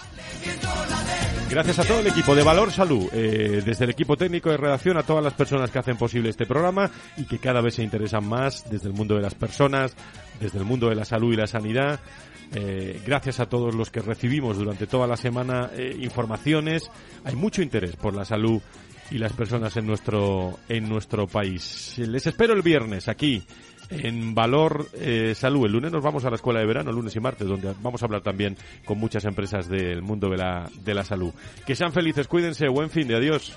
Gracias 1.49 1.79
a 1.79 1.85
todo 1.85 2.01
el 2.01 2.07
equipo 2.09 2.35
de 2.35 2.43
Valor 2.43 2.71
Salud, 2.73 3.09
eh, 3.13 3.63
desde 3.65 3.85
el 3.85 3.91
equipo 3.91 4.17
técnico 4.17 4.51
de 4.51 4.57
redacción 4.59 4.99
a 4.99 5.05
todas 5.05 5.25
las 5.25 5.33
personas 5.33 5.71
que 5.71 5.79
hacen 5.79 5.97
posible 5.97 6.29
este 6.29 6.45
programa 6.45 6.91
y 7.17 7.25
que 7.25 7.39
cada 7.39 7.63
vez 7.63 7.75
se 7.77 7.83
interesan 7.85 8.29
más 8.29 8.69
desde 8.69 8.89
el 8.89 8.95
mundo 8.95 9.15
de 9.15 9.23
las 9.23 9.35
personas, 9.35 9.95
desde 10.41 10.59
el 10.59 10.65
mundo 10.65 10.89
de 10.91 10.97
la 10.97 11.05
salud 11.07 11.33
y 11.33 11.37
la 11.37 11.47
sanidad. 11.47 12.01
Eh, 12.55 13.01
gracias 13.05 13.41
a 13.41 13.47
todos 13.47 13.75
los 13.75 13.91
que 13.91 14.01
recibimos 14.01 14.57
durante 14.57 14.87
toda 14.87 15.07
la 15.07 15.17
semana 15.17 15.71
eh, 15.77 15.97
informaciones. 16.01 16.91
Hay 17.25 17.35
mucho 17.35 17.63
interés 17.63 17.97
por 17.97 18.15
la 18.15 18.25
salud 18.25 18.61
y 19.11 19.19
las 19.19 19.33
personas 19.33 19.77
en 19.77 19.87
nuestro 19.87 20.59
en 20.69 20.89
nuestro 20.89 21.27
país. 21.27 21.95
Les 21.99 22.27
espero 22.27 22.55
el 22.55 22.63
viernes 22.63 23.09
aquí 23.09 23.45
en 23.91 24.35
Valor 24.35 24.89
eh, 24.95 25.35
Salud. 25.35 25.67
El 25.67 25.73
lunes 25.73 25.93
nos 25.93 26.03
vamos 26.03 26.25
a 26.25 26.31
la 26.31 26.37
escuela 26.37 26.61
de 26.61 26.67
verano, 26.67 26.93
lunes 26.93 27.15
y 27.17 27.21
martes, 27.21 27.47
donde 27.47 27.75
vamos 27.81 28.03
a 28.03 28.07
hablar 28.07 28.23
también 28.23 28.57
con 28.85 28.99
muchas 28.99 29.25
empresas 29.25 29.69
del 29.69 30.03
mundo 30.03 30.29
de 30.29 30.37
la, 30.37 30.71
de 30.83 30.95
la 30.95 31.05
salud. 31.05 31.33
Que 31.67 31.77
sean 31.77 31.93
felices, 31.93 32.27
cuídense, 32.29 32.69
buen 32.69 32.91
fin 32.91 33.07
de 33.09 33.17
adiós. 33.17 33.57